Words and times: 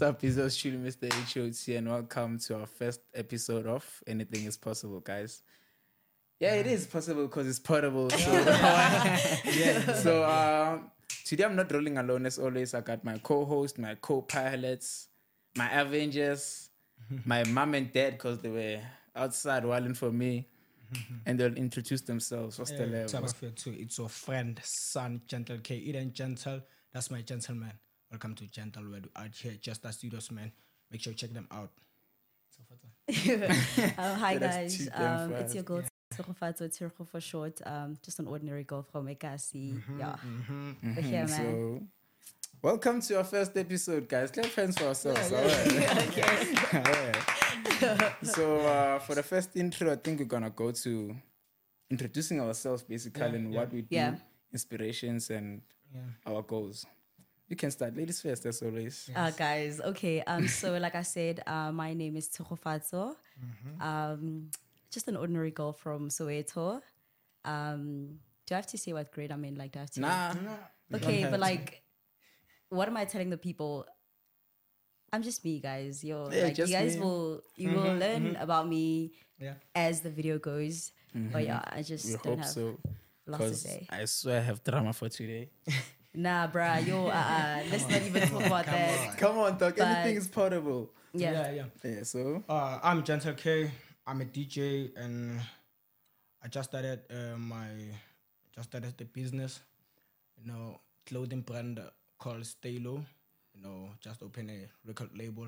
what's 0.00 0.08
up? 0.08 0.24
It's 0.24 0.38
us, 0.38 0.56
truly 0.56 0.78
Mr. 0.78 1.12
HOT 1.12 1.76
and 1.76 1.86
welcome 1.86 2.38
to 2.38 2.60
our 2.60 2.64
first 2.64 3.02
episode 3.14 3.66
of 3.66 3.84
Anything 4.06 4.46
is 4.46 4.56
Possible, 4.56 5.00
guys. 5.00 5.42
Yeah, 6.38 6.54
it 6.54 6.66
is 6.66 6.86
possible 6.86 7.26
because 7.26 7.46
it's 7.46 7.58
portable. 7.58 8.08
So, 8.08 8.32
yeah. 8.32 9.92
So, 9.92 10.24
um, 10.24 10.90
today 11.26 11.44
I'm 11.44 11.54
not 11.54 11.70
rolling 11.70 11.98
alone 11.98 12.24
as 12.24 12.38
always. 12.38 12.72
I 12.72 12.80
got 12.80 13.04
my 13.04 13.18
co 13.18 13.44
host, 13.44 13.78
my 13.78 13.94
co 13.96 14.22
pilots, 14.22 15.08
my 15.54 15.68
Avengers, 15.78 16.70
my 17.26 17.44
mom 17.44 17.74
and 17.74 17.92
dad 17.92 18.12
because 18.12 18.38
they 18.38 18.48
were 18.48 18.80
outside 19.14 19.66
waiting 19.66 19.92
for 19.92 20.10
me. 20.10 20.48
and 21.26 21.38
they'll 21.38 21.54
introduce 21.54 22.00
themselves. 22.00 22.58
What's 22.58 22.70
the 22.70 22.86
level? 22.86 23.28
It's 23.66 23.98
your 23.98 24.08
friend, 24.08 24.58
son, 24.64 25.20
Gentle 25.26 25.58
K. 25.58 25.76
Eden 25.76 26.14
Gentle. 26.14 26.62
That's 26.90 27.10
my 27.10 27.20
gentleman. 27.20 27.72
Welcome 28.10 28.34
to 28.36 28.46
Gentle 28.50 28.90
Word 28.90 29.08
out 29.16 29.34
here, 29.34 29.54
just 29.60 29.84
as 29.86 29.94
studios, 29.96 30.30
man. 30.32 30.50
Make 30.90 31.00
sure 31.00 31.12
you 31.12 31.16
check 31.16 31.32
them 31.32 31.46
out. 31.50 31.70
So 32.50 32.62
far, 32.68 32.78
oh, 33.98 34.14
hi 34.18 34.32
Let 34.34 34.42
us 34.42 34.56
guys, 34.56 34.76
treat 34.76 34.92
them 34.92 35.30
um, 35.30 35.32
it's 35.34 35.54
your 35.54 35.62
first. 35.64 35.66
girl 35.66 35.82
Tshegofatso 36.12 36.68
Tshego 36.68 37.06
for 37.06 37.20
short. 37.20 37.60
Um, 37.64 37.96
just 38.02 38.18
an 38.18 38.26
ordinary 38.26 38.64
girl 38.64 38.82
from 38.82 39.06
Ekasi. 39.06 39.74
Mm-hmm, 39.74 40.00
Yeah, 40.00 40.16
We're 40.82 41.02
here, 41.02 41.26
man. 41.26 41.28
So, 41.28 41.82
welcome 42.62 43.00
to 43.02 43.18
our 43.18 43.24
first 43.24 43.56
episode, 43.56 44.08
guys. 44.08 44.32
Clap 44.32 44.46
hands 44.46 44.76
for 44.76 44.86
ourselves. 44.86 45.32
All 45.32 45.44
right. 45.44 46.74
All 46.74 46.82
right. 46.82 47.16
So, 48.22 48.58
uh, 48.60 48.98
for 48.98 49.14
the 49.14 49.22
first 49.22 49.50
intro, 49.56 49.92
I 49.92 49.96
think 49.96 50.18
we're 50.18 50.24
gonna 50.26 50.50
go 50.50 50.70
to 50.72 51.16
introducing 51.90 52.40
ourselves, 52.40 52.82
basically, 52.82 53.22
and 53.22 53.54
what 53.54 53.72
we 53.72 53.82
do, 53.82 53.94
Yeah. 53.94 54.16
inspirations, 54.52 55.30
and 55.30 55.62
Yeah. 55.94 56.00
our 56.26 56.42
goals. 56.42 56.84
You 57.50 57.56
can 57.56 57.70
start, 57.72 57.96
ladies 57.96 58.22
first, 58.22 58.46
as 58.46 58.62
always. 58.62 59.10
Uh, 59.14 59.30
guys, 59.32 59.80
okay. 59.80 60.22
Um, 60.22 60.46
so 60.46 60.78
like 60.86 60.94
I 60.94 61.02
said, 61.02 61.42
uh, 61.46 61.72
my 61.72 61.92
name 61.94 62.14
is 62.16 62.28
Tshegofatso. 62.30 63.16
Mm-hmm. 63.42 63.82
Um, 63.82 64.50
just 64.90 65.08
an 65.08 65.16
ordinary 65.16 65.50
girl 65.50 65.72
from 65.72 66.08
Soweto. 66.10 66.80
Um, 67.44 68.20
do 68.46 68.54
I 68.54 68.58
have 68.58 68.68
to 68.68 68.78
say 68.78 68.92
what 68.92 69.10
grade 69.10 69.32
I'm 69.32 69.44
in? 69.44 69.56
Like, 69.56 69.72
do 69.72 69.80
I 69.80 69.82
have 69.82 69.90
to? 69.90 70.00
Nah. 70.00 70.32
Okay, 70.94 71.26
but 71.28 71.40
like, 71.40 71.82
what 72.68 72.86
am 72.88 72.96
I 72.96 73.04
telling 73.04 73.30
the 73.30 73.36
people? 73.38 73.84
I'm 75.12 75.22
just 75.22 75.44
me, 75.44 75.58
guys. 75.58 76.04
You're 76.04 76.32
Yeah, 76.32 76.44
like, 76.44 76.58
you 76.58 76.66
guys 76.68 76.94
me. 76.94 77.02
will 77.02 77.42
you 77.56 77.70
will 77.74 77.94
learn 77.98 78.36
about 78.38 78.68
me 78.68 79.10
Yeah. 79.40 79.54
as 79.74 80.02
the 80.02 80.10
video 80.10 80.38
goes. 80.38 80.92
But 81.12 81.44
yeah, 81.44 81.62
I 81.66 81.82
just 81.82 82.06
We 82.06 82.12
don't 82.12 82.26
hope 82.26 82.38
have 82.38 82.48
so. 82.48 82.78
lots 83.26 83.42
to 83.42 83.48
Because 83.50 83.62
say. 83.62 83.86
I 83.90 84.04
swear 84.04 84.38
I 84.38 84.44
have 84.44 84.62
drama 84.62 84.92
for 84.92 85.08
today. 85.08 85.50
Nah, 86.14 86.46
bruh, 86.48 86.84
yo, 86.86 87.06
uh, 87.08 87.10
uh, 87.10 87.62
let's 87.70 87.88
not 87.88 88.02
even 88.02 88.28
talk 88.28 88.44
about 88.46 88.66
that. 88.66 89.16
Come 89.18 89.38
on, 89.38 89.58
talk. 89.58 89.76
But- 89.76 89.86
Anything 89.86 90.16
is 90.16 90.28
portable. 90.28 90.90
Yeah. 91.12 91.32
yeah, 91.32 91.50
yeah. 91.52 91.64
Yeah, 91.90 92.02
so. 92.04 92.42
Uh, 92.48 92.78
I'm 92.82 93.02
Gentle 93.02 93.34
K. 93.34 93.70
I'm 94.06 94.20
a 94.20 94.24
DJ, 94.24 94.90
and 94.96 95.40
I 96.42 96.48
just 96.48 96.70
started 96.70 97.00
uh, 97.10 97.36
my 97.36 97.66
just 98.54 98.70
started 98.70 98.96
the 98.98 99.04
business. 99.04 99.60
You 100.38 100.50
know, 100.52 100.80
clothing 101.06 101.42
brand 101.42 101.80
called 102.18 102.42
Stalo. 102.42 103.04
You 103.54 103.62
know, 103.62 103.90
just 104.00 104.22
open 104.22 104.50
a 104.50 104.66
record 104.86 105.10
label. 105.16 105.46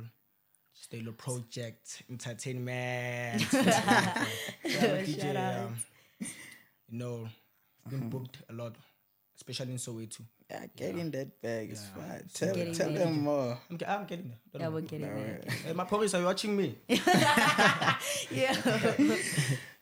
Stalo 0.75 1.17
Project 1.17 2.03
Entertainment. 2.11 3.43
yeah, 3.53 4.25
DJ. 4.65 5.65
Um, 5.65 5.77
you 6.91 6.99
know, 6.99 7.29
been 7.89 8.09
booked 8.09 8.39
a 8.49 8.53
lot, 8.53 8.75
especially 9.37 9.73
in 9.73 9.79
Soweto. 9.79 10.21
Yeah, 10.53 10.67
getting 10.77 11.11
that 11.13 11.41
bag 11.41 11.71
is 11.73 11.81
Yeah. 11.97 12.03
fine. 12.03 12.25
Tell, 12.35 12.55
Getting 12.55 12.75
tell 12.75 12.91
there. 12.93 12.99
them 13.07 13.21
more. 13.23 13.59
I'm, 13.71 13.79
ge- 13.79 13.89
I'm 13.89 14.05
getting 14.05 14.29
there. 14.29 14.39
Don't 14.53 14.61
Yeah, 14.61 14.69
worry. 14.69 14.83
we're 14.83 14.89
getting 14.89 15.15
there. 15.15 15.41
Hey, 15.65 15.73
my 15.73 15.85
police, 15.85 16.13
are 16.13 16.21
you 16.21 16.27
watching 16.27 16.55
me? 16.57 16.77
Yeah. 18.31 18.55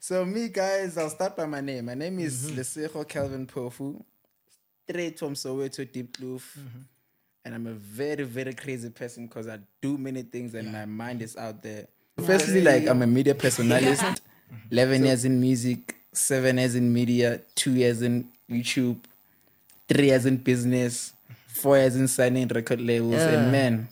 So 0.03 0.25
me 0.25 0.49
guys, 0.49 0.97
I'll 0.97 1.11
start 1.11 1.37
by 1.37 1.45
my 1.45 1.61
name. 1.61 1.85
My 1.85 1.95
name 1.95 2.21
is 2.21 2.51
mm-hmm. 2.51 2.59
Lesego 2.59 3.07
Calvin 3.07 3.47
Pofu, 3.47 4.03
straight 4.89 5.19
from 5.19 5.35
Soweto 5.35 5.85
Diepkloof. 5.85 6.41
Mm-hmm. 6.59 6.81
And 7.45 7.55
I'm 7.55 7.67
a 7.67 7.73
very, 7.73 8.25
very 8.25 8.55
crazy 8.55 8.89
person 8.89 9.27
because 9.27 9.47
I 9.47 9.59
do 9.83 9.99
many 9.99 10.23
things 10.23 10.55
and 10.55 10.73
my 10.73 10.87
mind 10.87 11.21
is 11.21 11.37
out 11.37 11.63
there. 11.63 11.87
Firstly, 12.25 12.63
like 12.63 12.87
I'm 12.89 13.03
a 13.03 13.07
media 13.07 13.35
personalist, 13.35 14.21
11 14.71 15.05
years 15.05 15.25
in 15.27 15.39
music, 15.41 15.97
7 16.15 16.57
years 16.57 16.75
in 16.77 16.93
media, 16.93 17.41
2 17.57 17.73
years 17.73 18.01
in 18.03 18.27
YouTube, 18.51 18.97
3 19.91 20.07
years 20.07 20.25
in 20.27 20.37
business, 20.39 21.13
4 21.49 21.77
years 21.79 21.97
in 21.97 22.07
signing 22.09 22.47
record 22.49 22.81
labels. 22.81 23.21
And 23.21 23.51
man, 23.53 23.89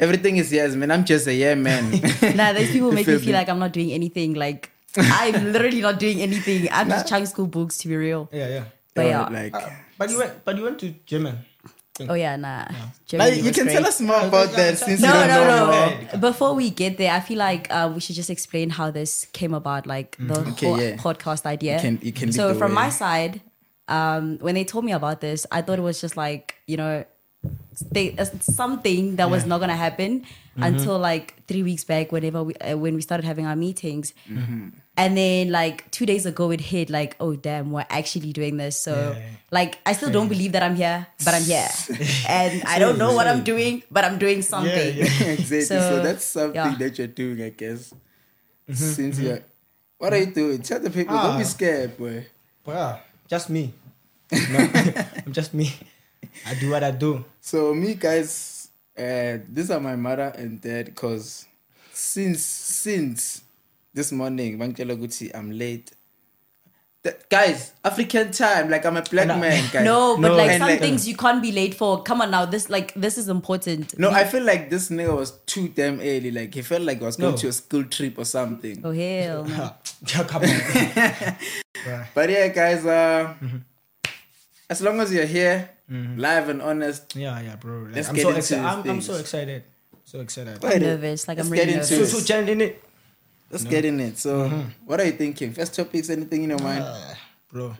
everything 0.00 0.36
is 0.38 0.52
yes, 0.52 0.74
man. 0.74 0.90
I'm 0.90 1.04
just 1.04 1.26
a 1.28 1.34
yeah 1.34 1.54
man. 1.54 1.90
nah, 2.36 2.52
those 2.52 2.70
people 2.70 2.92
make 2.98 3.06
me 3.06 3.14
Feel 3.14 3.20
feel 3.20 3.36
like 3.36 3.48
I'm 3.48 3.58
not 3.58 3.72
doing 3.72 3.92
anything. 3.92 4.34
Like, 4.34 4.70
I'm 4.96 5.52
literally 5.52 5.80
not 5.80 5.98
doing 5.98 6.20
anything. 6.20 6.68
I'm 6.72 6.88
just 6.88 7.08
chugging 7.08 7.26
school 7.26 7.46
books 7.46 7.78
to 7.78 7.88
be 7.88 7.96
real. 7.96 8.28
Yeah, 8.32 8.48
yeah. 8.48 8.64
But 8.94 9.02
You 9.02 9.08
yeah. 9.10 9.28
know, 9.28 9.34
like. 9.42 9.54
But 9.98 10.10
you 10.10 10.18
went, 10.18 10.44
but 10.44 10.56
you 10.56 10.62
went 10.64 10.78
to 10.80 10.94
German. 11.06 11.38
Oh, 12.08 12.14
yeah, 12.14 12.36
nah. 12.36 12.62
Now, 12.70 12.92
Germany 13.10 13.40
you 13.40 13.50
can 13.50 13.64
great. 13.64 13.74
tell 13.74 13.84
us 13.86 14.00
more 14.00 14.20
about 14.22 14.52
that 14.52 14.78
since 14.78 15.00
No, 15.02 15.08
you 15.08 15.26
don't 15.26 15.28
no, 15.28 15.44
know 15.50 15.66
no. 15.90 15.96
more. 16.12 16.18
Before 16.30 16.54
we 16.54 16.70
get 16.70 16.96
there, 16.96 17.10
I 17.12 17.18
feel 17.18 17.38
like 17.38 17.66
uh, 17.74 17.90
we 17.92 17.98
should 18.00 18.14
just 18.14 18.30
explain 18.30 18.70
how 18.70 18.92
this 18.92 19.24
came 19.32 19.52
about, 19.52 19.84
like 19.84 20.16
the 20.16 20.34
Mm-hmm. 20.38 20.52
Okay, 20.52 20.66
whole 20.66 20.80
yeah. 20.80 20.96
podcast 20.96 21.44
idea. 21.44 21.74
You 21.74 21.80
can- 21.82 21.98
you 22.02 22.12
can 22.12 22.30
so 22.32 22.54
from 22.54 22.70
way. 22.70 22.86
my 22.86 22.90
side, 22.90 23.40
um, 23.88 24.38
when 24.40 24.54
they 24.54 24.64
told 24.64 24.84
me 24.84 24.92
about 24.92 25.20
this, 25.20 25.46
I 25.50 25.62
thought 25.62 25.78
it 25.78 25.82
was 25.82 26.00
just 26.00 26.16
like 26.16 26.54
you 26.66 26.76
know, 26.76 27.04
they, 27.92 28.16
uh, 28.16 28.24
something 28.40 29.16
that 29.16 29.30
was 29.30 29.46
not 29.46 29.60
gonna 29.60 29.76
happen 29.76 30.24
Mm-hmm. 30.58 30.74
until 30.74 30.98
like 30.98 31.46
three 31.46 31.62
weeks 31.62 31.84
back, 31.84 32.10
whenever 32.10 32.42
we 32.42 32.52
uh, 32.56 32.76
when 32.76 32.96
we 32.96 33.00
started 33.00 33.24
having 33.24 33.46
our 33.46 33.54
meetings. 33.54 34.12
Mm-hmm. 34.28 34.70
And 34.96 35.16
then 35.16 35.52
like 35.52 35.88
two 35.92 36.04
days 36.04 36.26
ago, 36.26 36.50
it 36.50 36.58
hit 36.60 36.90
like, 36.90 37.14
oh 37.20 37.36
damn, 37.36 37.70
we're 37.70 37.86
actually 37.90 38.32
doing 38.32 38.56
this. 38.56 38.74
So 38.76 39.14
Yeah. 39.14 39.22
like, 39.52 39.78
I 39.86 39.92
still 39.92 40.10
don't 40.10 40.26
believe 40.26 40.50
that 40.58 40.64
I'm 40.64 40.74
here, 40.74 41.06
but 41.24 41.34
I'm 41.34 41.44
here, 41.46 41.68
and 42.28 42.64
I 42.66 42.80
don't 42.80 42.98
know 42.98 43.14
what 43.14 43.28
I'm 43.28 43.44
doing, 43.44 43.84
but 43.88 44.02
I'm 44.04 44.18
doing 44.18 44.42
something. 44.42 44.98
exactly. 44.98 45.60
So, 45.62 45.78
So, 45.78 46.02
that's 46.02 46.24
something 46.24 46.56
yeah. 46.58 46.74
that 46.76 46.98
you're 46.98 47.06
doing, 47.06 47.40
I 47.40 47.50
guess. 47.50 47.94
Since 48.66 49.20
you're, 49.20 49.38
what 49.98 50.12
are 50.12 50.18
you 50.18 50.34
doing? 50.34 50.58
Tell 50.62 50.80
the 50.80 50.90
people. 50.90 51.14
Don't 51.16 51.38
be 51.38 51.44
Ah. 51.44 51.54
scared, 51.54 51.96
boy. 51.96 52.26
Bruh, 52.66 52.98
just 53.28 53.50
me. 53.50 53.72
No, 54.50 54.58
I'm 55.26 55.32
just 55.38 55.54
me. 55.54 55.72
I 56.46 56.54
do 56.54 56.70
what 56.70 56.84
I 56.84 56.90
do. 56.90 57.24
So 57.40 57.74
me, 57.74 57.94
guys, 57.94 58.68
uh, 58.98 59.38
these 59.48 59.70
are 59.70 59.80
my 59.80 59.96
mother 59.96 60.32
and 60.36 60.60
dad. 60.60 60.86
Because 60.86 61.46
since 61.92 62.44
since 62.44 63.42
this 63.94 64.12
morning, 64.12 64.58
Gucci, 64.58 65.30
I'm 65.34 65.50
late. 65.52 65.92
That, 67.08 67.28
guys, 67.30 67.72
African 67.84 68.30
time. 68.32 68.68
Like 68.70 68.84
I'm 68.84 68.96
a 68.96 69.02
black 69.02 69.26
No. 69.28 69.38
man, 69.38 69.64
guys. 69.72 69.84
No, 69.84 70.16
but 70.16 70.28
No. 70.28 70.36
like 70.36 70.50
And 70.50 70.60
some 70.60 70.68
like- 70.70 70.80
things 70.80 71.08
you 71.08 71.16
can't 71.16 71.40
be 71.40 71.52
late 71.52 71.74
for. 71.74 72.02
Come 72.02 72.20
on 72.20 72.30
now, 72.30 72.44
this 72.44 72.68
like 72.68 72.92
this 72.94 73.16
is 73.16 73.28
important. 73.28 73.98
No, 73.98 74.10
I 74.10 74.24
feel 74.24 74.42
like 74.44 74.68
this 74.68 74.90
nigga 74.90 75.16
was 75.16 75.30
too 75.46 75.68
damn 75.68 76.00
early. 76.00 76.30
Like 76.30 76.52
he 76.54 76.62
felt 76.62 76.82
like 76.82 76.98
he 76.98 77.04
was 77.04 77.16
going 77.16 77.32
No. 77.32 77.38
to 77.38 77.48
a 77.48 77.52
school 77.52 77.84
trip 77.84 78.18
or 78.18 78.24
something. 78.26 78.80
Oh 78.84 78.92
hell. 78.92 79.46
Yeah, 80.06 80.22
come 80.24 80.42
on. 80.44 81.36
But 82.14 82.28
yeah, 82.30 82.48
guys, 82.48 82.84
uh, 82.84 83.34
as 84.68 84.80
long 84.82 85.00
as 85.00 85.12
you're 85.12 85.26
here, 85.26 85.70
live 85.88 86.48
and 86.50 86.60
honest, 86.62 87.16
Yeah, 87.16 87.40
yeah, 87.40 87.56
bro. 87.56 87.84
Like, 87.86 87.96
Let's 87.96 88.08
I'm 88.08 88.14
get 88.14 88.22
so 88.22 88.28
into 88.28 88.38
excited. 88.40 88.64
I'm, 88.64 88.90
I'm 88.90 89.00
so 89.00 89.14
excited. 89.16 89.62
So 90.04 90.20
excited. 90.20 90.64
I'm 90.64 90.80
nervous, 90.80 91.26
like, 91.28 91.38
I'm 91.38 91.48
let's 91.48 91.50
really 91.50 91.72
get 91.72 91.82
into 91.82 91.92
nervous. 91.94 92.10
So, 92.12 92.18
it. 92.18 92.22
so 92.22 92.78
Jen, 93.50 93.60
in 93.60 93.60
it, 93.60 93.62
Let's 93.62 93.64
get 93.64 93.84
in 93.84 94.00
it. 94.00 94.18
So, 94.18 94.48
what 94.84 95.00
are 95.00 95.04
you 95.06 95.12
thinking? 95.12 95.52
First 95.52 95.74
topics, 95.74 96.10
anything 96.10 96.44
in 96.44 96.50
your 96.50 96.58
mind? 96.58 96.84
uh, 96.84 97.14
bro. 97.50 97.76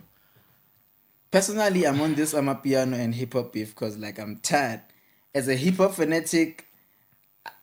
Personally, 1.30 1.86
I'm 1.86 2.00
on 2.00 2.14
this. 2.14 2.34
Amapiano 2.34 2.98
and 2.98 3.14
hip 3.14 3.34
hop 3.34 3.52
beef 3.52 3.74
because, 3.74 3.98
like, 3.98 4.18
I'm 4.18 4.36
tired. 4.36 4.80
As 5.34 5.48
a 5.48 5.54
hip 5.54 5.76
hop 5.76 5.94
fanatic, 5.94 6.64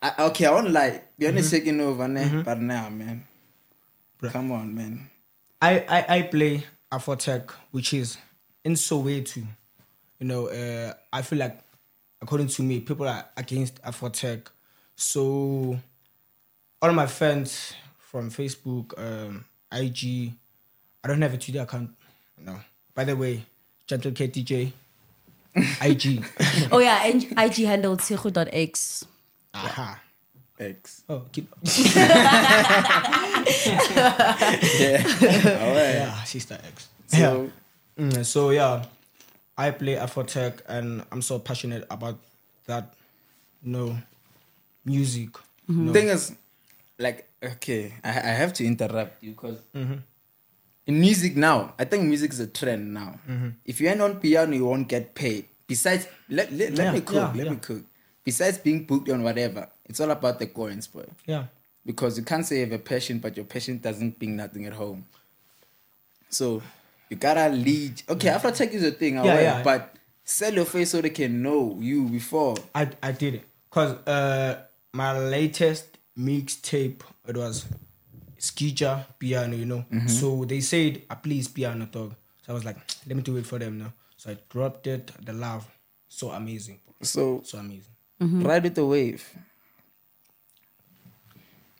I, 0.01 0.13
okay, 0.25 0.45
I 0.45 0.51
won't 0.51 0.69
lie. 0.69 1.01
Piano 1.19 1.37
is 1.37 1.49
taking 1.49 1.81
over, 1.81 2.07
ne? 2.07 2.43
but 2.43 2.59
now, 2.59 2.89
man, 2.89 3.25
Bruh. 4.21 4.31
come 4.31 4.51
on, 4.51 4.75
man. 4.75 5.09
I, 5.61 5.79
I, 5.89 6.17
I 6.17 6.21
play 6.23 6.63
Afrotech, 6.91 7.49
which 7.71 7.93
is 7.93 8.17
in 8.63 8.75
so 8.75 8.99
way 8.99 9.21
Soweto. 9.21 9.47
You 10.19 10.27
know, 10.27 10.47
uh, 10.47 10.93
I 11.11 11.21
feel 11.23 11.39
like, 11.39 11.59
according 12.21 12.47
to 12.47 12.61
me, 12.61 12.81
people 12.81 13.07
are 13.07 13.25
against 13.35 13.81
Afrotech. 13.81 14.47
So, 14.95 15.79
all 16.81 16.93
my 16.93 17.07
friends 17.07 17.73
from 18.15 18.31
Facebook, 18.31 18.95
um, 18.97 19.43
IG, 19.73 20.31
I 21.03 21.07
don't 21.09 21.21
have 21.21 21.33
a 21.33 21.37
Twitter 21.37 21.63
account. 21.63 21.89
No. 22.39 22.55
By 22.93 23.03
the 23.03 23.13
way, 23.13 23.43
Gentle 23.87 24.11
KTJ, 24.11 24.71
IG. 25.83 26.23
Oh 26.71 26.79
yeah, 26.79 27.03
and 27.03 27.23
IG 27.37 27.65
handle 27.67 27.97
tshego.x. 27.97 29.03
Aha. 29.53 29.99
X. 30.57 31.03
Oh, 31.09 31.23
keep, 31.33 31.53
Yeah. 31.65 31.83
All 35.59 35.75
right. 35.75 35.99
yeah, 35.99 36.23
Sister 36.23 36.57
X. 36.63 36.87
So, 37.07 37.49
Mm, 37.99 38.25
so 38.25 38.49
yeah, 38.51 38.85
I 39.57 39.71
play 39.71 39.95
Afrotech 39.95 40.59
and 40.67 41.03
I'm 41.11 41.21
so 41.21 41.39
passionate 41.39 41.85
about 41.89 42.17
that. 42.67 42.93
No, 43.61 43.97
music. 44.85 45.29
Thing 45.67 46.07
is, 46.09 46.31
like, 46.99 47.27
okay, 47.43 47.93
I, 48.03 48.09
I 48.09 48.33
have 48.41 48.53
to 48.53 48.65
interrupt 48.65 49.23
you 49.23 49.31
because 49.31 49.59
mm-hmm. 49.75 49.95
in 50.87 50.99
music 50.99 51.35
now, 51.35 51.73
I 51.77 51.85
think 51.85 52.03
music 52.05 52.31
is 52.31 52.39
a 52.39 52.47
trend 52.47 52.93
now. 52.93 53.19
Mm-hmm. 53.29 53.49
If 53.65 53.81
you 53.81 53.89
end 53.89 54.01
on 54.01 54.19
piano, 54.19 54.55
you 54.55 54.65
won't 54.65 54.87
get 54.87 55.13
paid. 55.15 55.45
Besides, 55.67 56.07
let, 56.29 56.51
let, 56.53 56.73
let 56.75 56.85
Yeah, 56.85 56.91
me 56.93 57.01
cook, 57.01 57.15
yeah, 57.15 57.33
let 57.35 57.45
yeah. 57.45 57.51
me 57.51 57.57
cook. 57.57 57.83
Besides 58.23 58.57
being 58.59 58.85
booked 58.85 59.09
on 59.09 59.23
whatever, 59.23 59.67
it's 59.85 59.99
all 59.99 60.11
about 60.11 60.39
the 60.39 60.47
coins, 60.47 60.87
boy. 60.87 61.05
Yeah. 61.25 61.45
Because 61.85 62.17
you 62.17 62.23
can't 62.23 62.45
say 62.45 62.55
you 62.57 62.61
have 62.65 62.71
a 62.71 62.79
passion, 62.79 63.19
but 63.19 63.35
your 63.37 63.45
passion 63.45 63.77
doesn't 63.79 64.17
bring 64.17 64.35
nothing 64.35 64.65
at 64.65 64.73
home. 64.73 65.05
So 66.29 66.61
you 67.09 67.17
gotta 67.17 67.49
lead. 67.49 68.01
Okay, 68.09 68.29
mm-hmm. 68.29 68.47
Afrotech 68.47 68.71
is 68.71 68.83
a 68.83 68.91
thing, 68.91 69.15
Yeah, 69.15 69.39
yeah. 69.39 69.63
but 69.63 69.95
sell 70.23 70.53
your 70.53 70.65
face 70.65 70.91
so 70.91 71.01
they 71.01 71.11
can 71.11 71.41
know 71.41 71.77
you 71.79 72.05
before. 72.09 72.55
I 72.73 72.89
I 73.01 73.11
did 73.11 73.35
it 73.35 73.43
because 73.69 73.93
uh 74.07 74.63
my 74.93 75.17
latest 75.19 75.94
mixtape 76.17 77.01
it 77.27 77.37
was 77.37 77.65
Skija 78.39 79.05
piano, 79.19 79.55
you 79.55 79.65
know. 79.65 79.85
Mm-hmm. 79.91 80.07
So 80.07 80.45
they 80.45 80.61
said, 80.61 81.01
uh, 81.09 81.15
"Please 81.15 81.47
piano 81.47 81.85
dog." 81.85 82.13
So 82.45 82.51
I 82.51 82.53
was 82.53 82.65
like, 82.65 82.77
"Let 83.07 83.15
me 83.17 83.23
do 83.23 83.37
it 83.37 83.45
for 83.45 83.57
them 83.59 83.79
now." 83.79 83.93
So 84.17 84.31
I 84.31 84.37
dropped 84.49 84.87
it. 84.87 85.11
The 85.25 85.33
love, 85.33 85.65
so 86.07 86.31
amazing, 86.31 86.79
So 87.01 87.41
so 87.43 87.57
amazing. 87.59 87.91
ride 88.19 88.63
with 88.63 88.75
the 88.75 88.85
wave. 88.85 89.23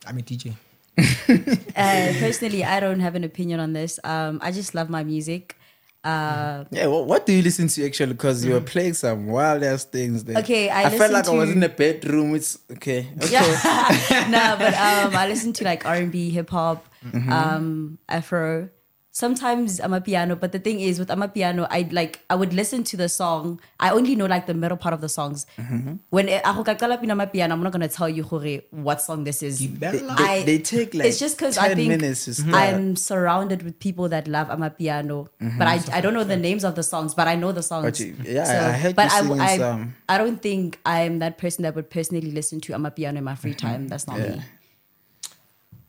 I'm 0.07 0.17
a 0.17 0.21
DJ. 0.21 0.53
Uh, 1.75 2.13
personally, 2.19 2.63
I 2.63 2.79
don't 2.79 3.01
have 3.01 3.15
an 3.15 3.25
opinion 3.25 3.59
on 3.59 3.73
this. 3.73 3.99
Um, 4.05 4.39
I 4.41 4.51
just 4.51 4.73
love 4.73 4.89
my 4.89 5.03
music. 5.03 5.57
Uh, 6.05 6.65
Yeah, 6.71 6.85
what, 6.87 7.07
what 7.07 7.25
do 7.25 7.33
you 7.33 7.41
listen 7.41 7.67
to 7.67 7.85
actually? 7.85 8.13
Because 8.13 8.45
you 8.45 8.53
were 8.53 8.61
playing 8.61 8.93
some 8.93 9.25
wild 9.25 9.63
ass 9.63 9.85
things 9.85 10.23
there. 10.23 10.35
Mm. 10.35 10.43
Okay, 10.43 10.69
I 10.69 10.83
felt 10.89 11.11
listen 11.11 11.13
like 11.13 11.27
I 11.27 11.33
was 11.33 11.49
in 11.49 11.63
a 11.63 11.69
bedroom. 11.69 12.35
It's 12.35 12.59
okay. 12.71 13.07
okay. 13.23 13.31
yeah, 13.31 14.27
no, 14.29 14.55
but 14.59 14.73
um, 14.75 15.15
I 15.15 15.27
listen 15.27 15.51
to 15.53 15.63
like 15.63 15.85
R 15.85 15.95
and 15.95 16.11
B, 16.11 16.29
hip 16.29 16.49
hop, 16.51 16.85
Mm-hmm. 17.05 17.31
um, 17.31 17.97
Afro. 18.09 18.69
Sometimes 19.15 19.79
Amapiano, 19.79 20.37
but 20.37 20.51
the 20.51 20.59
thing 20.59 20.81
is, 20.81 20.99
with 20.99 21.07
Amapiano, 21.07 21.65
I 21.71 21.87
like 21.89 22.19
I 22.29 22.35
would 22.35 22.51
listen 22.51 22.83
to 22.83 22.97
the 22.97 23.07
song. 23.07 23.61
I 23.79 23.91
only 23.91 24.13
know 24.13 24.25
like 24.25 24.45
the 24.45 24.53
middle 24.53 24.75
part 24.75 24.93
of 24.93 24.99
the 24.99 25.07
songs. 25.07 25.45
Mm-hmm. 25.57 25.93
When 26.09 26.27
I 26.27 26.41
go 26.53 26.65
kaqala 26.65 26.99
pina 26.99 27.15
ma 27.15 27.25
piano, 27.25 27.53
I'm 27.55 27.63
not 27.63 27.71
gonna 27.71 27.87
tell 27.87 28.09
you 28.09 28.23
what 28.71 29.01
song 29.01 29.23
this 29.23 29.41
is. 29.41 29.59
They, 29.79 30.01
I- 30.09 30.43
they 30.45 30.57
take 30.59 30.93
like 30.93 31.07
it's 31.07 31.17
just 31.17 31.37
because 31.37 31.57
I 31.57 31.69
10 31.69 31.77
think 31.77 31.87
minutes 31.91 32.25
to 32.25 32.33
start. 32.33 32.55
I'm 32.55 32.97
surrounded 32.97 33.63
with 33.63 33.79
people 33.79 34.09
that 34.09 34.27
love 34.27 34.49
Amapiano, 34.49 35.29
but 35.39 35.65
I, 35.65 35.79
I 35.93 36.01
don't 36.01 36.13
know 36.13 36.25
the 36.25 36.35
names 36.35 36.65
of 36.65 36.75
the 36.75 36.83
songs, 36.83 37.13
but 37.15 37.25
I 37.29 37.35
know 37.35 37.53
the 37.53 37.63
songs. 37.63 37.85
But 37.85 37.97
you- 38.01 38.17
yeah, 38.21 38.67
I 38.73 38.77
heard 38.77 38.97
but 38.97 39.09
you 39.23 39.33
I, 39.35 39.45
I, 39.45 39.57
some. 39.57 39.95
I 40.09 40.17
don't 40.17 40.41
think 40.41 40.77
I'm 40.85 41.19
that 41.19 41.37
person 41.37 41.63
that 41.63 41.73
would 41.73 41.89
personally 41.89 42.31
listen 42.31 42.59
to 42.67 42.73
Amapiano 42.73 43.15
in 43.19 43.23
my 43.23 43.35
free 43.35 43.51
Mm-hmm. 43.55 43.65
time. 43.67 43.87
That's 43.87 44.07
not 44.07 44.19
me. 44.19 44.41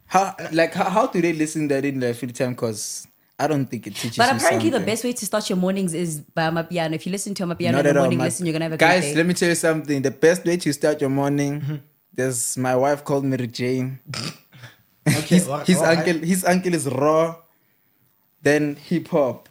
How 0.06 0.36
like 0.52 0.74
how, 0.74 0.88
how 0.90 1.06
do 1.08 1.20
they 1.20 1.32
listen 1.32 1.66
that 1.74 1.84
in 1.84 1.98
their 1.98 2.14
free 2.14 2.30
time? 2.30 2.52
Because 2.52 3.08
I 3.38 3.46
don't 3.46 3.66
think 3.66 3.86
it 3.86 3.94
teaches. 3.94 4.16
But 4.16 4.30
you 4.30 4.36
apparently, 4.36 4.70
the 4.70 4.80
best 4.80 5.04
way 5.04 5.12
to 5.12 5.26
start 5.26 5.48
your 5.50 5.58
mornings 5.58 5.92
is 5.92 6.20
by 6.20 6.48
Amapiano. 6.50 6.94
If 6.94 7.04
you 7.06 7.12
listen 7.12 7.34
to 7.34 7.42
Amapiano 7.44 7.72
Not 7.72 7.78
in 7.80 7.84
the 7.84 7.90
at 7.90 7.96
all, 7.98 8.02
morning, 8.04 8.18
my- 8.18 8.24
listen, 8.24 8.46
you're 8.46 8.52
gonna 8.54 8.64
have 8.64 8.72
a 8.72 8.76
Guys, 8.78 9.00
great 9.02 9.10
day. 9.12 9.16
let 9.16 9.26
me 9.26 9.34
tell 9.34 9.48
you 9.50 9.54
something. 9.54 10.00
The 10.02 10.10
best 10.10 10.44
way 10.46 10.56
to 10.56 10.72
start 10.72 11.00
your 11.00 11.10
morning. 11.10 11.60
Mm-hmm. 11.60 11.76
There's 12.14 12.56
my 12.56 12.74
wife 12.76 13.04
called 13.04 13.24
Mary 13.24 13.46
Jane. 13.46 13.98
Okay, 15.08 15.36
his, 15.36 15.46
what- 15.46 15.64
his 15.66 15.78
what- 15.78 15.98
uncle 15.98 16.18
his 16.18 16.44
uncle 16.44 16.74
is 16.74 16.86
raw. 16.88 17.36
Then 18.42 18.74
hip 18.76 19.06
hop. 19.08 19.48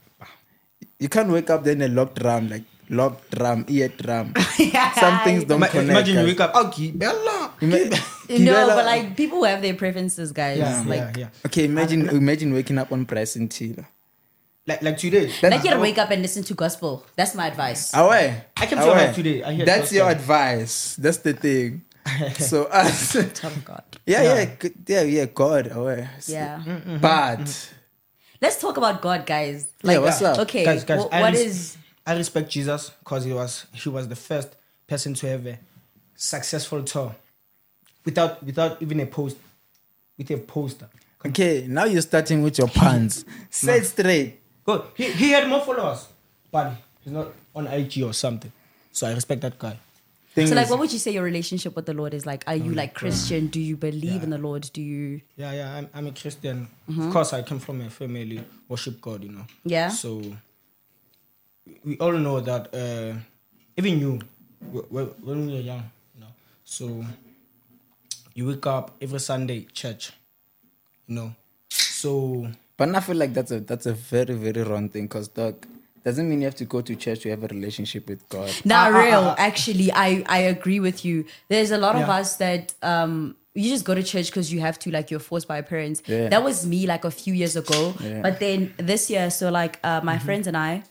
You 0.99 1.07
can't 1.07 1.29
wake 1.29 1.49
up 1.49 1.63
then 1.63 1.81
a 1.81 1.87
locked 1.87 2.19
drum 2.19 2.49
like 2.49 2.63
locked 2.89 3.31
drum, 3.31 3.65
ear 3.67 3.89
drum. 3.89 4.33
Some 4.99 5.19
things 5.23 5.43
don't 5.45 5.57
Ima- 5.57 5.67
connect. 5.69 5.89
imagine 5.89 6.17
you 6.19 6.25
wake 6.25 6.39
up. 6.39 6.51
Oh, 6.55 6.71
Bella. 6.93 7.51
Ima- 7.61 7.89
no, 8.29 8.67
but 8.67 8.85
like 8.85 9.15
people 9.15 9.43
have 9.43 9.61
their 9.61 9.73
preferences, 9.75 10.31
guys. 10.31 10.57
Yeah, 10.59 10.83
like, 10.87 10.99
yeah, 10.99 11.13
yeah. 11.17 11.45
Okay, 11.45 11.65
imagine 11.65 12.09
imagine 12.09 12.53
waking 12.53 12.77
up 12.77 12.91
on 12.91 13.03
Bryson 13.03 13.47
Tiller. 13.47 13.87
Like 14.67 14.81
like 14.81 14.97
today. 14.97 15.29
like 15.43 15.63
you 15.63 15.69
gotta 15.69 15.79
wake 15.79 15.99
up 15.99 16.09
and 16.09 16.21
listen 16.21 16.43
to 16.43 16.53
gospel. 16.55 17.05
That's 17.15 17.35
my 17.35 17.47
advice. 17.47 17.93
Away. 17.93 18.45
I 18.57 18.65
came 18.65 18.79
to 18.79 18.85
your 18.85 18.95
house 18.95 19.15
today. 19.15 19.43
I 19.43 19.53
hear 19.53 19.65
That's 19.65 19.93
your 19.93 20.09
advice. 20.09 20.95
That's 20.95 21.17
the 21.17 21.33
thing. 21.33 21.83
so 22.39 22.65
uh, 22.65 22.69
us. 22.89 23.15
Oh 23.15 23.53
God. 23.63 23.83
Yeah, 24.05 24.23
yeah, 24.23 24.45
g- 24.59 24.73
yeah, 24.87 25.01
yeah. 25.01 25.25
God, 25.25 25.71
away. 25.71 26.09
Yeah. 26.27 26.61
Mm, 26.65 26.81
mm, 26.81 26.85
mm, 26.97 27.01
but 27.01 27.71
Let's 28.41 28.59
talk 28.59 28.77
about 28.77 29.01
God, 29.01 29.25
guys. 29.25 29.71
Yeah, 29.83 29.99
what's 29.99 30.21
up? 30.21 30.39
Okay, 30.39 30.65
Guys, 30.65 30.83
guys, 30.83 31.03
wh- 31.03 31.13
I 31.13 31.21
what 31.21 31.33
res- 31.33 31.45
is 31.45 31.77
I 32.05 32.15
respect 32.15 32.49
Jesus 32.49 32.91
because 32.99 33.25
he 33.25 33.33
was 33.33 33.65
he 33.73 33.89
was 33.89 34.07
the 34.07 34.15
first 34.15 34.55
person 34.87 35.13
to 35.15 35.27
have 35.27 35.45
a 35.47 35.57
successful 36.15 36.83
tour 36.83 37.15
without 38.03 38.43
without 38.43 38.81
even 38.81 38.99
a 38.99 39.05
post 39.05 39.37
with 40.17 40.29
a 40.31 40.37
poster. 40.37 40.87
okay, 41.25 41.65
now 41.67 41.85
you're 41.85 42.01
starting 42.01 42.43
with 42.43 42.57
your 42.57 42.67
puns. 42.67 43.25
Say 43.49 43.79
it 43.79 43.85
straight. 43.85 44.39
Good. 44.63 44.83
He, 44.95 45.11
he 45.11 45.31
had 45.31 45.47
more 45.47 45.61
followers, 45.61 46.07
but 46.51 46.73
he's 47.03 47.13
not 47.13 47.33
on 47.55 47.67
IG 47.67 48.03
or 48.03 48.13
something. 48.13 48.51
So 48.91 49.07
I 49.07 49.13
respect 49.13 49.41
that 49.41 49.57
guy. 49.57 49.77
Thing 50.33 50.47
so? 50.47 50.55
Like, 50.55 50.69
what 50.69 50.79
would 50.79 50.91
you 50.91 50.99
say 50.99 51.11
your 51.11 51.23
relationship 51.23 51.75
with 51.75 51.85
the 51.85 51.93
Lord 51.93 52.13
is 52.13 52.25
like? 52.25 52.43
Are 52.45 52.55
you 52.55 52.71
mm. 52.71 52.75
like 52.75 52.93
Christian? 52.93 53.47
Do 53.47 53.59
you 53.59 53.77
believe 53.77 54.21
in 54.21 54.29
the 54.29 54.37
Lord? 54.37 54.69
Do 54.73 54.81
you? 54.81 55.21
Yeah, 55.37 55.53
yeah. 55.53 55.75
I'm, 55.75 55.89
I'm 55.93 56.07
a 56.07 56.11
Christian. 56.11 56.67
Of 56.87 56.93
mm-hmm. 56.93 57.11
course, 57.11 57.33
I 57.33 57.41
come 57.41 57.59
from 57.59 57.81
a 57.81 57.89
family 57.89 58.43
worship 58.67 59.01
God. 59.01 59.23
You 59.23 59.31
know. 59.31 59.45
Yeah. 59.63 59.89
So 59.89 60.21
we 61.83 61.97
all 61.97 62.13
know 62.13 62.39
that. 62.41 62.73
Uh, 62.73 63.17
even 63.77 63.99
you, 63.99 64.19
wh- 64.73 64.87
wh- 64.89 65.25
when 65.25 65.47
we 65.47 65.53
were 65.53 65.59
young, 65.59 65.83
you 66.15 66.21
know. 66.21 66.27
So 66.63 67.03
you 68.33 68.47
wake 68.47 68.65
up 68.67 68.95
every 69.01 69.19
Sunday 69.19 69.67
church. 69.73 70.11
You 71.07 71.15
know. 71.15 71.35
So 71.69 72.47
But 72.77 72.93
I 72.95 72.99
feel 72.99 73.15
like 73.15 73.33
that's 73.33 73.51
a 73.51 73.59
that's 73.59 73.85
a 73.85 73.93
very 73.93 74.33
very 74.35 74.63
wrong 74.63 74.89
thing 74.89 75.03
because 75.07 75.27
dog 75.29 75.65
doesn't 76.03 76.29
mean 76.29 76.39
you 76.41 76.45
have 76.45 76.55
to 76.55 76.65
go 76.65 76.81
to 76.81 76.95
church 76.95 77.21
to 77.21 77.29
have 77.29 77.43
a 77.43 77.47
relationship 77.47 78.07
with 78.09 78.27
God. 78.29 78.49
Not 78.63 78.91
Ah, 78.91 78.95
ah, 78.97 79.03
real. 79.03 79.19
ah, 79.31 79.35
ah. 79.37 79.41
Actually, 79.41 79.91
I 79.91 80.23
I 80.27 80.39
agree 80.53 80.79
with 80.79 81.03
you. 81.05 81.25
There's 81.49 81.71
a 81.71 81.77
lot 81.77 81.95
of 81.95 82.09
us 82.09 82.37
that 82.37 82.73
um 82.83 83.35
you 83.53 83.69
just 83.69 83.85
go 83.85 83.95
to 83.95 84.03
church 84.03 84.27
because 84.27 84.51
you 84.51 84.59
have 84.59 84.77
to, 84.79 84.91
like 84.91 85.09
you're 85.09 85.21
forced 85.23 85.47
by 85.47 85.55
your 85.57 85.63
parents. 85.63 86.03
Yeah. 86.05 86.27
That 86.27 86.43
was 86.43 86.65
me 86.67 86.85
like 86.87 87.05
a 87.05 87.11
few 87.11 87.33
years 87.33 87.55
ago. 87.55 87.93
Yeah. 88.01 88.21
But 88.21 88.39
then 88.41 88.73
this 88.77 89.09
year, 89.09 89.29
so 89.31 89.49
like 89.49 89.79
uh, 89.83 90.01
my 90.03 90.15
Mm-hmm. 90.17 90.25
friends 90.25 90.47
and 90.47 90.57
I, 90.57 90.83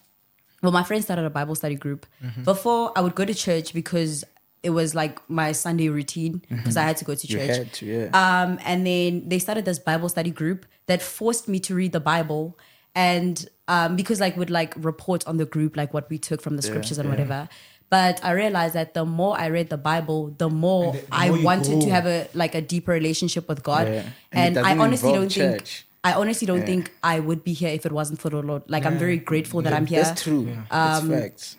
well, 0.64 0.73
my 0.73 0.83
friends 0.83 1.04
started 1.04 1.25
a 1.25 1.30
Bible 1.30 1.54
study 1.54 1.76
group. 1.76 2.06
Before 2.44 2.92
I 2.97 3.00
would 3.00 3.14
go 3.14 3.25
to 3.25 3.35
church 3.35 3.73
because 3.75 4.25
it 4.62 4.71
was 4.71 4.94
like 4.94 5.18
my 5.28 5.52
Sunday 5.52 5.88
routine 5.90 6.42
because 6.49 6.76
I 6.76 6.83
had 6.83 6.97
to 6.97 7.04
go 7.04 7.14
to 7.14 7.26
You 7.26 7.37
church. 7.38 7.56
had 7.59 7.73
to, 7.75 7.87
yeah. 7.87 8.04
Um, 8.23 8.59
and 8.64 8.87
then 8.87 9.28
they 9.28 9.38
started 9.38 9.64
this 9.66 9.78
Bible 9.78 10.09
study 10.09 10.30
group 10.30 10.64
that 10.87 11.02
forced 11.02 11.49
me 11.49 11.61
to 11.61 11.75
read 11.75 11.92
the 11.92 12.00
Bible. 12.00 12.59
And 12.94 13.47
um, 13.68 13.97
because 13.97 14.21
like 14.21 14.37
would 14.37 14.50
like 14.50 14.75
report 14.78 15.26
on 15.26 15.37
the 15.37 15.44
group 15.44 15.76
like 15.76 15.92
what 15.92 16.09
we 16.11 16.16
took 16.18 16.40
from 16.40 16.56
the 16.56 16.62
scriptures 16.62 16.99
and 16.99 17.09
whatever. 17.11 17.49
But 17.90 18.25
I 18.25 18.30
realized 18.33 18.75
that 18.75 18.94
the 18.94 19.04
more 19.04 19.38
I 19.38 19.49
read 19.49 19.68
the 19.68 19.76
Bible, 19.76 20.35
the 20.38 20.49
more 20.49 20.92
the- 20.92 20.99
the 21.00 21.06
I 21.12 21.28
more 21.30 21.42
wanted 21.42 21.80
to 21.83 21.90
have 21.90 22.06
a 22.06 22.28
like 22.35 22.54
a 22.54 22.62
deeper 22.62 22.92
relationship 22.92 23.49
with 23.49 23.62
God. 23.62 23.87
Yeah. 23.88 24.02
And 24.33 24.56
And, 24.56 24.66
I 24.66 24.76
honestly 24.78 25.12
don't 25.12 25.30
think 25.30 25.59
church. 25.61 25.87
I 26.04 26.12
honestly 26.12 26.46
don't 26.46 26.61
Yeah. 26.61 26.66
think 26.66 26.92
I 27.02 27.18
would 27.18 27.42
be 27.44 27.52
here 27.54 27.70
if 27.70 27.87
it 27.87 27.92
wasn't 27.92 28.20
for 28.20 28.28
the 28.30 28.42
Lord. 28.42 28.62
Like 28.68 28.84
I'm 28.84 28.99
very 28.99 29.16
grateful 29.16 29.62
that 29.62 29.73
I'm 29.73 29.87
here. 29.87 30.02
That's 30.02 30.23
true. 30.23 30.44
That's 30.70 31.02
Um, 31.02 31.11
facts. 31.11 31.56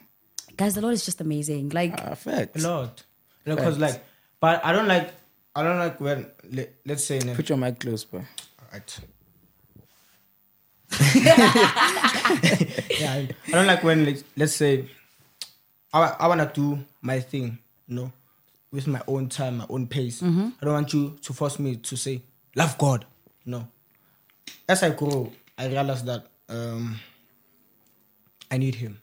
Guys, 0.55 0.75
the 0.75 0.81
Lord 0.81 0.93
is 0.93 1.03
just 1.03 1.19
amazing. 1.19 1.69
Like 1.69 1.99
a 1.99 2.15
facts. 2.15 2.61
lot. 2.63 3.03
Because 3.43 3.77
Facts. 3.77 3.93
like, 3.95 4.03
but 4.39 4.63
I 4.63 4.71
don't 4.71 4.87
like. 4.87 5.11
I 5.55 5.63
don't 5.63 5.77
like 5.79 5.99
when 5.99 6.27
let, 6.51 6.73
let's 6.85 7.03
say. 7.03 7.17
in 7.19 7.29
a- 7.29 7.35
Put 7.35 7.49
your 7.49 7.57
mic 7.57 7.79
close, 7.79 8.03
bro. 8.05 8.19
All 8.21 8.67
right. 8.71 8.99
yeah, 12.99 13.13
I, 13.13 13.29
I 13.47 13.51
don't 13.51 13.67
like 13.67 13.83
when 13.83 14.05
like, 14.05 14.23
let's 14.37 14.53
say 14.55 14.87
I, 15.93 16.15
I 16.19 16.27
wanna 16.27 16.49
do 16.53 16.79
my 17.01 17.19
thing, 17.19 17.57
you 17.87 17.95
know, 17.95 18.11
with 18.71 18.87
my 18.87 19.01
own 19.07 19.29
time, 19.29 19.57
my 19.57 19.65
own 19.69 19.87
pace. 19.87 20.21
I 20.23 20.27
don't 20.61 20.73
want 20.73 20.93
you 20.93 21.17
to 21.21 21.33
force 21.33 21.59
me 21.59 21.75
to 21.77 21.95
say 21.97 22.21
love 22.55 22.77
God. 22.77 23.05
No. 23.45 23.67
As 24.67 24.83
I 24.83 24.89
grow, 24.91 25.31
I 25.57 25.67
realize 25.67 26.03
that 26.05 26.25
um, 26.49 26.99
I 28.51 28.57
need 28.57 28.75
Him. 28.75 28.99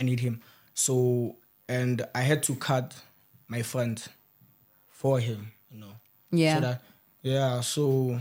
I 0.00 0.04
need 0.04 0.20
Him. 0.20 0.40
So 0.74 1.36
and 1.68 2.06
I 2.14 2.20
had 2.22 2.42
to 2.44 2.54
cut 2.56 2.94
my 3.48 3.62
friends 3.62 4.08
for 4.88 5.18
Him. 5.18 5.52
You 5.70 5.80
know. 5.80 5.92
Yeah. 6.30 6.54
So 6.56 6.60
that, 6.60 6.82
yeah. 7.22 7.60
So 7.60 8.20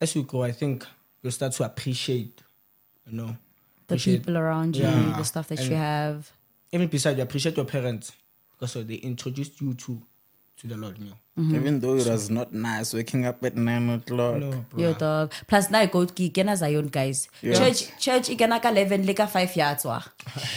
as 0.00 0.14
you 0.14 0.22
go, 0.22 0.42
I 0.42 0.52
think 0.52 0.86
you'll 1.22 1.32
start 1.32 1.52
to 1.54 1.64
appreciate, 1.64 2.42
you 3.06 3.16
know, 3.16 3.36
the 3.86 3.94
appreciate- 3.94 4.18
people 4.18 4.38
around 4.38 4.76
you, 4.76 4.82
Yeah. 4.84 5.14
the 5.16 5.24
stuff 5.24 5.48
that 5.48 5.60
you 5.68 5.74
have. 5.76 6.30
Even 6.72 6.88
besides, 6.88 7.16
you 7.18 7.22
appreciate 7.22 7.56
your 7.56 7.66
parents 7.66 8.12
because 8.52 8.74
they 8.86 8.94
introduced 8.94 9.60
you 9.60 9.74
to 9.74 10.00
to 10.58 10.66
the 10.66 10.76
Lord. 10.76 10.98
You 10.98 11.06
know. 11.06 11.18
Mm-hmm. 11.38 11.54
Even 11.54 11.80
though 11.80 11.96
it 11.96 12.06
was 12.06 12.30
not 12.30 12.52
nice 12.52 12.92
waking 12.92 13.24
up 13.24 13.42
at 13.44 13.56
nine 13.56 13.88
o'clock. 13.90 14.36
No, 14.36 14.64
bro. 14.70 14.82
Yo 14.82 14.92
dog. 14.94 15.32
Plus 15.46 15.70
now 15.70 15.80
I 15.80 15.86
go 15.86 16.04
ki 16.06 16.30
kena 16.30 16.56
Zion 16.56 16.88
guys. 16.88 17.28
Yeah. 17.40 17.54
Church 17.54 17.98
church 17.98 18.28
ikena 18.28 18.60
ka 18.62 18.68
11 18.70 19.06
leka 19.06 19.26
5 19.26 19.56
ya 19.56 19.74
tswa. 19.74 20.04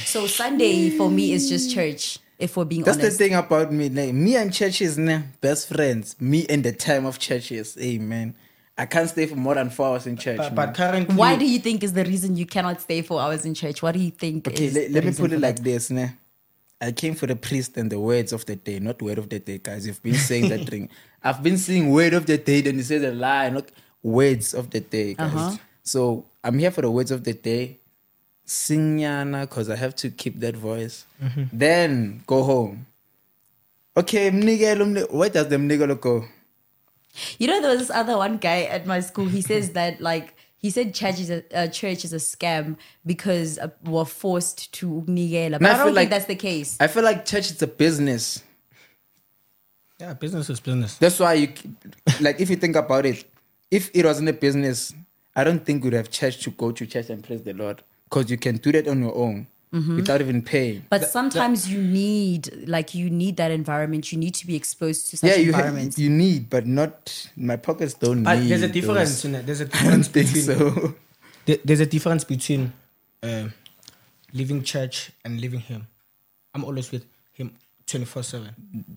So 0.05 0.27
Sunday 0.27 0.89
for 0.91 1.09
me 1.09 1.31
is 1.31 1.49
just 1.49 1.73
church. 1.73 2.19
If 2.37 2.57
we're 2.57 2.65
being 2.65 2.83
That's 2.83 2.97
honest. 2.97 3.17
the 3.17 3.23
thing 3.23 3.33
about 3.33 3.71
me. 3.71 3.87
Like, 3.87 4.13
me 4.13 4.35
and 4.35 4.53
churches, 4.53 4.97
nah, 4.97 5.21
best 5.39 5.69
friends. 5.69 6.19
Me 6.19 6.45
and 6.49 6.65
the 6.65 6.73
time 6.73 7.05
of 7.05 7.17
churches. 7.17 7.77
Amen. 7.79 8.35
I 8.77 8.85
can't 8.85 9.09
stay 9.09 9.25
for 9.25 9.37
more 9.37 9.55
than 9.55 9.69
four 9.69 9.87
hours 9.87 10.05
in 10.05 10.17
church. 10.17 10.37
But, 10.37 10.53
but 10.53 10.73
currently, 10.75 11.15
Why 11.15 11.37
do 11.37 11.45
you 11.45 11.59
think 11.59 11.81
is 11.81 11.93
the 11.93 12.03
reason 12.03 12.35
you 12.35 12.45
cannot 12.45 12.81
stay 12.81 13.01
four 13.01 13.21
hours 13.21 13.45
in 13.45 13.53
church? 13.53 13.81
What 13.81 13.93
do 13.93 14.01
you 14.01 14.11
think? 14.11 14.49
Okay, 14.49 14.65
is 14.65 14.75
let, 14.75 14.87
the 14.89 14.93
let 14.95 15.05
me 15.05 15.11
put 15.11 15.17
for 15.17 15.25
it 15.27 15.29
that? 15.29 15.39
like 15.39 15.59
this. 15.63 15.89
Nah. 15.89 16.07
I 16.85 16.91
came 16.91 17.15
for 17.15 17.25
the 17.25 17.35
priest 17.35 17.77
and 17.77 17.91
the 17.91 17.99
words 17.99 18.31
of 18.31 18.45
the 18.45 18.55
day, 18.55 18.77
not 18.77 19.01
word 19.01 19.17
of 19.17 19.29
the 19.29 19.39
day, 19.39 19.57
guys. 19.57 19.87
You've 19.87 20.03
been 20.03 20.13
saying 20.13 20.49
that 20.49 20.69
thing. 20.69 20.89
I've 21.23 21.41
been 21.41 21.57
saying 21.57 21.89
word 21.89 22.13
of 22.13 22.27
the 22.27 22.37
day, 22.37 22.61
then 22.61 22.77
you 22.77 22.83
say 22.83 22.99
the 22.99 23.11
lie, 23.11 23.49
not 23.49 23.69
words 24.03 24.53
of 24.53 24.69
the 24.69 24.81
day, 24.81 25.15
guys. 25.15 25.33
Uh-huh. 25.33 25.57
So 25.81 26.25
I'm 26.43 26.59
here 26.59 26.69
for 26.69 26.81
the 26.81 26.91
words 26.91 27.09
of 27.09 27.23
the 27.23 27.33
day. 27.33 27.79
Sing 28.45 28.99
yana, 28.99 29.41
because 29.49 29.71
I 29.71 29.75
have 29.75 29.95
to 29.95 30.11
keep 30.11 30.39
that 30.41 30.55
voice. 30.55 31.07
Mm-hmm. 31.23 31.43
Then 31.51 32.23
go 32.27 32.43
home. 32.43 32.85
Okay, 33.97 34.29
mnigelo, 34.29 34.85
mni- 34.85 35.11
where 35.11 35.29
does 35.29 35.47
the 35.47 35.55
mnigelo 35.55 35.99
go? 35.99 36.25
You 37.39 37.47
know, 37.47 37.61
there 37.61 37.71
was 37.71 37.79
this 37.79 37.89
other 37.89 38.17
one 38.17 38.37
guy 38.37 38.63
at 38.63 38.85
my 38.85 38.99
school. 38.99 39.25
He 39.25 39.41
says 39.41 39.71
that 39.71 40.01
like 40.01 40.34
he 40.65 40.71
said 40.71 40.95
church 40.95 41.19
is 41.19 41.29
a 41.29 41.43
uh, 41.55 41.67
church 41.67 42.03
is 42.03 42.11
a 42.11 42.17
scam 42.17 42.75
because 43.05 43.59
uh, 43.59 43.67
we're 43.83 44.03
forced 44.03 44.73
to 44.73 45.03
nigela. 45.07 45.59
But 45.59 45.69
I 45.69 45.73
I, 45.73 45.75
feel 45.75 45.85
don't 45.85 45.93
like- 45.93 46.01
think 46.01 46.09
that's 46.09 46.25
the 46.25 46.35
case. 46.35 46.75
I 46.79 46.87
feel 46.87 47.03
like 47.03 47.23
church 47.23 47.51
is 47.51 47.61
a 47.61 47.67
business. 47.67 48.41
yeah, 49.99 50.15
business 50.15 50.49
is 50.49 50.59
business. 50.59 50.97
That's 50.97 51.19
why 51.19 51.33
you 51.35 51.49
like 52.19 52.39
if 52.41 52.49
you 52.49 52.55
think 52.55 52.75
about 52.75 53.05
it, 53.05 53.25
if 53.69 53.91
it 53.93 54.05
wasn't 54.05 54.29
a 54.29 54.33
business, 54.33 54.91
I 55.35 55.43
don't 55.43 55.63
think 55.63 55.83
we'd 55.83 55.93
have 55.93 56.09
church 56.09 56.41
to 56.45 56.49
go 56.49 56.71
to 56.71 56.87
church 56.87 57.11
and 57.11 57.23
praise 57.23 57.43
the 57.43 57.53
Lord. 57.53 57.83
Because 58.05 58.31
you 58.31 58.37
can 58.39 58.57
do 58.57 58.71
that 58.71 58.87
on 58.87 59.03
your 59.03 59.15
own 59.15 59.45
without 59.95 60.21
even 60.21 60.41
paying. 60.41 60.85
But 60.89 61.07
sometimes 61.09 61.69
you 61.71 61.81
need 61.81 62.67
like 62.67 62.95
you 62.95 63.09
need 63.09 63.37
that 63.37 63.51
environment. 63.51 64.11
You 64.11 64.17
need 64.17 64.33
to 64.35 64.47
be 64.47 64.55
exposed 64.55 65.09
to 65.09 65.17
such 65.17 65.29
yeah, 65.29 65.35
you 65.35 65.51
ha- 65.51 65.59
environments. 65.59 65.99
you 65.99 66.09
need, 66.09 66.49
but 66.49 66.65
not 66.65 67.29
my 67.35 67.57
pockets 67.57 67.93
don't 67.93 68.23
But 68.23 68.39
need. 68.39 68.49
there's 68.49 68.61
a 68.61 68.67
difference. 68.69 69.21
those. 69.21 69.25
In 69.25 69.35
it. 69.35 69.45
There's 69.45 69.61
a 69.61 69.65
I 69.73 69.83
don't 69.83 70.01
difference 70.01 70.07
think 70.07 70.27
between 70.33 70.43
so. 70.45 70.95
there- 71.45 71.59
there's 71.65 71.79
a 71.81 71.85
difference 71.85 72.23
between 72.23 72.73
uh, 73.21 73.49
leaving 74.33 74.63
church 74.63 75.11
and 75.23 75.39
leaving 75.41 75.59
him. 75.59 75.87
I'm 76.53 76.63
always 76.63 76.91
with 76.91 77.05
him 77.33 77.55
24 77.87 78.23
seven. 78.23 78.49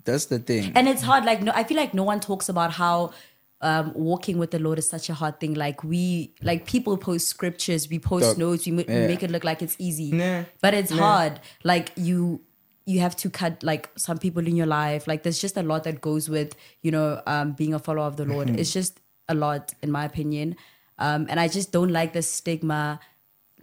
That's 0.05 0.27
the 0.27 0.39
thing. 0.39 0.73
and 0.77 0.89
it's 0.89 1.03
hard. 1.03 1.25
Like 1.25 1.43
no, 1.43 1.53
I 1.55 1.65
feel 1.65 1.77
like 1.77 1.93
no 1.93 2.05
one 2.05 2.21
talks 2.21 2.49
about 2.49 2.73
how 2.73 3.13
um, 3.61 3.93
walking 3.95 4.39
with 4.39 4.51
the 4.53 4.59
Lord 4.59 4.79
is 4.79 4.89
such 4.89 5.09
a 5.11 5.15
hard 5.15 5.41
thing. 5.41 5.55
Like 5.55 5.83
we, 5.83 6.33
like 6.43 6.67
people 6.67 6.97
post 6.97 7.29
scriptures, 7.29 7.89
we 7.89 7.99
post 7.99 8.25
Dog. 8.27 8.39
notes, 8.39 8.67
we, 8.67 8.73
ma- 8.73 8.83
we 8.87 8.95
Yeah. 8.95 9.07
make 9.09 9.23
it 9.23 9.31
look 9.31 9.45
like 9.45 9.63
it's 9.63 9.77
easy, 9.79 10.13
Nah. 10.13 10.45
but 10.61 10.75
it's 10.75 10.91
Nah. 10.93 10.97
hard. 10.99 11.41
Like 11.65 11.91
you, 11.97 12.41
you 12.87 13.01
have 13.01 13.17
to 13.17 13.29
cut 13.31 13.63
like 13.63 13.91
some 13.97 14.17
people 14.19 14.47
in 14.47 14.57
your 14.57 14.67
life. 14.67 15.07
Like 15.07 15.23
there's 15.23 15.39
just 15.41 15.57
a 15.57 15.63
lot 15.63 15.85
that 15.85 16.01
goes 16.01 16.29
with 16.29 16.55
you 16.83 16.91
know 16.91 17.21
um, 17.27 17.53
being 17.53 17.75
a 17.75 17.79
follower 17.79 18.07
of 18.07 18.17
the 18.17 18.25
Lord. 18.25 18.49
Mm-hmm. 18.49 18.59
It's 18.61 18.73
just 18.73 19.01
a 19.29 19.35
lot, 19.35 19.75
in 19.83 19.91
my 19.91 20.05
opinion. 20.05 20.57
Um, 20.99 21.27
and 21.29 21.39
I 21.39 21.49
just 21.49 21.71
don't 21.71 21.91
like 21.91 22.13
the 22.13 22.23
stigma. 22.23 22.99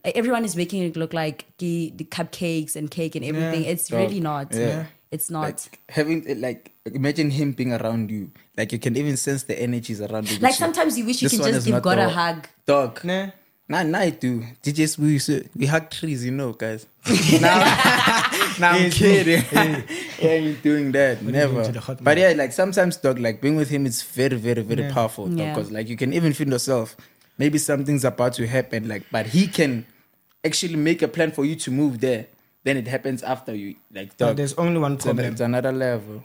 Like, 0.03 0.15
everyone 0.15 0.45
is 0.45 0.55
making 0.55 0.83
it 0.83 0.95
look 0.95 1.11
like 1.13 1.45
the, 1.57 1.91
the 1.95 2.03
cupcakes 2.03 2.75
and 2.75 2.91
cake 2.91 3.15
and 3.15 3.25
everything. 3.25 3.63
It's 3.63 3.87
Dog. 3.87 4.01
really 4.01 4.19
not. 4.19 4.53
Yeah. 4.53 4.85
It's 5.11 5.29
not. 5.29 5.41
like 5.43 5.79
having 5.89 6.41
like 6.41 6.71
imagine 6.85 7.29
him 7.31 7.51
being 7.53 7.73
around 7.73 8.11
you. 8.11 8.31
Like 8.57 8.71
you 8.71 8.79
can 8.79 8.95
even 8.97 9.17
sense 9.17 9.43
the 9.43 9.59
energies 9.61 10.01
around 10.01 10.29
you. 10.29 10.39
Like 10.39 10.55
sometimes 10.55 10.97
you 10.97 11.05
wish 11.05 11.21
you 11.21 11.29
this 11.29 11.39
can 11.39 11.53
just 11.53 11.65
give 11.67 11.81
God 11.81 11.97
the 11.97 12.05
a 12.07 12.09
hug. 12.09 12.47
Dog. 12.65 13.03
Nah. 13.03 13.27
Nah, 13.67 13.81
nah, 13.81 13.97
I 13.99 14.11
do. 14.11 14.43
DJs, 14.61 14.99
we 14.99 15.13
used 15.13 15.25
to, 15.25 15.43
we 15.55 15.65
hug 15.65 15.89
trees, 15.89 16.23
you 16.23 16.29
know, 16.29 16.53
guys. 16.53 16.85
now, 17.41 17.57
now 18.59 18.71
I'm 18.77 18.91
kidding. 18.91 19.43
yeah, 20.21 20.35
you 20.35 20.53
doing 20.53 20.91
that. 20.91 21.19
you 21.23 21.31
Never. 21.31 21.59
into 21.61 21.71
the 21.71 21.79
hot 21.79 22.03
But 22.03 22.19
yeah, 22.19 22.33
like 22.35 22.51
sometimes, 22.51 22.97
dog, 22.97 23.17
like 23.17 23.41
being 23.41 23.55
with 23.55 23.69
him 23.71 23.87
is 23.87 24.03
very, 24.03 24.37
very, 24.37 24.61
very 24.61 24.83
Yeah. 24.83 24.93
powerful. 24.93 25.31
Yeah. 25.31 25.55
Because 25.55 25.71
like 25.71 25.89
you 25.89 25.97
can 25.97 26.13
even 26.13 26.33
feel 26.33 26.47
yourself. 26.47 26.95
Maybe 27.39 27.57
something's 27.57 28.05
about 28.05 28.33
to 28.33 28.45
happen, 28.45 28.87
like, 28.87 29.03
but 29.11 29.25
he 29.25 29.47
can 29.47 29.87
actually 30.45 30.75
make 30.75 31.01
a 31.01 31.07
plan 31.07 31.31
for 31.31 31.43
you 31.43 31.55
to 31.55 31.71
move 31.71 32.01
there. 32.01 32.27
Then 32.65 32.77
it 32.77 32.87
happens 32.87 33.21
after 33.23 33.53
you. 33.55 33.75
Like, 33.93 34.17
But 34.17 34.33
dog, 34.33 34.37
there's 34.37 34.55
only 34.55 34.79
one 34.81 34.93
it's, 34.97 35.05
an- 35.05 35.15
problem. 35.15 35.31
it's 35.33 35.41
another 35.41 35.71
level. 35.71 36.23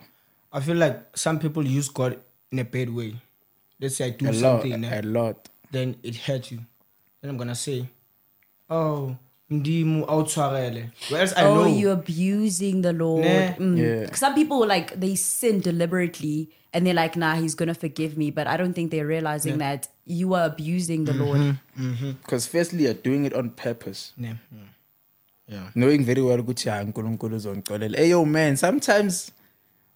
I 0.52 0.60
feel 0.60 0.76
like 0.76 1.14
some 1.16 1.38
people 1.38 1.64
use 1.64 1.88
God 1.88 2.18
in 2.50 2.58
a 2.58 2.64
bad 2.64 2.88
way. 2.90 3.14
Let's 3.78 3.96
say 3.96 4.06
I 4.06 4.10
do 4.10 4.26
A 4.26 4.32
lot. 4.32 4.62
something, 4.62 4.84
A 4.84 4.88
eh, 4.88 5.00
lot. 5.04 5.48
then 5.70 5.96
it 6.02 6.16
hurts 6.16 6.50
you. 6.50 6.60
Then 7.20 7.30
I'm 7.30 7.36
gonna 7.36 7.54
say, 7.54 7.86
"Oh, 8.68 9.16
ndimu 9.52 10.06
outwarele." 10.08 10.90
Whereas 11.10 11.34
I 11.34 11.44
oh, 11.44 11.54
know 11.54 11.66
you're 11.66 11.92
abusing 11.92 12.80
the 12.82 12.92
Lord. 12.92 13.24
Nah. 13.24 13.52
Mm. 13.60 13.76
Yeah. 13.76 14.14
Some 14.16 14.34
people 14.34 14.66
like 14.66 14.98
they 14.98 15.14
sin 15.16 15.60
deliberately 15.60 16.48
and 16.72 16.86
they're 16.86 16.94
like, 16.94 17.16
nah, 17.16 17.34
he's 17.36 17.54
gonna 17.54 17.74
forgive 17.74 18.16
me. 18.16 18.30
But 18.30 18.46
I 18.46 18.56
don't 18.56 18.72
think 18.72 18.90
they're 18.90 19.06
realizing 19.06 19.58
that 19.58 19.88
you 20.06 20.34
are 20.34 20.46
abusing 20.46 21.04
the 21.04 21.12
Lord. 21.14 21.58
Because 22.24 22.46
firstly, 22.46 22.84
you're 22.84 22.94
doing 22.94 23.24
it 23.24 23.34
on 23.34 23.50
purpose. 23.50 24.12
Yeah. 24.16 24.34
Yeah. 25.50 25.70
knowing 25.74 26.04
very 26.04 26.22
well 26.22 26.40
ukuthi 26.40 26.68
hayi 26.68 26.84
unkulunkulu 26.84 27.36
uzongixolela 27.36 27.98
hey 27.98 28.10
yo 28.10 28.24
man 28.24 28.56
sometimes 28.56 29.32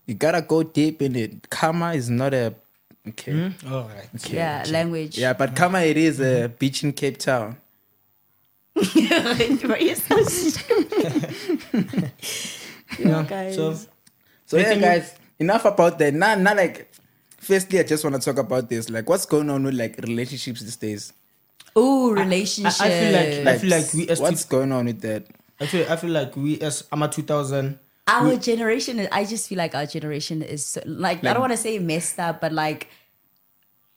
you 0.07 0.15
gotta 0.15 0.41
go 0.41 0.65
deep 0.65 1.03
in 1.03 1.17
it 1.17 1.33
karma 1.49 1.95
is 1.95 2.11
not 2.11 2.35
a 2.35 2.53
okay, 3.09 3.33
All 3.71 3.89
right. 3.89 4.09
okay. 4.15 4.37
Yeah, 4.37 4.71
language. 4.71 5.21
yeah 5.21 5.39
but 5.39 5.55
karma 5.55 5.85
it 5.85 5.97
is 5.97 6.21
a 6.21 6.23
mm-hmm. 6.25 6.55
beach 6.59 6.83
in 6.83 6.93
cape 6.93 7.19
town 7.19 7.55
You're 8.95 9.95
so 9.95 10.25
stupid. 10.25 11.23
Yeah. 12.99 13.23
guys. 13.29 13.55
So 13.55 13.79
so 14.47 14.59
yeah 14.59 14.75
guys 14.75 15.15
enough 15.39 15.65
about 15.65 15.99
that 15.99 16.15
now 16.15 16.35
now 16.35 16.55
like 16.55 16.89
firstly 17.39 17.79
i 17.79 17.83
just 17.83 18.05
want 18.05 18.17
to 18.17 18.23
talk 18.23 18.39
about 18.39 18.69
this 18.69 18.91
like 18.91 19.09
what's 19.09 19.27
going 19.27 19.51
on 19.51 19.63
with 19.65 19.75
like 19.75 19.97
relationships 19.99 20.61
these 20.61 20.77
days 20.77 21.13
Ooh, 21.77 22.17
I, 22.17 22.23
relationship. 22.23 22.81
I 22.81 22.89
feel 22.91 23.13
like 23.13 23.55
I 23.55 23.59
feel 23.59 23.71
like 23.71 23.95
we 23.95 24.09
as 24.09 24.21
what's 24.21 24.45
two, 24.45 24.51
going 24.51 24.73
on 24.73 24.87
with 24.87 25.01
that 25.01 25.27
I 25.64 25.66
feel 25.66 25.87
I 25.92 25.97
feel 25.97 26.11
like 26.11 26.37
we 26.37 26.61
as 26.61 26.85
I'm 26.92 27.02
a 27.02 27.09
2000. 27.09 27.78
our 28.06 28.37
generation 28.37 28.99
is, 29.00 29.09
I 29.11 29.25
just 29.25 29.49
feel 29.49 29.59
like 29.59 29.75
our 29.75 29.87
generation 29.87 30.42
is 30.42 30.64
so, 30.66 30.83
like, 30.85 31.25
I 31.25 31.33
don't 31.33 31.40
want 31.40 31.52
to 31.52 31.56
say 31.56 31.78
messed 31.78 32.18
up, 32.21 32.40
but 32.40 32.52
like 32.52 32.88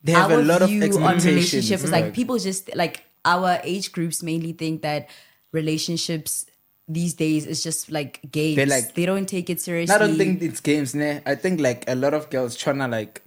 they 0.04 0.14
have 0.14 0.32
our 0.32 0.40
a 0.40 0.44
lot 0.44 0.62
of 0.62 0.70
view 0.70 0.82
on 0.84 0.88
expectations 0.88 1.26
relationships 1.26 1.84
is 1.84 1.92
like 1.92 2.06
dog. 2.06 2.14
people 2.14 2.38
just 2.40 2.74
like 2.76 3.04
our 3.26 3.60
age 3.64 3.92
groups 3.92 4.24
mainly 4.24 4.54
think 4.54 4.82
that 4.84 5.10
relationships 5.52 6.46
these 6.88 7.14
days 7.14 7.46
is 7.46 7.62
just 7.64 7.92
like 7.92 8.22
games. 8.32 8.56
They're 8.56 8.66
like- 8.66 8.96
they 8.96 9.06
don't 9.06 9.28
take 9.28 9.50
it 9.50 9.60
seriously. 9.60 9.94
I 9.94 9.98
don't 10.00 10.18
think 10.18 10.42
it's 10.42 10.62
games, 10.62 10.96
nah. 10.96 11.20
I 11.26 11.36
think 11.36 11.60
like 11.60 11.84
a 11.90 11.96
lot 11.96 12.14
of 12.14 12.30
girls 12.30 12.56
trying 12.56 12.78
to 12.80 12.88
like 12.88 13.22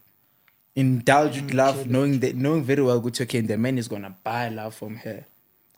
indulge 0.74 1.36
Mm, 1.36 1.44
with 1.46 1.54
love, 1.54 1.86
knowing 1.86 2.20
that 2.20 2.36
knowing 2.36 2.62
very 2.64 2.82
well 2.82 3.00
good 3.00 3.20
okay, 3.20 3.40
the 3.42 3.58
man 3.58 3.76
is 3.76 3.88
gonna 3.88 4.16
buy 4.24 4.48
love 4.48 4.74
from 4.74 4.96
her. 5.04 5.26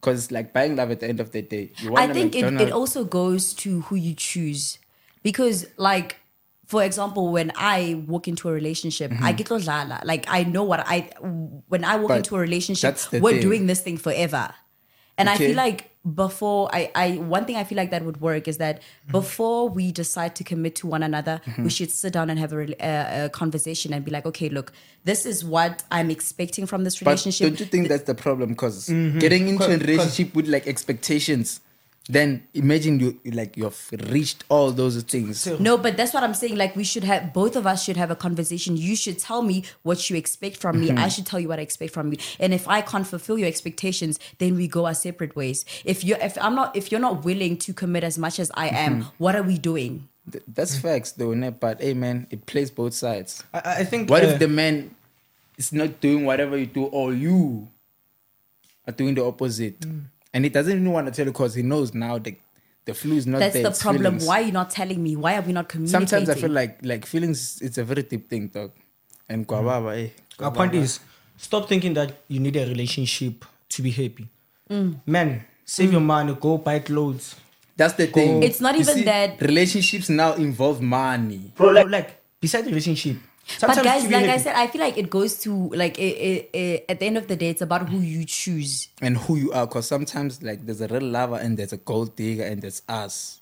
Cause 0.03 0.31
like 0.31 0.53
buying 0.53 0.77
love 0.77 0.91
at 0.91 1.01
the 1.01 1.09
end 1.09 1.21
of 1.21 1.31
the 1.31 1.43
day. 1.43 1.73
You 1.79 1.91
I 1.91 2.01
want 2.07 2.11
a 2.11 2.15
think 2.15 2.35
it, 2.35 2.61
it 2.61 2.73
also 2.73 3.05
goes 3.05 3.55
to 3.55 3.83
who 3.83 3.97
you 3.97 4.15
choose. 4.15 4.79
Because 5.23 5.65
like 5.77 6.17
for 6.67 6.83
example, 6.83 7.31
when 7.31 7.53
I 7.55 8.03
walk 8.07 8.27
into 8.27 8.49
a 8.49 8.53
relationship, 8.53 9.13
I 9.21 9.33
get 9.33 9.51
lala. 9.51 10.01
Like 10.05 10.25
I 10.29 10.43
know 10.45 10.65
what 10.65 10.81
I 10.87 11.11
when 11.69 11.85
I 11.85 11.97
walk 11.97 12.03
Mm-hmm. 12.03 12.09
But 12.09 12.17
into 12.17 12.37
a 12.37 12.41
relationship, 12.41 12.99
we're 13.13 13.33
thing. 13.33 13.41
doing 13.41 13.67
this 13.67 13.81
thing 13.81 13.97
forever. 13.97 14.53
And 15.17 15.29
I 15.31 15.37
feel 15.37 15.57
like 15.57 15.92
before 16.15 16.69
I, 16.75 16.91
I 16.95 17.11
one 17.19 17.45
thing 17.45 17.57
I 17.57 17.65
feel 17.65 17.77
like 17.77 17.91
that 17.91 18.05
would 18.05 18.21
work 18.21 18.49
is 18.49 18.59
that 18.59 18.81
Mm-hmm. 19.03 19.13
before 19.13 19.69
we 19.69 19.93
decide 19.93 20.35
to 20.37 20.45
commit 20.45 20.75
to 20.77 20.87
one 20.87 21.03
another, 21.03 21.41
we 21.59 21.71
should 21.71 21.91
sit 21.91 22.13
down 22.13 22.31
and 22.31 22.39
have 22.39 22.53
a, 22.53 22.75
a, 22.85 23.25
a 23.25 23.29
conversation 23.31 23.93
and 23.93 24.05
be 24.05 24.11
like, 24.11 24.27
okay, 24.27 24.49
look, 24.49 24.73
this 25.05 25.27
is 25.27 25.45
what 25.45 25.83
I'm 25.91 26.11
expecting 26.11 26.67
from 26.67 26.85
this 26.85 26.99
But 27.01 27.07
relationship. 27.07 27.49
don't 27.49 27.61
you 27.61 27.67
think 27.67 27.89
that's 27.89 28.05
the 28.05 28.15
problem? 28.15 28.51
Because 28.51 28.89
Mm-hmm. 28.89 29.19
getting 29.19 29.49
into 29.49 29.65
a 29.65 29.67
'Cause- 29.67 29.79
'cause- 29.79 29.87
relationship 29.89 30.35
with 30.35 30.47
like 30.49 30.67
expectations, 30.69 31.61
then 32.09 32.43
imagine 32.53 32.99
you 32.99 33.21
like 33.33 33.57
you've 33.57 33.91
reached 34.11 34.43
all 34.49 34.73
those 34.73 35.01
things. 35.05 35.47
No, 35.61 35.79
but 35.79 35.97
that's 35.97 36.13
what 36.13 36.25
I'm 36.25 36.35
saying. 36.35 36.57
Like 36.57 36.75
we 36.75 36.83
should 36.83 37.05
have 37.05 37.33
both 37.33 37.55
of 37.55 37.65
us 37.67 37.85
should 37.85 37.97
have 37.97 38.11
a 38.11 38.17
conversation. 38.17 38.77
You 38.77 38.97
should 38.97 39.19
tell 39.21 39.43
me 39.43 39.65
what 39.83 40.11
you 40.11 40.17
expect 40.17 40.57
from 40.57 40.81
me. 40.81 40.89
Mm-hmm. 40.89 40.99
I 40.99 41.09
should 41.09 41.27
tell 41.27 41.39
you 41.39 41.47
what 41.49 41.61
I 41.61 41.63
expect 41.63 41.93
from 41.95 42.11
you. 42.13 42.19
And 42.41 42.53
if 42.53 42.67
I 42.67 42.81
can't 42.81 43.07
fulfill 43.07 43.39
your 43.39 43.47
expectations, 43.49 44.19
then 44.39 44.57
we 44.57 44.67
go 44.67 44.87
our 44.87 44.95
separate 44.95 45.37
ways. 45.37 45.65
If 45.85 46.03
you're 46.03 46.19
if 46.19 46.37
I'm 46.43 46.57
not 46.57 46.75
if 46.77 46.91
you're 46.91 47.01
not 47.01 47.25
willing 47.25 47.57
to 47.59 47.73
commit 47.73 48.03
as 48.03 48.19
much 48.19 48.41
as 48.41 48.51
I 48.55 48.69
am, 48.69 48.93
Mm-hmm. 49.03 49.09
what 49.19 49.37
are 49.37 49.43
we 49.45 49.57
doing? 49.59 50.09
Th- 50.31 50.43
That's 50.49 50.77
facts 50.77 51.13
though, 51.13 51.35
ne? 51.35 51.51
but 51.51 51.81
hey 51.81 51.95
man, 51.95 52.27
it 52.31 52.47
plays 52.47 52.71
both 52.71 52.95
sides. 52.95 53.45
I, 53.55 53.59
I- 53.59 53.77
I 53.81 53.85
think. 53.85 54.11
What 54.11 54.25
uh, 54.25 54.29
if 54.29 54.39
the 54.41 54.49
man 54.49 54.95
is 55.57 55.73
not 55.73 56.01
doing 56.01 56.25
whatever 56.25 56.57
you 56.59 56.67
do, 56.67 56.85
or 56.87 57.13
you 57.15 57.69
are 58.89 58.93
doing 58.93 59.15
the 59.15 59.25
opposite? 59.25 59.79
Mm. 59.81 60.03
And 60.35 60.45
he 60.45 60.51
doesn't 60.51 60.73
even 60.73 60.91
want 60.91 61.07
to 61.07 61.13
tell 61.13 61.27
you 61.27 61.33
because 61.33 61.55
he 61.55 61.63
knows 61.63 61.95
now 61.95 62.19
the 62.19 62.37
the 62.85 62.95
flu 62.95 63.15
is 63.15 63.27
not 63.27 63.39
That's 63.39 63.55
there. 63.55 63.63
the 63.63 63.69
it's 63.69 63.83
problem. 63.83 64.05
feelings. 64.05 64.27
Why 64.27 64.43
are 64.43 64.47
you 64.47 64.53
not 64.53 64.71
telling 64.71 65.03
me? 65.03 65.15
Why 65.15 65.37
are 65.37 65.43
we 65.43 65.53
not 65.53 65.69
communicating? 65.69 66.09
Sometimes 66.09 66.29
I 66.29 66.35
feel 66.35 66.51
like 66.51 66.79
like 66.83 67.07
feelings. 67.07 67.61
It's 67.63 67.79
a 67.79 67.85
very 67.85 68.03
deep 68.03 68.29
thing, 68.29 68.49
dog. 68.49 68.73
And 69.29 69.47
guavava, 69.47 69.95
mm. 69.95 70.07
eh? 70.07 70.45
Our 70.45 70.51
point 70.51 70.75
is, 70.75 71.01
stop 71.37 71.69
thinking 71.69 71.95
that 71.95 72.23
you 72.29 72.41
need 72.41 72.57
a 72.57 72.67
relationship 72.67 73.45
to 73.69 73.83
be 73.83 73.91
happy. 73.91 74.29
Mm. 74.69 75.01
Man, 75.07 75.45
save 75.65 75.91
mm. 75.91 75.93
your 75.93 76.01
money, 76.01 76.35
go 76.41 76.59
buy 76.59 76.81
clothes. 76.81 77.37
That's 77.77 77.95
the 77.95 78.07
thing. 78.07 78.43
It's 78.43 78.61
not 78.61 78.75
You 78.75 78.81
even 78.83 78.95
see, 78.97 79.05
that- 79.05 79.41
relationships 79.41 80.09
now 80.09 80.35
involve 80.35 80.81
money. 80.81 81.53
Bro, 81.55 81.71
like, 81.71 81.89
like 81.89 82.23
besides 82.41 82.67
relationship. 82.67 83.17
But 83.61 83.83
guys, 83.85 84.03
to 84.03 84.09
be 84.09 84.15
like 84.15 84.31
I 84.31 84.37
said, 84.39 84.55
I 84.57 84.67
feel 84.67 84.81
like 84.81 84.97
it 84.99 85.11
goes 85.11 85.39
to 85.41 85.53
like 85.71 85.99
it, 85.99 86.03
it, 86.03 86.51
it, 86.53 86.85
at 86.89 87.01
the 87.01 87.07
end 87.07 87.19
of 87.19 87.27
the 87.27 87.37
day, 87.37 87.51
it's 87.51 87.63
about 87.63 87.89
who 87.89 87.99
you 87.99 88.25
choose. 88.25 88.89
and 89.01 89.17
who 89.17 89.37
you 89.37 89.53
are. 89.53 89.67
Because 89.67 89.87
sometimes, 89.87 90.43
like, 90.43 90.65
there's 90.67 90.81
a 90.81 90.89
real 90.89 91.03
lover 91.03 91.37
and 91.37 91.59
there's 91.59 91.73
a 91.73 91.77
gold 91.77 92.17
digger 92.17 92.45
and 92.45 92.63
there's 92.63 92.83
us. 92.89 93.41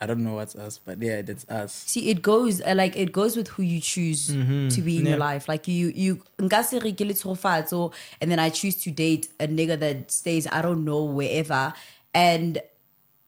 I 0.00 0.06
don't 0.06 0.24
know 0.24 0.34
what's 0.34 0.54
us, 0.56 0.80
but 0.84 1.00
yeah, 1.00 1.22
that's 1.22 1.48
us. 1.48 1.72
See, 1.86 2.10
it 2.10 2.20
goes 2.20 2.60
uh, 2.60 2.74
like 2.76 2.96
it 2.96 3.12
goes 3.12 3.36
with 3.36 3.48
who 3.48 3.62
you 3.62 3.80
choose 3.80 4.28
Mm-hmm. 4.28 4.68
to 4.68 4.82
be 4.82 4.98
in 4.98 5.06
your 5.06 5.16
life. 5.18 5.48
Like 5.48 5.68
you, 5.68 5.92
you, 5.94 6.20
nka 6.38 6.64
se 6.64 6.80
re 6.80 6.92
ke 6.92 7.92
and 8.20 8.30
then 8.30 8.38
I 8.38 8.50
choose 8.50 8.76
to 8.82 8.90
date 8.90 9.28
a 9.40 9.46
nigga 9.46 9.78
that 9.78 10.10
stays 10.10 10.46
I 10.50 10.60
don't 10.62 10.84
know 10.84 11.04
wherever, 11.04 11.72
and 12.12 12.60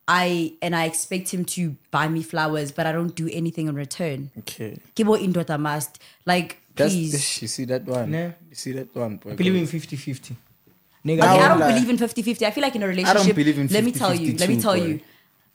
I 0.08 0.54
and 0.62 0.75
I 0.76 0.84
expect 0.84 1.30
him 1.34 1.44
to 1.56 1.76
buy 1.90 2.06
me 2.08 2.22
flowers, 2.22 2.70
but 2.72 2.86
I 2.86 2.92
don't 2.92 3.14
do 3.14 3.28
anything 3.32 3.66
in 3.68 3.75
return. 3.75 4.30
Okay. 4.38 4.78
Kibo 4.94 5.18
indota 5.18 5.58
must 5.58 5.98
like 6.26 6.58
That's, 6.76 6.92
please. 6.92 7.42
you 7.42 7.48
see 7.48 7.64
that 7.66 7.84
one? 7.86 8.12
Yeah. 8.12 8.32
You 8.48 8.54
see 8.54 8.72
that 8.72 8.94
one? 8.94 9.16
boy? 9.16 9.32
I 9.32 9.34
believe 9.34 9.56
in 9.56 9.66
50 9.66 9.96
50. 9.96 10.36
Nigga, 11.04 11.18
Okay, 11.18 11.26
I 11.28 11.34
won't 11.34 11.48
don't 11.48 11.60
lie. 11.60 11.72
believe 11.72 11.88
in 11.90 11.96
50-50. 11.98 12.42
I 12.46 12.50
feel 12.50 12.62
like 12.62 12.75
in 12.75 12.82
a 12.82 12.86
relationship. 12.88 13.20
I 13.20 13.25
don't 13.26 13.34
believe 13.36 13.58
in 13.60 13.66
let 13.68 13.84
me 13.84 13.92
tell 13.92 14.12
you. 14.14 14.36
Let 14.36 14.48
me 14.48 14.60
tell 14.60 14.75
too, 14.75 14.88
you. 14.88 15.00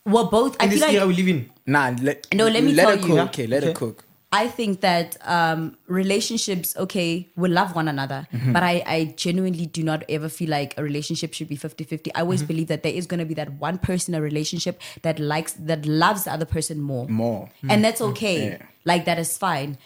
We're 0.05 0.23
both. 0.25 0.55
I 0.59 0.63
in 0.63 0.69
feel 0.69 0.79
this 0.79 0.87
like 0.87 0.95
era 0.95 1.07
we 1.07 1.13
live 1.13 1.27
in. 1.27 1.49
Nah, 1.65 1.93
let, 2.01 2.27
No, 2.33 2.47
let 2.47 2.63
me 2.63 2.71
let 2.71 2.83
tell 2.83 2.93
it 2.93 3.01
you. 3.01 3.07
cook. 3.07 3.15
Yeah? 3.17 3.23
Okay, 3.25 3.47
let 3.47 3.63
it 3.63 3.67
Okay. 3.67 3.73
cook. 3.75 4.05
I 4.33 4.47
think 4.47 4.79
that 4.79 5.17
um, 5.27 5.75
relationships, 5.87 6.75
okay, 6.77 7.27
we 7.35 7.49
love 7.49 7.75
one 7.75 7.87
another, 7.89 8.27
Mm-hmm. 8.31 8.53
but 8.53 8.63
I, 8.63 8.81
I 8.85 9.13
genuinely 9.17 9.65
do 9.65 9.83
not 9.83 10.03
ever 10.07 10.29
feel 10.29 10.49
like 10.49 10.73
a 10.77 10.83
relationship 10.83 11.33
should 11.33 11.49
be 11.49 11.57
50 11.57 11.83
50. 11.83 12.11
I 12.11 12.13
Mm-hmm. 12.13 12.21
always 12.23 12.43
believe 12.43 12.67
that 12.67 12.81
there 12.83 12.93
is 12.93 13.05
going 13.07 13.19
to 13.19 13.25
be 13.25 13.33
that 13.33 13.51
one 13.59 13.77
person 13.77 14.13
in 14.13 14.19
a 14.19 14.23
relationship 14.23 14.81
that 15.01 15.19
likes, 15.19 15.51
that 15.53 15.85
loves 15.85 16.23
the 16.23 16.31
other 16.31 16.45
person 16.45 16.79
more. 16.79 17.07
More. 17.09 17.49
And 17.67 17.83
that's 17.83 17.99
okay. 18.01 18.39
Mm-hmm. 18.39 18.61
Yeah. 18.61 18.67
Like, 18.85 19.03
that 19.05 19.19
is 19.19 19.37
fine. 19.37 19.77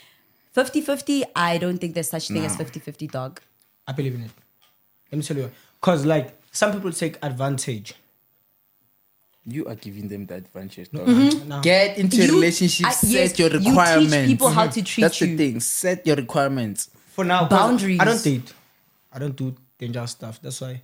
50 0.53 0.81
50, 0.81 1.23
I 1.35 1.57
don't 1.57 1.79
think 1.79 1.95
there's 1.95 2.09
such 2.09 2.27
thing 2.27 2.45
as 2.45 2.55
50 2.55 2.79
50 2.79 3.07
dog. 3.07 3.41
I 3.87 3.91
believe 3.93 4.13
in 4.15 4.21
it. 4.21 4.31
Let 5.11 5.17
me 5.17 5.23
tell 5.23 5.37
you. 5.37 5.51
Because, 5.81 6.05
like, 6.05 6.37
some 6.51 6.71
people 6.71 6.91
take 6.91 7.17
advantage. 7.23 7.95
You 9.47 9.65
are 9.67 9.75
giving 9.75 10.07
them 10.07 10.25
the 10.25 10.35
advantage. 10.35 10.89
dog. 10.91 11.07
No. 11.07 11.61
Get 11.61 11.97
into 11.97 12.17
a 12.17 12.25
Mm-hmm. 12.25 12.35
Relationship, 12.35 12.87
I- 12.87 12.91
set 12.91 13.09
yes, 13.11 13.39
your 13.39 13.49
you 13.51 13.59
teach 13.59 13.67
requirements. 13.69 14.27
people 14.31 14.49
how 14.49 14.67
to 14.67 14.81
treat 14.81 15.03
That's 15.03 15.21
you. 15.21 15.27
the 15.27 15.37
thing. 15.37 15.59
Set 15.59 16.05
your 16.07 16.15
requirements. 16.15 16.89
For 17.13 17.23
now, 17.23 17.47
Boundaries. 17.47 17.99
I 17.99 18.05
don't 18.05 18.23
date. 18.23 18.53
I 19.13 19.19
don't 19.19 19.35
do 19.35 19.55
dangerous 19.77 20.11
stuff. 20.11 20.41
That's 20.41 20.59
why 20.61 20.81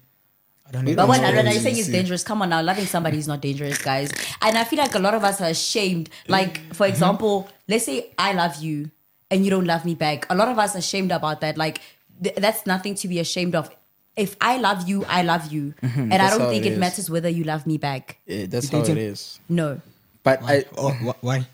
I 0.67 0.71
don't. 0.71 0.85
You 0.87 0.95
But 0.95 1.01
don't 1.03 1.09
when 1.09 1.21
know 1.21 1.27
I 1.27 1.35
what 1.35 1.45
are 1.45 1.49
you 1.49 1.53
you 1.55 1.59
saying 1.59 1.77
it's 1.77 1.87
dangerous, 1.89 2.23
come 2.23 2.41
on 2.43 2.49
now, 2.49 2.61
loving 2.61 2.85
somebody 2.85 3.17
is 3.17 3.27
not 3.27 3.41
dangerous, 3.41 3.79
guys. 3.79 4.11
And 4.41 4.57
I 4.57 4.63
feel 4.63 4.79
like 4.79 4.93
a 4.95 4.99
lot 4.99 5.15
of 5.15 5.23
us 5.23 5.41
are 5.41 5.49
ashamed. 5.49 6.09
Like, 6.27 6.59
Mm-hmm. 6.59 6.71
for 6.73 6.85
example, 6.87 7.49
let's 7.67 7.85
say 7.85 8.11
I 8.17 8.33
love 8.33 8.57
you 8.61 8.91
and 9.31 9.43
you 9.43 9.49
don't 9.49 9.65
love 9.65 9.85
me 9.85 9.95
back. 9.95 10.27
A 10.29 10.35
lot 10.35 10.47
of 10.49 10.59
us 10.59 10.75
are 10.75 10.79
ashamed 10.79 11.11
about 11.11 11.41
that. 11.41 11.57
Like, 11.57 11.81
th- 12.23 12.35
that's 12.35 12.65
nothing 12.67 12.93
to 12.95 13.07
be 13.07 13.17
ashamed 13.19 13.55
of. 13.55 13.69
If 14.17 14.35
I 14.41 14.57
love 14.57 14.87
you, 14.89 15.05
I 15.05 15.21
love 15.23 15.51
you. 15.51 15.73
And 15.81 15.87
I 15.87 15.87
Mm-hmm. 15.87 16.09
That's 16.09 16.37
don't 16.37 16.49
think 16.49 16.65
it 16.65 16.69
it 16.69 16.73
is. 16.73 16.79
matters 16.79 17.09
whether 17.09 17.29
you 17.29 17.43
love 17.43 17.65
me 17.65 17.77
back. 17.77 18.17
Yeah, 18.25 18.45
that's 18.47 18.71
You 18.71 18.77
how 18.77 18.83
it 18.83 18.87
dating? 18.87 19.03
is. 19.03 19.39
No. 19.47 19.81
But 20.23 20.43
I, 20.43 20.65
Oh, 20.77 20.91
wh- 20.91 21.23
why? 21.23 21.47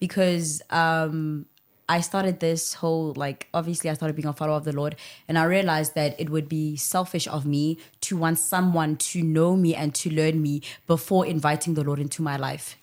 because 0.00 0.62
um 0.70 1.46
I 1.88 2.00
started 2.00 2.40
this 2.40 2.74
whole 2.74 3.12
like 3.16 3.48
obviously 3.52 3.90
I 3.90 3.94
started 3.94 4.16
being 4.16 4.26
a 4.28 4.32
follower 4.32 4.56
of 4.56 4.64
the 4.64 4.72
Lord 4.72 4.96
and 5.28 5.38
I 5.38 5.44
realized 5.44 5.94
that 5.94 6.18
it 6.18 6.30
would 6.30 6.48
be 6.48 6.76
selfish 6.76 7.28
of 7.28 7.44
me 7.44 7.78
to 8.02 8.16
want 8.16 8.38
someone 8.38 8.96
to 9.12 9.22
know 9.22 9.56
me 9.56 9.74
and 9.74 9.94
to 9.96 10.10
learn 10.10 10.40
me 10.40 10.62
before 10.86 11.26
inviting 11.26 11.74
the 11.74 11.84
Lord 11.84 11.98
into 11.98 12.22
my 12.22 12.36
life. 12.36 12.76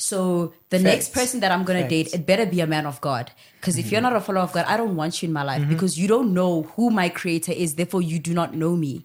So 0.00 0.52
the 0.70 0.78
next 0.78 1.12
person 1.12 1.40
that 1.40 1.50
I'm 1.50 1.64
gonna 1.64 1.88
date, 1.88 2.14
it 2.14 2.24
better 2.24 2.46
be 2.46 2.60
a 2.60 2.66
man 2.68 2.86
of 2.86 3.00
God. 3.00 3.32
Because 3.60 3.76
if 3.76 3.86
Mm-hmm. 3.86 3.92
you're 3.94 4.00
not 4.00 4.14
a 4.14 4.20
follower 4.20 4.44
of 4.44 4.52
God, 4.52 4.64
I 4.68 4.76
don't 4.76 4.94
want 4.94 5.20
you 5.22 5.26
in 5.26 5.32
my 5.32 5.42
life 5.42 5.68
because 5.68 5.98
you 5.98 6.06
don't 6.06 6.32
know 6.32 6.62
who 6.76 6.90
my 6.90 7.08
creator 7.08 7.50
is, 7.50 7.74
therefore 7.74 8.00
you 8.02 8.18
do 8.20 8.32
not 8.32 8.54
know 8.54 8.76
me. 8.76 9.04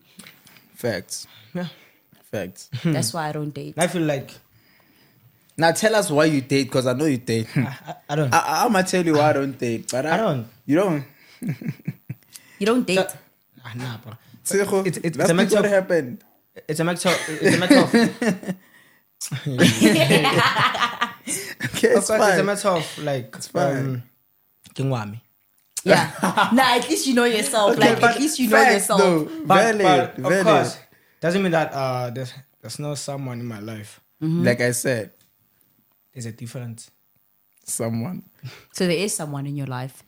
facts. 0.76 1.26
Yeah. 1.54 1.68
Facts. 2.32 2.70
That's 2.84 3.12
why 3.14 3.30
I 3.30 3.32
don't 3.32 3.50
date. 3.62 3.74
I 3.78 3.88
feel 3.88 4.04
like 4.04 4.32
now 5.58 5.72
tell 5.72 5.96
us 5.96 6.10
why 6.12 6.26
you 6.26 6.42
date, 6.42 6.66
because 6.66 6.86
I 6.88 6.94
know 6.94 7.06
you 7.06 7.18
date. 7.18 7.48
I, 7.56 7.62
I, 7.62 7.96
I 8.10 8.16
don't. 8.16 8.34
I, 8.34 8.64
I'm 8.66 8.72
gonna 8.74 8.84
tell 8.86 9.06
you 9.06 9.14
why 9.14 9.30
I 9.30 9.34
don't 9.34 9.58
date, 9.58 9.90
but 9.92 10.06
I, 10.06 10.14
I 10.14 10.18
don't. 10.18 10.48
You 10.66 10.76
don't. 10.78 11.06
You 12.60 12.66
don't 12.66 12.86
date. 12.86 13.00
Ah, 13.66 13.74
nah, 13.76 13.98
bro. 13.98 14.14
Tsego, 14.46 14.86
It's- 14.86 15.02
it's 15.04 15.18
let's 15.18 15.30
a 15.32 15.34
matter 15.34 15.56
what 15.56 15.66
of- 15.66 15.72
happened. 15.72 16.24
It's 16.68 16.80
a 16.80 16.84
matter. 16.84 17.10
It's 17.30 17.56
a 17.56 17.60
matter 17.60 17.78
of. 17.80 18.56
Okay, 19.32 20.26
Of 21.94 21.98
it's 21.98 22.08
course, 22.08 22.10
it's 22.10 22.40
a 22.40 22.44
matter 22.44 22.70
of 22.70 22.98
like. 23.00 23.34
It's 23.36 23.48
fine. 23.48 23.78
Um, 23.78 24.04
Yeah. 25.84 26.12
nah, 26.54 26.76
at 26.76 26.90
least 26.90 27.08
you 27.08 27.14
know 27.14 27.26
yourself. 27.26 27.78
like 27.78 28.02
at 28.02 28.20
least 28.20 28.40
you 28.40 28.50
know 28.50 28.62
yourself. 28.62 29.00
though. 29.02 29.26
But, 29.46 29.76
Valid, 29.76 29.82
but 29.84 30.10
of 30.18 30.24
valid. 30.32 30.44
course, 30.46 30.78
doesn't 31.22 31.44
mean 31.44 31.52
that 31.52 31.72
uh, 31.74 32.10
there's 32.10 32.34
there's 32.62 32.80
no 32.80 32.96
someone 32.96 33.40
in 33.40 33.46
my 33.46 33.60
life. 33.60 34.00
Like 34.22 34.62
I 34.62 34.72
said, 34.72 35.12
There's 36.14 36.26
a 36.26 36.32
difference. 36.32 36.90
someone. 37.66 38.24
So 38.72 38.88
there 38.88 38.96
is 38.98 39.14
someone 39.14 39.46
in 39.48 39.58
your 39.58 39.68
life. 39.68 40.02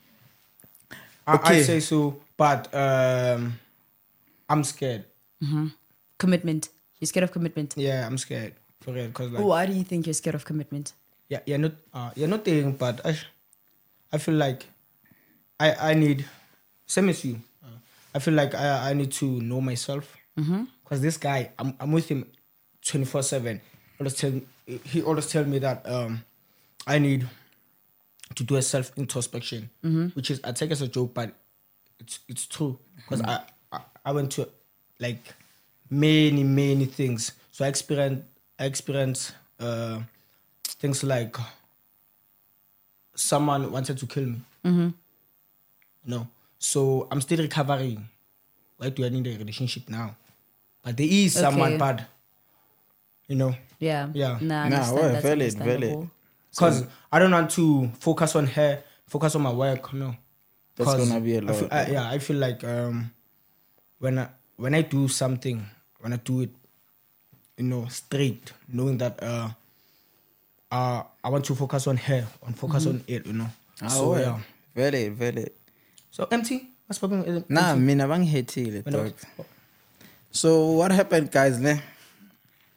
I, 1.27 1.35
Okay. 1.35 1.59
I 1.59 1.61
say 1.63 1.79
so, 1.81 2.21
but 2.37 2.73
um, 2.73 3.59
I'm 4.47 4.63
scared. 4.63 5.03
Commitment. 6.17 6.69
You're 6.99 7.07
scared 7.07 7.25
of 7.25 7.33
commitment. 7.33 7.73
Yeah, 7.75 8.05
I'm 8.07 8.17
scared 8.17 8.53
for 8.85 8.93
real. 8.93 9.09
Cause 9.11 9.31
like, 9.31 9.43
Why 9.43 9.65
do 9.65 9.73
you 9.73 9.83
think 9.83 10.05
you're 10.07 10.13
scared 10.13 10.35
of 10.35 10.45
commitment? 10.45 10.93
yeah, 11.27 11.39
you're 11.47 11.57
not, 11.57 11.71
uh, 11.93 12.11
you're 12.15 12.27
not 12.29 12.43
dating, 12.45 12.73
but 12.73 13.03
I, 13.03 13.17
I 14.13 14.17
feel 14.19 14.35
like 14.35 14.65
I, 15.59 15.73
I 15.91 15.93
need, 15.95 16.23
same 16.85 17.09
as 17.09 17.25
you. 17.25 17.41
Uh, 17.63 17.67
I 18.13 18.19
feel 18.19 18.35
like 18.35 18.53
I, 18.53 18.91
I 18.91 18.93
need 18.93 19.11
to 19.13 19.25
know 19.41 19.59
myself. 19.59 20.15
Because 20.35 21.01
this 21.01 21.17
guy, 21.17 21.49
I'm, 21.57 21.73
I'm 21.79 21.91
with 21.91 22.07
him 22.09 22.27
24 22.85 23.23
seven. 23.23 23.59
Always 23.99 24.13
tell, 24.13 24.39
he 24.83 25.01
always 25.01 25.27
tell 25.27 25.45
me 25.45 25.57
that 25.59 25.81
um, 25.89 26.23
I 26.85 26.99
need 26.99 27.25
to 28.35 28.43
do 28.43 28.55
a 28.57 28.61
self 28.61 28.91
introspection, 28.97 29.69
which 30.13 30.29
is 30.29 30.39
I 30.43 30.51
take 30.51 30.69
as 30.71 30.81
a 30.83 30.87
joke, 30.87 31.13
but 31.13 31.33
it's 31.99 32.19
it's 32.27 32.45
true 32.45 32.77
because 32.97 33.21
I, 33.21 33.39
I 33.71 33.79
I 34.05 34.11
went 34.11 34.31
to 34.33 34.49
like 34.99 35.23
many 35.89 36.43
many 36.43 36.85
things. 36.85 37.31
So 37.51 37.63
I 37.65 37.69
experienced 37.69 38.23
I 38.59 38.65
experienced 38.65 39.33
uh, 39.59 39.99
things 40.79 41.03
like 41.03 41.35
someone 43.15 43.71
wanted 43.71 43.97
to 43.97 44.05
kill 44.07 44.25
me. 44.25 44.41
Mm-hmm. 44.63 44.89
No, 46.07 46.27
so 46.59 47.07
I'm 47.11 47.21
still 47.21 47.39
recovering. 47.39 48.07
Why 48.77 48.89
do 48.89 49.05
I 49.05 49.09
need 49.09 49.27
a 49.27 49.37
relationship 49.37 49.89
now? 49.89 50.15
But 50.83 50.97
there 50.97 51.07
is 51.09 51.33
someone 51.33 51.69
Okay. 51.73 51.77
bad. 51.77 52.05
You 53.27 53.35
know, 53.35 53.55
Yeah. 53.79 54.07
Yeah. 54.13 54.37
Nah, 54.41 54.63
I 54.63 54.69
Nah, 54.69 54.75
understand. 54.75 54.95
well, 54.99 55.09
That's 55.13 55.23
valid, 55.25 55.41
understandable. 55.41 55.87
valid. 55.95 56.09
because 56.51 56.83
I 57.11 57.19
don't 57.19 57.31
want 57.31 57.51
to 57.51 57.91
focus 57.99 58.35
on 58.35 58.47
her, 58.47 58.83
focus 59.07 59.35
on 59.35 59.41
my 59.41 59.51
work. 59.51 59.91
No, 59.93 60.15
That's 60.75 60.91
'Cause 60.91 61.09
gonna 61.09 61.19
be 61.21 61.35
a 61.35 61.41
I 61.41 61.45
feel- 61.53 61.61
lot, 61.63 61.73
I- 61.73 61.83
bro. 61.85 61.93
yeah, 61.93 62.09
I 62.09 62.19
feel 62.19 62.37
like 62.37 62.63
um, 62.63 63.11
when 63.99 64.19
I 64.19 64.29
when 64.57 64.73
I 64.75 64.81
do 64.83 65.07
something, 65.07 65.65
when 65.99 66.13
I 66.13 66.17
do 66.17 66.41
it, 66.41 66.51
you 67.57 67.63
know, 67.65 67.85
straight, 67.87 68.51
knowing 68.67 68.97
that 68.97 69.21
uh, 69.23 69.49
uh, 70.71 71.03
I 71.23 71.29
want 71.29 71.45
to 71.45 71.55
focus 71.55 71.87
on 71.87 71.97
her, 71.97 72.27
on 72.43 72.53
focus 72.53 72.85
on 72.85 73.03
it, 73.07 73.25
you 73.25 73.33
know. 73.33 73.47
Ah, 73.81 73.87
so 73.87 74.09
well. 74.11 74.21
yeah. 74.21 74.39
very, 74.75 75.09
very. 75.09 75.47
So 76.11 76.27
empty. 76.31 76.69
What's 76.87 76.99
popping? 76.99 77.43
Nah, 77.49 77.75
mina 77.75 78.07
bangihethile 78.07 78.83
Wena 78.83 78.91
dog. 78.91 79.13
So 80.31 80.71
what 80.71 80.91
happened, 80.91 81.31
guys? 81.31 81.59
Ne? 81.59 81.81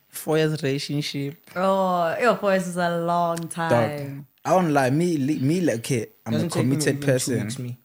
Four 0.08 0.38
years 0.38 0.62
relationship, 0.62 1.36
Oh, 1.54 2.16
your 2.20 2.34
voice 2.34 2.66
is 2.66 2.76
a 2.76 2.98
long 3.00 3.36
dog. 3.36 3.50
time. 3.50 4.26
I 4.44 4.50
don't 4.50 4.72
lie. 4.72 4.90
Me, 4.90 5.16
me, 5.18 5.60
like, 5.60 5.76
okay. 5.80 6.06
I'm 6.24 6.32
Doesn't 6.32 6.48
a 6.48 6.54
take 6.54 6.66
me 6.66 6.76
committed 6.76 7.00
two 7.00 7.06
person. 7.06 7.42
weeks, 7.42 7.58
me. 7.58 7.76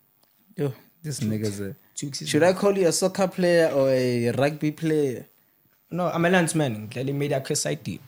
Yo, 0.56 0.74
this 1.04 1.20
nigga's 1.20 1.60
a. 1.60 1.76
Two 1.96 2.08
weeks 2.08 2.22
is 2.22 2.30
Should 2.30 2.44
I 2.44 2.54
call 2.54 2.78
you 2.78 2.88
a 2.88 2.92
soccer 2.92 3.28
player 3.28 3.70
or 3.74 3.90
a 3.90 4.32
rugby 4.32 4.72
player? 4.72 5.26
No, 5.94 6.10
I'm 6.10 6.26
a 6.26 6.30
landsman. 6.30 6.90
Clearly 6.90 7.14
made 7.14 7.32
a 7.34 7.56
site. 7.56 8.00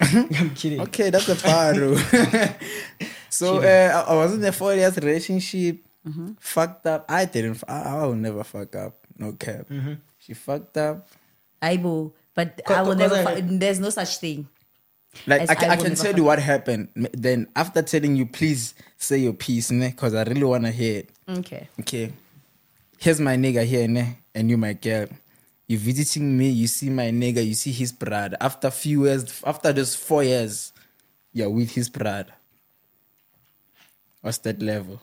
I'm 0.00 0.50
kidding. 0.54 0.80
Okay, 0.82 1.08
that's 1.08 1.28
a 1.30 1.34
paro. 1.36 1.96
so 3.30 3.58
uh, 3.64 4.04
I 4.06 4.12
I 4.12 4.14
was 4.14 4.34
in 4.34 4.44
a 4.44 4.52
four 4.52 4.74
years 4.74 4.96
relationship. 4.98 5.80
Mm-hmm. 6.06 6.32
Fucked 6.38 6.84
up. 6.86 7.06
I 7.08 7.24
didn't. 7.24 7.64
I 7.66 8.04
will 8.04 8.14
never 8.14 8.44
fuck 8.44 8.76
up. 8.76 9.00
No 9.16 9.32
cap. 9.32 9.68
Mm-hmm. 9.70 9.94
She 10.18 10.34
fucked 10.34 10.76
up. 10.76 11.08
I 11.62 11.76
will, 11.76 12.12
But 12.34 12.60
I 12.68 12.82
will 12.82 12.94
never. 12.94 13.16
I- 13.16 13.40
fu- 13.40 13.56
there's 13.56 13.80
no 13.80 13.88
such 13.88 14.18
thing. 14.18 14.46
Like 15.26 15.48
I 15.48 15.54
can, 15.54 15.70
I 15.70 15.74
I 15.74 15.76
can 15.76 15.94
tell 15.94 16.14
you 16.14 16.24
what 16.24 16.40
happened. 16.40 16.88
Then 17.14 17.46
after 17.56 17.80
telling 17.80 18.16
you, 18.16 18.26
please 18.26 18.74
say 18.98 19.16
your 19.18 19.32
piece, 19.32 19.70
ne? 19.70 19.92
Cause 19.92 20.12
I 20.12 20.24
really 20.24 20.44
wanna 20.44 20.72
hear 20.72 20.98
it. 21.06 21.10
Okay. 21.26 21.68
Okay. 21.80 22.12
Here's 22.98 23.20
my 23.20 23.36
nigga 23.36 23.64
here, 23.64 23.88
ne? 23.88 24.18
And 24.34 24.50
you 24.50 24.58
my 24.58 24.74
girl. 24.74 25.06
You 25.66 25.78
visiting 25.78 26.36
me, 26.36 26.50
you 26.50 26.66
see 26.66 26.90
my 26.90 27.10
nigga, 27.10 27.44
you 27.44 27.54
see 27.54 27.72
his 27.72 27.92
brother. 27.92 28.36
After 28.40 28.70
few 28.70 29.06
years, 29.06 29.42
after 29.46 29.72
those 29.72 29.94
four 29.94 30.22
years, 30.22 30.72
you're 31.32 31.50
with 31.50 31.70
his 31.70 31.88
brother. 31.88 32.32
What's 34.20 34.38
that 34.38 34.62
level? 34.62 35.00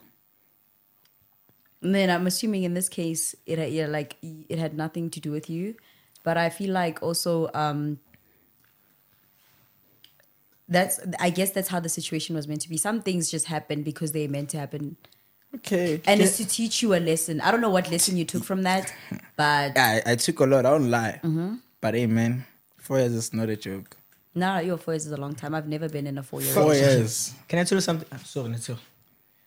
And 1.82 1.96
then 1.96 2.10
I'm 2.10 2.28
assuming 2.28 2.64
in 2.64 2.76
this 2.76 2.90
case, 2.90 3.36
it 3.46 3.72
yeah, 3.72 3.88
like 3.88 4.18
it 4.22 4.60
had 4.60 4.76
nothing 4.78 5.10
to 5.12 5.20
do 5.20 5.32
with 5.32 5.50
you, 5.50 5.76
but 6.24 6.38
I 6.38 6.50
feel 6.50 6.72
like 6.72 7.02
also 7.02 7.50
um, 7.56 8.00
that's 10.70 11.00
I 11.20 11.32
guess 11.32 11.52
that's 11.52 11.70
how 11.70 11.80
the 11.80 11.90
situation 11.90 12.36
was 12.36 12.48
meant 12.48 12.62
to 12.62 12.70
be. 12.70 12.78
Some 12.78 13.02
things 13.02 13.32
just 13.32 13.48
happen 13.48 13.82
because 13.82 14.12
they're 14.12 14.30
meant 14.30 14.50
to 14.52 14.60
happen, 14.60 14.96
Okay. 15.56 16.02
and 16.06 16.22
it's 16.22 16.38
to 16.38 16.46
teach 16.48 16.82
you 16.82 16.94
a 16.96 17.00
lesson. 17.00 17.42
I 17.42 17.52
don't 17.52 17.60
know 17.62 17.70
what 17.70 17.92
lesson 17.92 18.16
you 18.18 18.24
took 18.26 18.44
from 18.44 18.64
that, 18.64 18.94
but 19.36 19.78
I, 19.78 20.02
I 20.06 20.16
took 20.16 20.40
a 20.40 20.46
lot, 20.46 20.66
I 20.66 20.70
don't 20.72 20.90
lie. 20.90 21.20
Mm-hmm. 21.24 21.56
But 21.82 21.94
hey, 21.96 22.06
man, 22.08 22.46
four 22.78 23.00
years 23.00 23.14
is 23.14 23.34
not 23.34 23.50
a 23.50 23.56
joke. 23.58 23.98
now 24.34 24.60
your 24.60 24.78
four 24.78 24.94
years 24.94 25.06
is 25.08 25.12
a 25.12 25.18
long 25.18 25.36
time. 25.36 25.54
I've 25.54 25.68
never 25.68 25.90
been 25.90 26.08
in 26.08 26.18
a 26.18 26.24
four 26.24 26.42
year. 26.42 26.54
Four 26.54 26.74
years. 26.74 27.34
Can 27.50 27.60
I 27.60 27.64
tell 27.66 27.76
you 27.78 27.82
something? 27.82 28.08
Ah, 28.14 28.18
Sorry, 28.24 28.50
Neto. 28.50 28.78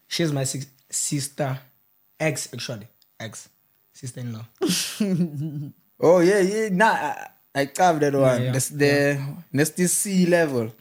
She's 0.07 0.31
my 0.33 0.45
sis- 0.45 0.67
sister, 0.91 1.59
ex 2.21 2.49
actually, 2.53 2.87
ex 3.19 3.49
sister-in-law. 3.93 4.45
Oh, 6.01 6.19
yeah, 6.21 6.41
yeah. 6.41 6.69
Nah, 6.71 6.93
I, 6.93 7.27
I 7.55 7.67
carved 7.67 8.01
that 8.03 8.13
one. 8.15 8.43
yeah, 8.43 8.53
That's 8.53 8.69
the, 8.69 9.19
that's 9.53 9.71
the 9.71 9.87
C 9.87 10.27
level. 10.27 10.73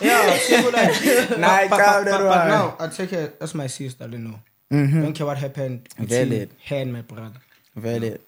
Yeah, 0.00 0.36
simple 0.38 0.72
like. 0.72 1.38
Nah, 1.38 1.48
I 1.48 1.68
but, 1.68 1.78
but, 1.78 2.04
but, 2.04 2.18
but 2.22 2.48
now 2.48 2.76
I 2.78 2.88
take 2.88 3.10
her 3.10 3.32
as 3.40 3.54
my 3.54 3.66
sister. 3.66 4.04
you 4.04 4.10
don't 4.12 4.24
know. 4.24 4.40
Don't 5.02 5.12
care 5.12 5.26
what 5.26 5.38
happened 5.38 5.88
Valid. 5.98 6.50
her 6.66 6.76
and 6.76 6.92
my 6.92 7.02
brother. 7.02 7.40
Valid. 7.74 8.20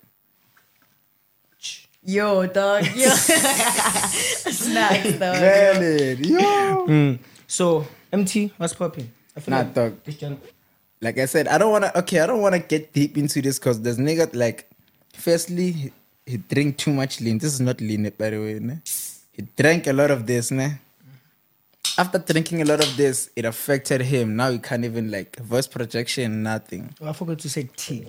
Yo, 2.04 2.46
dog. 2.46 2.84
Yo. 2.94 3.10
Snacks, 3.10 5.12
dog. 5.18 5.36
Valid. 5.36 6.24
Yo. 6.24 6.86
Mm. 6.86 7.18
So 7.46 7.86
MT, 8.12 8.52
what's 8.56 8.72
popping? 8.72 9.12
I 9.36 9.50
Nah, 9.50 9.58
like 9.58 9.74
dog. 9.74 9.96
like 11.02 11.18
I 11.18 11.26
said, 11.26 11.48
I 11.48 11.58
don't 11.58 11.70
wanna 11.70 11.92
okay, 11.96 12.20
I 12.20 12.26
don't 12.26 12.40
wanna 12.40 12.60
get 12.60 12.92
deep 12.92 13.18
into 13.18 13.42
this 13.42 13.58
because 13.58 13.82
there's 13.82 13.98
nigga 13.98 14.34
like 14.34 14.70
firstly 15.12 15.72
he, 15.72 15.92
he 16.26 16.36
drink 16.38 16.78
too 16.78 16.92
much 16.92 17.20
lean. 17.20 17.38
This 17.38 17.52
is 17.52 17.60
not 17.60 17.80
lean 17.80 18.10
by 18.16 18.30
the 18.30 18.38
way, 18.38 18.58
ne? 18.58 18.78
He 19.38 19.44
drank 19.56 19.86
a 19.86 19.92
lot 19.92 20.10
of 20.10 20.26
this, 20.26 20.50
ne? 20.50 20.78
After 21.96 22.18
drinking 22.18 22.60
a 22.62 22.64
lot 22.64 22.82
of 22.84 22.96
this, 22.96 23.30
it 23.36 23.44
affected 23.44 24.00
him. 24.02 24.34
Now 24.36 24.50
he 24.50 24.58
can't 24.58 24.84
even 24.84 25.10
like 25.12 25.36
voice 25.38 25.68
projection, 25.68 26.42
nothing. 26.42 26.92
Oh, 27.00 27.08
I 27.08 27.12
forgot 27.12 27.38
to 27.40 27.48
say 27.48 27.68
T. 27.76 28.06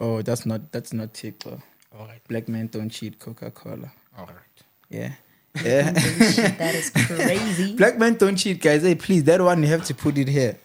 Oh, 0.00 0.22
that's 0.22 0.44
not 0.44 0.70
that's 0.72 0.92
not 0.92 1.14
typical. 1.14 1.62
All 1.96 2.06
right. 2.06 2.20
Black 2.28 2.48
men 2.48 2.66
don't 2.66 2.90
cheat 2.90 3.18
Coca-Cola. 3.20 3.90
All 4.18 4.26
right. 4.26 4.58
Yeah. 4.90 5.12
Yeah. 5.64 5.90
that 5.90 6.74
is 6.74 6.90
crazy. 6.90 7.74
Black 7.80 7.96
men 7.98 8.16
don't 8.16 8.36
cheat, 8.36 8.60
guys. 8.60 8.82
Hey, 8.82 8.94
please, 8.94 9.24
that 9.24 9.40
one 9.40 9.62
you 9.62 9.68
have 9.68 9.84
to 9.86 9.94
put 9.94 10.16
it 10.18 10.28
here. 10.28 10.56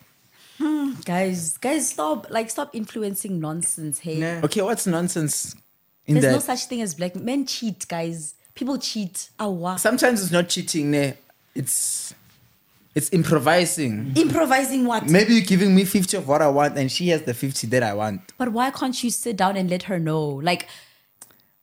Hmm, 0.60 0.92
guys, 1.06 1.58
guys, 1.58 1.90
stop 1.90 2.28
like 2.30 2.50
stop 2.52 2.76
influencing 2.76 3.40
nonsense. 3.40 4.00
Hey, 4.00 4.18
Nah. 4.20 4.42
Okay, 4.46 4.62
what's 4.62 4.86
nonsense 4.86 5.56
in 6.06 6.16
there's 6.16 6.26
that? 6.26 6.32
no 6.34 6.40
such 6.40 6.66
thing 6.66 6.82
as 6.82 6.94
black 6.96 7.16
men 7.16 7.46
cheat, 7.48 7.88
guys. 7.88 8.36
People 8.56 8.78
cheat. 8.78 9.30
Awa. 9.40 9.78
Sometimes 9.80 10.22
it's 10.22 10.32
not 10.32 10.50
cheating, 10.50 10.92
ne? 10.92 11.14
It's 11.56 12.14
it's 12.96 13.10
improvising. 13.12 14.14
Improvising 14.16 14.86
what? 14.86 15.10
Maybe 15.10 15.34
you're 15.34 15.44
giving 15.46 15.74
me 15.76 15.84
50 15.84 16.18
of 16.18 16.28
what 16.28 16.42
I 16.44 16.48
want 16.48 16.78
and 16.78 16.92
she 16.92 17.10
has 17.10 17.24
the 17.24 17.34
50 17.34 17.66
that 17.68 17.82
I 17.82 17.94
want. 17.96 18.22
But 18.38 18.50
why 18.52 18.70
can't 18.70 19.04
you 19.04 19.10
sit 19.10 19.36
down 19.38 19.58
and 19.58 19.70
let 19.70 19.84
her 19.84 19.98
know? 20.00 20.22
Like, 20.28 20.68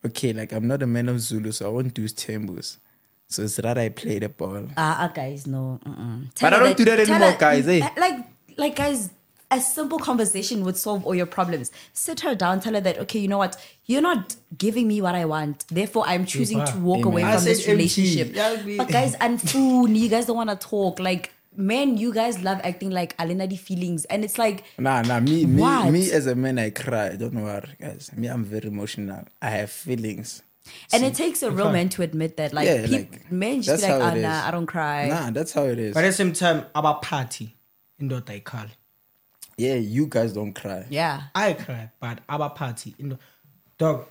Okay, 0.04 0.32
like 0.32 0.50
I'm 0.52 0.66
not 0.66 0.82
a 0.82 0.86
man 0.86 1.08
of 1.10 1.20
Zulu, 1.20 1.52
so 1.52 1.66
I 1.66 1.68
won't 1.68 1.92
do 1.94 2.04
tembos. 2.08 2.78
So 3.28 3.42
it's 3.42 3.60
rather 3.62 3.82
I 3.82 3.90
play 3.90 4.18
the 4.18 4.28
ball. 4.30 4.66
ah, 4.76 5.04
uh, 5.04 5.08
guys, 5.08 5.46
no. 5.46 5.78
Mm-mm. 5.86 6.26
But 6.40 6.54
I 6.54 6.58
don't 6.58 6.76
do 6.76 6.84
that 6.86 6.98
anymore, 7.00 7.30
her- 7.32 7.38
guys, 7.38 7.68
eh? 7.68 7.86
Like, 7.96 8.18
like, 8.56 8.74
guys, 8.76 9.10
a 9.50 9.60
simple 9.60 9.98
conversation 9.98 10.64
would 10.64 10.76
solve 10.76 11.04
all 11.04 11.14
your 11.14 11.26
problems. 11.26 11.70
Sit 11.92 12.20
her 12.20 12.34
down, 12.34 12.60
tell 12.60 12.74
her 12.74 12.80
that, 12.80 12.98
okay, 12.98 13.18
you 13.18 13.28
know 13.28 13.38
what? 13.38 13.56
You're 13.86 14.02
not 14.02 14.36
giving 14.56 14.86
me 14.86 15.02
what 15.02 15.14
I 15.14 15.24
want. 15.24 15.66
Therefore, 15.68 16.04
I'm 16.06 16.24
choosing 16.24 16.64
to 16.64 16.78
walk 16.78 17.04
away 17.04 17.22
from 17.22 17.44
this 17.44 17.66
relationship. 17.66 18.34
That'll 18.34 18.76
But 18.76 18.88
guys, 18.88 19.14
and 19.20 19.40
food, 19.40 19.96
you 19.96 20.08
guys 20.08 20.26
don't 20.26 20.36
want 20.36 20.50
to 20.50 20.56
talk. 20.56 21.00
Like, 21.00 21.32
men, 21.56 21.96
you 21.96 22.12
guys 22.14 22.40
love 22.42 22.60
acting 22.62 22.90
like 22.90 23.16
alenadi 23.16 23.58
feelings. 23.58 24.04
And 24.04 24.24
it's 24.24 24.38
like, 24.38 24.62
Nah, 24.78 25.02
nah, 25.02 25.18
me, 25.18 25.46
me, 25.46 25.60
What? 25.62 25.90
me 25.90 26.10
as 26.12 26.26
a 26.26 26.36
man, 26.36 26.58
I 26.58 26.70
cry. 26.70 27.16
Don't 27.16 27.42
worry, 27.42 27.74
guys. 27.80 28.10
Me, 28.16 28.28
I'm 28.28 28.44
very 28.44 28.68
emotional. 28.68 29.24
I 29.42 29.50
have 29.50 29.70
feelings. 29.70 30.42
and 30.92 31.02
it 31.04 31.14
takes 31.14 31.42
a 31.42 31.50
real 31.50 31.72
man 31.72 31.88
to 31.88 32.02
admit 32.02 32.36
that. 32.36 32.52
Like, 32.52 32.66
Yeah, 32.66 32.82
peop- 32.86 32.92
like, 32.92 33.32
men 33.32 33.62
just 33.62 33.82
be 33.82 33.90
like, 33.90 34.00
how 34.00 34.08
ah, 34.10 34.14
it 34.14 34.20
nah. 34.20 34.46
I 34.46 34.50
don't 34.52 34.66
cry. 34.66 35.08
Nah, 35.08 35.30
that's 35.30 35.52
how 35.52 35.64
it 35.64 35.80
is. 35.80 35.94
But 35.94 36.04
at 36.04 36.08
the 36.08 36.12
same 36.12 36.32
time, 36.32 36.66
our 36.76 37.00
party 37.00 37.56
in 37.98 38.06
the 38.08 38.20
call. 38.44 38.66
Yeah, 39.60 39.74
you 39.74 40.06
guys 40.06 40.32
don't 40.32 40.54
cry. 40.54 40.86
Yeah. 40.88 41.22
I 41.34 41.52
cry, 41.52 41.90
but 42.00 42.20
our 42.28 42.48
party 42.50 42.94
in 42.98 43.10
the 43.10 43.18
dog. 43.76 44.06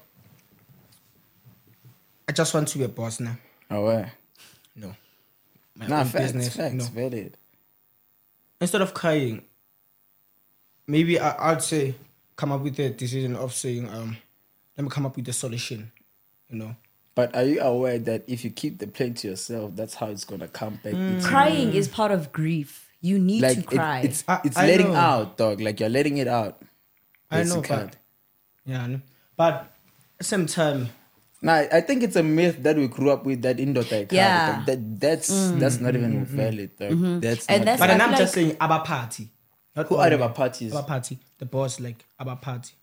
I 2.28 2.32
just 2.32 2.54
want 2.54 2.68
to 2.68 2.78
be 2.78 2.84
a 2.84 2.88
boss 2.88 3.20
now. 3.20 3.36
Oh, 3.72 3.86
where? 3.86 4.12
No. 4.76 4.96
My 5.76 5.88
Nah, 5.88 6.00
own 6.02 6.06
facts, 6.06 6.26
business, 6.34 6.56
facts, 6.56 6.74
no. 6.76 6.84
valid. 6.86 7.36
Instead 8.62 8.82
of 8.82 8.94
crying, 8.94 9.42
maybe 10.86 11.20
I, 11.20 11.52
I'd 11.52 11.64
say 11.64 11.96
come 12.36 12.52
up 12.52 12.62
with 12.62 12.76
the 12.76 12.90
decision 12.92 13.36
of 13.36 13.54
saying, 13.54 13.90
um, 13.90 14.18
let 14.78 14.84
me 14.84 14.90
come 14.92 15.06
up 15.08 15.16
with 15.16 15.28
a 15.30 15.34
solution. 15.34 15.92
You 16.50 16.58
know. 16.60 16.76
But 17.16 17.36
are 17.36 17.44
you 17.44 17.60
aware 17.62 17.98
that 18.00 18.24
if 18.28 18.44
you 18.44 18.52
keep 18.52 18.78
the 18.78 18.88
pain 18.88 19.14
to 19.16 19.30
yourself, 19.30 19.76
that's 19.76 19.96
how 19.96 20.08
it's 20.08 20.24
gonna 20.26 20.48
come 20.48 20.80
back? 20.84 20.94
It's 20.94 21.26
Crying 21.26 21.74
is 21.74 21.88
part 21.88 22.12
of 22.12 22.32
grief. 22.32 22.89
You 23.02 23.20
need 23.20 23.42
like 23.42 23.54
to 23.56 23.60
it- 23.64 23.68
cry. 23.68 24.00
it's 24.02 24.24
I- 24.28 24.42
it's 24.44 24.58
I 24.58 24.68
letting 24.68 24.92
know. 24.92 25.00
out, 25.00 25.38
dog. 25.38 25.62
Like 25.62 25.80
you're 25.80 25.90
letting 25.90 26.18
it 26.18 26.28
out. 26.28 26.62
I 27.32 27.44
know, 27.44 27.62
but 27.62 27.96
yeah, 28.66 28.84
I 28.84 28.88
know. 28.88 29.02
but 29.38 29.54
at 29.54 29.72
the 30.20 30.24
same 30.26 30.46
time, 30.48 30.90
Nah, 31.42 31.64
I 31.72 31.80
think 31.80 32.04
it's 32.04 32.18
a 32.18 32.24
myth 32.24 32.64
that 32.64 32.76
we 32.76 32.88
grew 32.92 33.12
up 33.12 33.24
with 33.24 33.42
that 33.44 33.62
indoor 33.62 33.84
like 33.90 34.12
Yeah. 34.12 34.62
that 34.68 35.00
that's 35.00 35.32
mm. 35.32 35.60
that's 35.60 35.80
not 35.80 35.96
even 35.96 36.26
mm-hmm. 36.26 36.36
valid. 36.36 36.76
Dog. 36.76 36.92
Mm-hmm. 36.92 37.20
That's 37.24 37.48
And 37.48 37.64
not 37.64 37.66
that's- 37.66 37.80
but 37.80 37.84
I 37.86 37.88
then 37.96 38.00
feel 38.00 38.10
I'm 38.12 38.18
just 38.20 38.34
saying 38.34 38.58
our 38.60 38.84
party. 38.84 39.32
Not 39.76 39.88
Who 39.88 39.96
are 39.96 40.10
men. 40.10 40.22
our 40.22 40.30
parties? 40.36 40.74
Our 40.76 40.84
party, 40.84 41.20
the 41.38 41.46
boss, 41.46 41.80
like 41.80 42.04
our 42.20 42.36
party, 42.36 42.74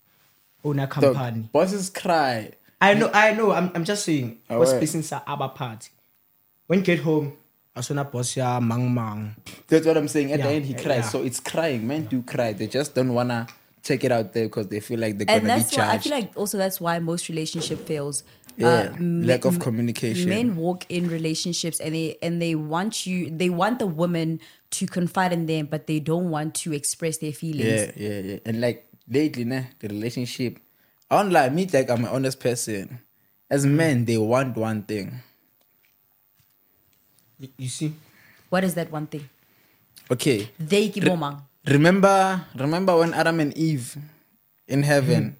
owner 0.63 0.87
dog, 0.87 1.13
company. 1.13 1.49
bosses 1.53 1.91
cry. 1.91 2.53
I 2.81 2.95
know, 2.95 3.11
I 3.13 3.33
know. 3.33 3.51
I'm, 3.51 3.69
I'm 3.75 3.83
just 3.83 4.03
saying. 4.05 4.39
Oh, 4.49 4.57
what's 4.57 4.71
right. 4.71 4.79
facing 4.79 5.03
sa 5.03 5.21
our 5.27 5.49
party? 5.49 5.91
When 6.65 6.79
you 6.79 6.85
get 6.85 6.99
home, 6.99 7.33
I 7.77 7.81
saw 7.81 8.03
boss 8.03 8.35
ya 8.35 8.59
mang 8.59 8.93
mang. 8.93 9.35
That's 9.67 9.85
what 9.85 9.97
I'm 9.97 10.07
saying. 10.07 10.31
At 10.33 10.41
the 10.41 10.49
end, 10.49 10.65
he 10.65 10.73
cries. 10.73 10.85
yeah. 11.05 11.09
So 11.09 11.23
it's 11.23 11.39
crying. 11.39 11.87
Men 11.87 12.05
do 12.05 12.23
cry. 12.23 12.53
They 12.53 12.67
just 12.67 12.95
don't 12.95 13.13
wanna 13.13 13.47
take 13.83 14.03
it 14.03 14.11
out 14.11 14.33
there 14.33 14.45
because 14.45 14.67
they 14.67 14.79
feel 14.79 14.99
like 14.99 15.17
they're 15.17 15.27
and 15.29 15.43
gonna 15.45 15.53
be 15.55 15.61
that's 15.61 15.77
why 15.77 15.93
I 15.93 15.97
feel 15.99 16.11
like 16.11 16.31
also 16.35 16.57
that's 16.57 16.81
why 16.81 16.99
most 16.99 17.29
relationship 17.29 17.79
fails. 17.87 18.23
yeah, 18.57 18.67
uh, 18.67 18.95
m- 18.97 19.23
lack 19.23 19.45
of 19.45 19.59
communication. 19.59 20.27
Men 20.29 20.55
walk 20.55 20.85
in 20.89 21.07
relationships 21.07 21.79
and 21.79 21.93
they 21.93 22.17
and 22.21 22.41
they 22.41 22.55
want 22.55 23.05
you 23.05 23.29
they 23.29 23.49
want 23.49 23.79
the 23.79 23.87
woman 23.87 24.39
to 24.71 24.85
confide 24.87 25.31
in 25.31 25.45
them, 25.45 25.67
but 25.69 25.87
they 25.87 25.99
don't 25.99 26.29
want 26.29 26.55
to 26.55 26.73
express 26.73 27.19
their 27.19 27.31
feelings. 27.31 27.93
Yeah, 27.95 28.09
yeah, 28.09 28.19
yeah. 28.19 28.39
And 28.45 28.59
like 28.59 28.89
lately, 29.07 29.45
nah, 29.45 29.61
the 29.79 29.87
relationship. 29.87 30.59
I 31.09 31.21
don't 31.21 31.31
lie, 31.31 31.49
me 31.49 31.69
like 31.71 31.89
I'm 31.89 32.03
an 32.03 32.11
honest 32.11 32.39
person. 32.41 32.99
As 33.49 33.65
men, 33.65 34.03
they 34.03 34.17
want 34.17 34.57
one 34.57 34.83
thing. 34.83 35.21
You, 37.39 37.49
you 37.57 37.69
see? 37.69 37.93
What 38.49 38.63
is 38.63 38.73
that 38.75 38.91
one 38.91 39.07
thing? 39.07 39.27
Okay. 40.09 40.49
They 40.59 40.89
keep 40.89 41.05
on. 41.09 41.41
Remember, 41.67 42.45
remember 42.55 42.95
when 42.97 43.13
Adam 43.13 43.39
and 43.39 43.51
Eve 43.57 43.97
in 44.67 44.83
heaven. 44.83 45.35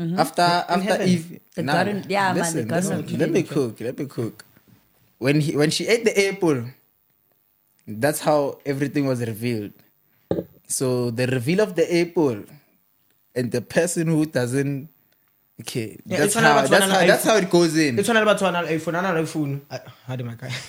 After 0.00 0.40
after 0.40 0.80
heaven? 0.96 1.08
Eve, 1.08 1.26
Mm-hmm. 1.30 1.60
The 1.60 1.62
garden- 1.68 2.04
yeah, 2.08 2.32
man, 2.32 2.34
the 2.34 2.40
listen, 2.40 2.68
garden 2.68 3.02
listen, 3.04 3.18
let 3.20 3.30
me 3.30 3.42
cook. 3.44 3.80
Let 3.80 3.98
me 3.98 4.06
cook. 4.06 4.44
When 5.20 5.40
he 5.44 5.52
when 5.56 5.68
she 5.68 5.84
ate 5.86 6.04
the 6.08 6.16
apple, 6.32 6.64
that's 7.84 8.20
how 8.24 8.58
everything 8.64 9.04
was 9.04 9.20
revealed. 9.20 9.72
So 10.66 11.10
the 11.10 11.26
reveal 11.28 11.60
of 11.60 11.76
the 11.76 11.84
apple, 11.84 12.44
and 13.36 13.52
the 13.52 13.60
person 13.60 14.06
who 14.08 14.24
doesn't, 14.24 14.88
okay, 15.60 15.98
Yeah, 16.04 16.18
that's 16.20 16.34
how 16.34 16.66
that's 16.66 16.84
how 16.86 16.98
and 17.00 17.10
that's 17.10 17.24
how 17.24 17.36
it 17.36 17.48
goes 17.50 17.76
in. 17.76 17.98
It's 17.98 18.08
one 18.08 18.16
about 18.16 18.40
one 18.42 18.54
iPhone, 18.54 18.98
another 18.98 19.22
iPhone. 19.22 19.60
How 20.06 20.16
do 20.16 20.24
my 20.24 20.34
guy? 20.34 20.50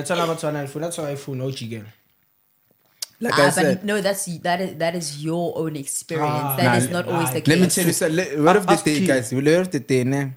it's 0.00 0.10
all 0.10 0.20
about 0.20 0.42
one 0.42 0.54
iPhone. 0.54 0.80
That's 0.80 0.98
why 0.98 1.14
iPhone 1.14 1.36
no 1.36 1.50
chicken. 1.50 1.86
Like 3.18 3.32
Ah, 3.38 3.46
I 3.46 3.50
said, 3.50 3.84
no, 3.84 4.00
that's 4.02 4.26
that 4.40 4.60
is 4.60 4.76
that 4.76 4.94
is 4.94 5.24
your 5.24 5.56
own 5.56 5.76
experience. 5.76 6.28
Ah, 6.30 6.56
that 6.56 6.76
is 6.78 6.90
nah, 6.90 7.00
not 7.00 7.08
always 7.08 7.30
the 7.32 7.40
case. 7.40 7.48
Let 7.48 7.60
me 7.60 7.68
tell 7.68 7.86
you, 7.86 7.92
so, 7.92 8.06
le- 8.08 8.42
word 8.44 8.56
of 8.56 8.66
the 8.66 8.72
Ask 8.72 8.84
day, 8.84 8.98
you. 8.98 9.06
guys. 9.06 9.32
Word 9.32 9.46
of 9.48 9.70
the 9.70 9.80
day, 9.80 10.04
ne? 10.04 10.32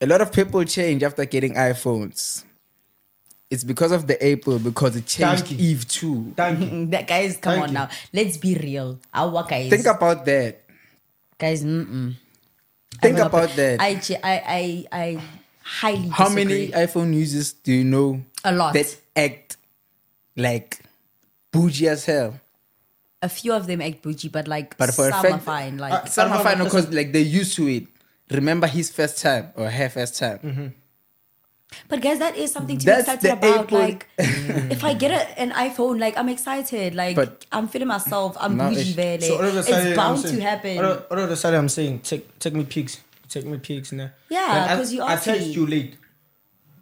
A 0.00 0.06
lot 0.06 0.20
of 0.22 0.32
people 0.32 0.64
change 0.64 1.02
after 1.02 1.24
getting 1.26 1.54
iPhones. 1.54 2.44
It's 3.50 3.62
because 3.62 3.92
of 3.92 4.06
the 4.06 4.16
Apple 4.32 4.58
because 4.58 4.96
it 4.96 5.04
changed 5.06 5.44
Thank 5.46 5.50
you. 5.52 5.58
Eve 5.68 5.86
too. 5.86 6.32
Thank 6.34 6.60
you. 6.60 6.86
That 6.90 7.06
guys, 7.06 7.36
come 7.36 7.52
Thank 7.52 7.62
on 7.64 7.68
you. 7.68 7.74
now. 7.74 7.88
Let's 8.12 8.38
be 8.38 8.54
real. 8.56 8.98
Our 9.12 9.44
guys. 9.44 9.68
Think 9.70 9.84
about 9.86 10.24
that. 10.24 10.63
Guys. 11.38 11.64
Mm-mm. 11.64 12.14
Think 13.00 13.14
I'm 13.14 13.18
not- 13.18 13.26
about 13.28 13.50
that. 13.56 13.80
I, 13.80 14.00
I, 14.22 14.34
I, 14.46 14.86
I 14.92 15.20
highly 15.62 16.08
How 16.08 16.24
disagree. 16.28 16.44
many 16.44 16.68
iPhone 16.86 17.14
users 17.14 17.52
do 17.52 17.72
you 17.72 17.84
know 17.84 18.22
A 18.44 18.52
lot. 18.54 18.72
that 18.74 18.96
act 19.16 19.56
like 20.36 20.80
bougie 21.52 21.88
as 21.88 22.04
hell? 22.04 22.40
A 23.22 23.28
few 23.28 23.52
of 23.54 23.66
them 23.66 23.80
act 23.80 24.02
bougie, 24.02 24.28
but 24.28 24.46
like 24.46 24.76
But 24.76 24.94
for 24.94 25.08
a 25.08 25.12
some 25.12 25.32
are 25.34 25.38
fine. 25.40 25.78
Like 25.78 25.92
Uh, 25.92 26.04
Some 26.06 26.30
are 26.32 26.42
fine 26.42 26.58
because 26.62 26.90
like 26.92 27.12
they're 27.12 27.22
used 27.22 27.56
to 27.56 27.66
it. 27.68 27.86
Remember 28.30 28.66
his 28.66 28.90
first 28.90 29.20
time 29.20 29.50
or 29.56 29.70
her 29.70 29.88
first 29.88 30.18
time. 30.18 30.38
Mm-hmm. 30.38 30.66
But 31.88 32.00
guys, 32.00 32.18
that 32.18 32.36
is 32.36 32.52
something 32.52 32.78
to 32.78 32.84
That's 32.86 33.06
be 33.08 33.12
excited 33.14 33.38
about. 33.38 33.60
Apple- 33.64 33.78
Like, 33.78 34.06
if 34.18 34.84
I 34.84 34.94
get 34.94 35.10
a, 35.10 35.40
an 35.40 35.50
iPhone, 35.52 35.98
like 35.98 36.16
I'm 36.16 36.28
excited. 36.28 36.94
Like 36.94 37.16
But- 37.16 37.44
I'm 37.52 37.68
feeling 37.68 37.88
myself. 37.88 38.36
I'm 38.40 38.56
Now 38.56 38.68
bougie, 38.68 38.80
it's- 38.80 38.94
vele. 38.94 39.20
So 39.20 39.36
all 39.36 39.44
of 39.44 39.56
a 39.56 39.62
sudden, 39.62 39.86
It's 39.88 39.96
bound 39.96 40.16
I'm 40.18 40.22
saying, 40.22 40.36
to 40.36 40.42
happen. 40.42 40.78
All 40.78 40.84
of, 40.92 41.04
all 41.10 41.18
of 41.18 41.30
a 41.30 41.36
sudden, 41.36 41.58
I'm 41.60 41.68
saying, 41.68 42.00
take 42.00 42.38
take 42.38 42.54
me 42.54 42.64
pics, 42.64 43.00
take 43.28 43.46
me 43.46 43.58
pics, 43.58 43.92
nah. 43.92 44.08
Yeah, 44.28 44.68
I- 44.70 44.76
'cause 44.76 44.92
you 44.92 45.02
I 45.02 45.16
text 45.16 45.48
you 45.48 45.66
late. 45.66 45.96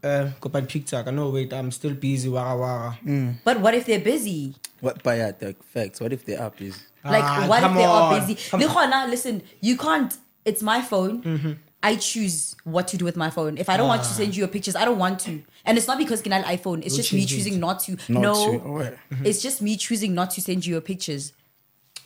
Uh, 0.05 0.31
go 0.41 0.49
by 0.49 0.61
picture. 0.63 1.03
I 1.07 1.11
know. 1.13 1.29
Wait, 1.31 1.53
I'm 1.53 1.71
still 1.71 1.95
busy. 1.95 2.29
Wara 2.29 2.57
wara. 2.59 3.35
but 3.45 3.61
what 3.61 3.73
if 3.75 3.87
they're 3.87 4.01
busy? 4.01 4.55
What 4.81 5.01
by 5.03 5.17
yeah, 5.19 5.31
the 5.31 5.55
facts? 5.73 6.01
What 6.01 6.13
if 6.13 6.25
they 6.27 6.35
are 6.37 6.51
busy? 6.51 6.81
Like, 7.05 7.23
Ah, 7.23 7.47
what 7.47 7.59
if 7.63 7.69
come 7.69 7.77
they 7.77 7.85
are 7.85 8.21
busy? 8.21 8.35
Come 8.51 8.61
Li 8.61 8.67
khona, 8.67 9.09
listen, 9.09 9.43
you 9.61 9.77
can't. 9.77 10.13
It's 10.45 10.61
my 10.61 10.83
phone. 10.83 11.23
Mm-hmm. 11.23 11.53
I 11.83 11.97
choose 11.97 12.55
what 12.65 12.87
to 12.89 12.97
do 12.97 13.05
with 13.05 13.17
my 13.17 13.31
phone. 13.31 13.59
If 13.59 13.69
I 13.69 13.77
don't 13.77 13.89
want 13.89 14.03
to 14.05 14.09
ah. 14.09 14.13
send 14.13 14.37
you 14.37 14.41
your 14.41 14.49
pictures, 14.49 14.77
I 14.77 14.85
don't 14.85 14.99
want 14.99 15.19
to. 15.21 15.43
And 15.65 15.77
it's 15.77 15.89
not 15.89 15.99
because 15.99 16.23
Kinal 16.23 16.45
iPhone. 16.45 16.85
It's 16.85 16.95
You'll 16.95 16.99
just 16.99 17.13
me 17.13 17.21
change 17.21 17.33
it. 17.33 17.37
choosing 17.37 17.61
not 17.61 17.81
to. 17.81 17.97
Not 18.09 18.21
no, 18.21 18.35
to. 18.35 18.63
Oh, 18.65 18.69
Alright. 18.69 18.95
it's 19.25 19.43
just 19.43 19.61
me 19.61 19.77
choosing 19.77 20.15
not 20.15 20.31
to 20.33 20.41
send 20.41 20.65
you 20.65 20.75
your 20.75 20.81
pictures. 20.81 21.33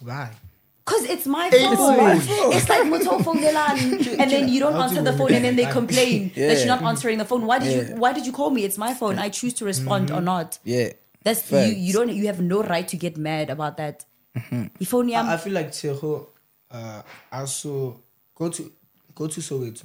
Why? 0.01 0.33
Cause 0.87 1.03
it's 1.03 1.27
my 1.27 1.51
It's 1.53 1.77
phone. 1.77 1.97
my 1.97 2.19
phone. 2.19 2.53
It's 2.53 2.69
like 2.69 2.87
moto 2.87 3.19
phone 3.19 3.39
and 3.43 4.31
then 4.31 4.49
you 4.49 4.61
don't 4.61 4.75
How 4.75 4.83
answer 4.83 4.97
to 4.97 5.03
the 5.03 5.12
phone, 5.15 5.33
and 5.33 5.45
then 5.45 5.57
they 5.57 5.67
remember? 5.67 5.81
complain 5.81 6.31
that 6.37 6.59
you're 6.59 6.67
not 6.67 6.83
answering 6.83 7.19
the 7.19 7.25
phone. 7.25 7.45
Why 7.45 7.59
did 7.59 7.73
Yeah. 7.73 7.95
you? 7.95 8.01
Why 8.01 8.12
did 8.12 8.25
you 8.25 8.31
call 8.31 8.51
me? 8.51 8.65
It's 8.65 8.79
my 8.79 8.95
phone. 8.95 9.19
I 9.19 9.29
choose 9.29 9.53
to 9.55 9.65
mm-hmm. 9.65 9.67
respond 9.67 10.11
or 10.12 10.21
not. 10.21 10.61
Yeah. 10.62 10.93
That's 11.25 11.43
Facts. 11.43 11.71
you. 11.71 11.75
You 11.75 11.93
don't. 11.93 12.11
You 12.11 12.27
have 12.29 12.41
no 12.41 12.62
right 12.62 12.87
to 12.87 12.97
get 12.97 13.17
mad 13.17 13.51
about 13.51 13.79
that. 13.79 14.05
If 14.79 14.95
only 14.95 15.17
I'm. 15.17 15.27
I, 15.27 15.35
I 15.35 15.37
feel 15.39 15.55
like 15.55 15.73
Tejo, 15.73 16.29
uh, 16.71 17.03
also 17.33 18.01
go 18.37 18.49
to 18.49 18.71
go 19.16 19.26
to 19.26 19.40
Soweto. 19.40 19.85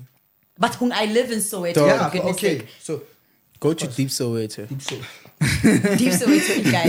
but 0.59 0.75
when 0.79 0.91
I 0.93 1.05
live 1.05 1.31
in 1.31 1.39
Soweto. 1.39 1.73
Dog. 1.81 1.87
Yeah, 1.87 2.09
goodness 2.13 2.35
okay. 2.37 2.57
sake. 2.59 2.67
So 2.79 3.01
Go 3.59 3.73
to 3.73 3.87
deep 3.87 4.09
Soweto. 4.09 4.67
deep 4.67 4.81
so. 4.81 4.95
Deep 5.97 6.13
Soweto 6.13 6.53
guy. 6.71 6.85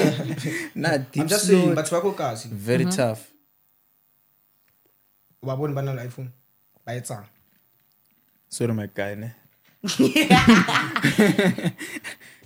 Nah, 0.75 0.97
deep 0.99 1.23
I'm 1.23 1.29
just 1.29 1.47
Soweto, 1.49 1.63
saying, 1.63 1.75
but 1.75 1.89
wako 1.93 2.13
kasi. 2.13 2.49
very 2.53 2.85
Mm-hmm. 2.85 2.97
tough. 2.97 3.29
Wabona 5.45 5.75
bana 5.75 5.97
iPhone. 6.05 6.29
Ba 6.85 6.93
etsang. 7.01 7.25
Sort 8.49 8.71
of 8.71 8.77
my 8.77 8.89
guy, 8.93 9.15
ne? 9.17 9.33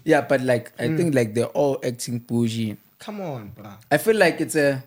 yeah, 0.05 0.21
but 0.23 0.41
like 0.43 0.73
I 0.79 0.89
think 0.97 1.15
like 1.15 1.35
they're 1.35 1.53
all 1.55 1.79
acting 1.85 2.19
bougie. 2.19 2.77
Come 2.99 3.21
on, 3.21 3.53
bruh. 3.57 3.77
I 3.91 3.99
feel 3.99 4.17
like 4.17 4.41
it's 4.41 4.57
a 4.57 4.83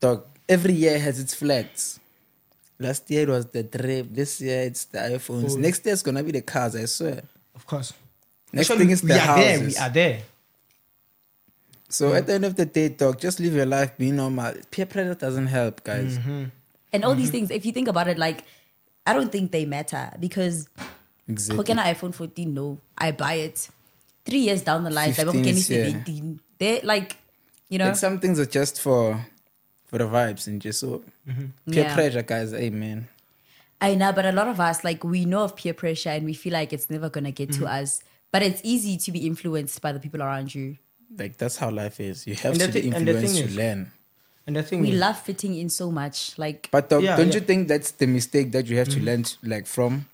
dog. 0.00 0.24
Every 0.48 0.74
year 0.74 0.98
has 0.98 1.18
its 1.18 1.34
flags. 1.34 1.98
Last 2.78 3.10
year 3.10 3.22
it 3.22 3.28
was 3.28 3.46
the 3.46 3.62
drip. 3.62 4.08
This 4.12 4.40
year 4.40 4.62
it's 4.62 4.84
the 4.86 4.98
iPhones. 4.98 5.54
Oh. 5.54 5.58
Next 5.58 5.84
year 5.86 5.94
it's 5.94 6.02
gonna 6.02 6.22
be 6.22 6.32
the 6.32 6.42
cars. 6.42 6.76
I 6.76 6.84
swear. 6.86 7.22
Of 7.54 7.66
course. 7.66 7.92
Next 8.52 8.70
Actually, 8.70 8.84
thing 8.84 8.90
is 8.92 9.00
the 9.00 9.06
we 9.08 9.12
the 9.14 9.20
are 9.28 9.36
there. 9.38 9.60
We 9.60 9.76
are 9.76 9.90
there. 9.90 10.20
So 11.88 12.12
at 12.14 12.26
the 12.26 12.34
end 12.34 12.44
of 12.44 12.56
the 12.56 12.66
day, 12.66 12.88
dog, 12.88 13.20
just 13.20 13.38
live 13.40 13.54
your 13.54 13.66
life, 13.66 13.96
be 13.96 14.10
normal. 14.10 14.52
Peer 14.70 14.86
pressure 14.86 15.14
doesn't 15.14 15.46
help, 15.46 15.84
guys. 15.84 16.18
Mm-hmm. 16.18 16.44
and 16.92 17.04
all 17.04 17.12
Mm-hmm. 17.12 17.20
these 17.20 17.30
things, 17.30 17.50
if 17.50 17.64
you 17.64 17.72
think 17.72 17.88
about 17.88 18.08
it, 18.08 18.18
like 18.18 18.44
I 19.06 19.12
don't 19.12 19.30
think 19.30 19.52
they 19.52 19.64
matter 19.64 20.10
because 20.18 20.68
Exactly. 21.28 21.56
how 21.56 21.62
can 21.62 21.78
I 21.78 21.94
iPhone 21.94 22.14
14? 22.14 22.52
No, 22.52 22.78
I 22.98 23.12
buy 23.12 23.34
it. 23.34 23.68
Three 24.24 24.40
years 24.40 24.62
down 24.62 24.82
the 24.84 24.90
line, 24.90 25.08
like, 25.08 25.16
15 25.16 25.44
can 25.44 25.54
is, 25.56 25.70
yeah. 25.70 25.84
17? 25.90 26.40
They 26.58 26.80
like, 26.82 27.16
you 27.68 27.78
know, 27.78 27.86
Like 27.86 27.96
some 27.96 28.18
things 28.18 28.40
are 28.40 28.46
just 28.46 28.80
for 28.80 29.24
for 29.86 29.98
the 29.98 30.04
vibes 30.04 30.46
and 30.48 30.60
just 30.60 30.80
so 30.80 31.02
Mm-hmm. 31.28 31.72
peer 31.72 31.84
Yeah. 31.84 31.94
pressure, 31.94 32.22
guys. 32.22 32.54
Amen. 32.54 33.08
I 33.80 33.94
know, 33.94 34.12
but 34.12 34.24
a 34.24 34.32
lot 34.32 34.48
of 34.48 34.58
us, 34.60 34.84
like, 34.84 35.04
we 35.04 35.24
know 35.24 35.42
of 35.44 35.54
peer 35.56 35.74
pressure 35.74 36.08
and 36.10 36.24
we 36.24 36.32
feel 36.34 36.52
like 36.52 36.72
it's 36.72 36.88
never 36.88 37.08
gonna 37.10 37.30
get 37.32 37.50
Mm-hmm. 37.50 37.64
to 37.64 37.70
us. 37.70 38.00
But 38.32 38.42
it's 38.42 38.60
easy 38.64 38.96
to 38.98 39.12
be 39.12 39.26
influenced 39.26 39.80
by 39.80 39.92
the 39.92 40.00
people 40.00 40.22
around 40.22 40.54
you. 40.54 40.76
Like 41.18 41.36
that's 41.36 41.56
how 41.56 41.70
life 41.70 42.00
is. 42.00 42.26
You 42.26 42.34
have 42.36 42.52
And 42.52 42.60
to 42.60 42.66
the 42.66 42.72
be 42.72 42.80
thi- 42.90 42.96
and 42.96 43.06
the 43.08 43.12
thing 43.14 43.22
influenced 43.24 43.42
to 43.42 43.48
is- 43.50 43.56
learn. 43.56 43.92
And 44.46 44.54
the 44.56 44.62
thing 44.62 44.80
We 44.80 44.92
is, 44.92 45.00
love 45.00 45.18
fitting 45.20 45.56
in 45.58 45.68
so 45.70 45.90
much. 45.90 46.38
Like, 46.38 46.68
But 46.70 46.88
dog, 46.88 47.02
Yeah, 47.02 47.16
don't 47.16 47.28
yeah. 47.28 47.34
you 47.34 47.40
think 47.40 47.66
that's 47.68 47.90
the 47.92 48.06
mistake 48.06 48.52
that 48.52 48.66
you 48.66 48.76
have 48.78 48.86
Mm-hmm. 48.88 49.00
to 49.00 49.04
learn 49.06 49.22
to, 49.24 49.36
like 49.42 49.66
from? 49.66 50.06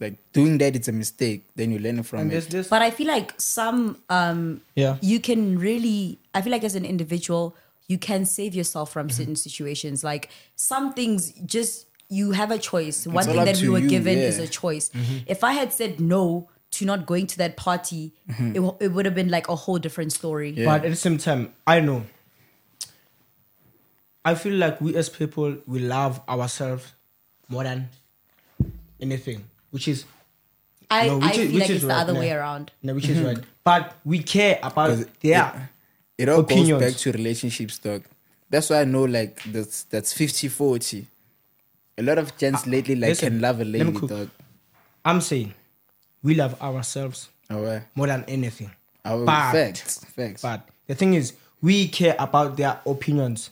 Like 0.00 0.14
doing 0.32 0.58
that, 0.58 0.74
it's 0.74 0.88
a 0.88 0.92
mistake. 0.92 1.44
Then 1.54 1.70
you 1.70 1.78
learn 1.78 2.02
from 2.02 2.20
and 2.20 2.28
it. 2.28 2.32
there's 2.32 2.46
this. 2.48 2.68
but 2.68 2.82
I 2.82 2.90
feel 2.90 3.06
like 3.06 3.34
some, 3.40 3.98
um, 4.10 4.60
Yeah. 4.74 4.96
you 5.00 5.20
can 5.20 5.58
really, 5.60 6.18
I 6.34 6.42
feel 6.42 6.50
like 6.50 6.64
as 6.64 6.74
an 6.74 6.84
individual, 6.84 7.54
you 7.88 7.98
can 7.98 8.24
save 8.24 8.54
yourself 8.54 8.92
from 8.92 9.08
Mm-hmm. 9.08 9.16
certain 9.16 9.36
situations. 9.36 10.02
Like, 10.04 10.30
some 10.56 10.92
things 10.94 11.32
just, 11.46 11.86
you 12.08 12.30
have 12.32 12.50
a 12.50 12.58
choice. 12.58 13.06
One 13.06 13.24
thing 13.24 13.44
that 13.44 13.60
we 13.60 13.68
were 13.68 13.78
you, 13.78 13.88
given 13.88 14.18
is 14.18 14.38
a 14.38 14.46
choice. 14.48 14.88
Mm-hmm. 14.90 15.18
If 15.26 15.42
I 15.44 15.52
had 15.52 15.72
said 15.72 16.00
no 16.00 16.48
to 16.72 16.84
not 16.86 17.04
going 17.06 17.26
to 17.28 17.38
that 17.38 17.56
party, 17.56 18.12
Mm-hmm. 18.30 18.48
it, 18.50 18.54
w- 18.54 18.76
it 18.80 18.88
would 18.88 19.04
have 19.04 19.14
been 19.14 19.28
like 19.30 19.48
a 19.48 19.56
whole 19.56 19.78
different 19.78 20.12
story. 20.12 20.50
Yeah. 20.50 20.64
But 20.66 20.84
at 20.84 20.90
the 20.90 20.96
same 20.96 21.18
time, 21.18 21.52
I 21.66 21.80
know. 21.80 22.04
I 24.24 24.34
feel 24.34 24.54
like 24.54 24.80
we 24.80 24.94
as 24.96 25.08
people 25.08 25.56
we 25.66 25.80
love 25.80 26.20
ourselves 26.28 26.92
more 27.48 27.64
than 27.64 27.88
anything, 29.00 29.44
which 29.70 29.88
is 29.88 30.04
I, 30.90 31.06
No, 31.08 31.14
I 31.20 31.26
which 31.26 31.30
is- 31.30 31.36
feel 31.36 31.46
which 31.46 31.60
like 31.60 31.70
is 31.70 31.76
it's 31.76 31.84
the 31.86 31.94
other 31.94 32.12
yeah. 32.14 32.18
way 32.20 32.30
around. 32.32 32.70
no, 32.82 32.94
which 32.94 33.08
is 33.08 33.20
right. 33.20 33.38
But 33.64 33.94
we 34.04 34.20
care 34.22 34.58
about 34.62 34.98
their 35.20 35.70
It 36.22 36.28
all 36.28 36.40
Opinions. 36.40 36.80
goes 36.80 36.92
back 36.92 37.00
to 37.00 37.12
relationships, 37.12 37.78
dog. 37.78 38.02
That's 38.48 38.70
why 38.70 38.80
I 38.82 38.84
know 38.84 39.04
like 39.04 39.42
that's 39.44 39.82
that's 39.84 40.14
50-40. 40.14 41.04
A 41.98 42.02
lot 42.02 42.18
of 42.18 42.36
gents 42.36 42.66
lately 42.66 42.94
like 42.94 43.08
listen, 43.10 43.28
can 43.32 43.40
love 43.40 43.60
a 43.60 43.64
lady, 43.64 43.92
cook. 43.92 44.08
dog. 44.10 44.28
I'm 45.04 45.20
saying 45.20 45.52
we 46.22 46.34
love 46.34 46.60
ourselves 46.62 47.28
Alright. 47.50 47.82
more 47.94 48.06
than 48.06 48.24
anything. 48.28 48.70
Our 49.04 49.24
But- 49.24 49.52
facts. 49.52 50.04
Facts. 50.04 50.42
But 50.42 50.68
the 50.86 50.94
thing 50.94 51.14
is, 51.14 51.32
we 51.60 51.88
care 51.88 52.14
about 52.18 52.56
their 52.56 52.78
opinions 52.86 53.50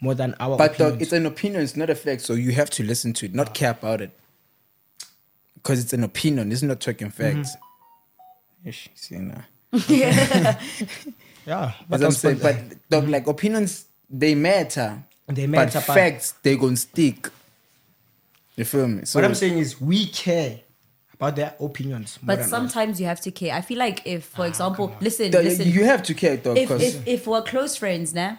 more 0.00 0.14
than 0.14 0.34
our 0.40 0.56
But 0.58 0.72
opinions. 0.72 0.92
dog, 0.94 1.02
it's 1.02 1.12
an 1.12 1.26
opinion, 1.26 1.62
it's 1.62 1.76
not 1.76 1.88
a 1.90 1.94
fact. 1.94 2.22
So 2.22 2.34
you 2.34 2.52
have 2.52 2.70
to 2.70 2.82
listen 2.82 3.12
to 3.14 3.26
it, 3.26 3.34
not 3.34 3.54
care 3.54 3.70
about 3.70 4.00
it. 4.00 4.10
Because 5.54 5.78
it's 5.82 5.92
an 5.92 6.02
opinion, 6.04 6.50
it's 6.52 6.62
not 6.62 6.80
talking 6.80 7.10
Mm-hmm. 7.12 7.42
facts. 7.42 7.56
Ish, 8.64 8.88
see 8.94 9.16
now. 9.18 9.44
yeah, 11.46 11.72
But 11.88 12.00
but 12.00 12.06
I'm 12.06 12.10
saying, 12.12 12.38
but 12.42 12.56
dog, 12.90 13.08
like 13.08 13.26
opinions, 13.26 13.86
they 14.10 14.34
matter. 14.34 15.02
They 15.28 15.46
matter, 15.46 15.78
But 15.80 15.86
but- 15.86 15.94
facts, 15.94 16.34
they 16.42 16.56
gonna 16.56 16.76
stick. 16.76 17.28
You 18.56 18.64
feel 18.64 18.88
me? 18.88 19.04
So 19.04 19.18
what 19.18 19.24
I'm 19.24 19.34
saying 19.34 19.58
is, 19.58 19.80
we 19.80 20.06
care 20.06 20.60
about 21.14 21.36
their 21.36 21.54
opinions. 21.60 22.18
More 22.22 22.28
But 22.36 22.40
than 22.42 22.48
sometimes 22.48 23.00
you 23.00 23.06
have 23.06 23.20
to 23.22 23.30
care. 23.30 23.54
I 23.54 23.60
feel 23.60 23.78
like 23.78 24.02
if, 24.06 24.24
for 24.24 24.42
Ah, 24.42 24.48
example, 24.48 24.94
listen, 25.00 25.30
dog, 25.30 25.44
listen. 25.44 25.68
you 25.68 25.84
have 25.84 26.02
to 26.04 26.14
care, 26.14 26.36
Though, 26.36 26.54
if, 26.54 26.70
if 26.70 27.06
if 27.06 27.26
we're 27.26 27.42
close 27.42 27.76
friends, 27.76 28.14
nah, 28.14 28.36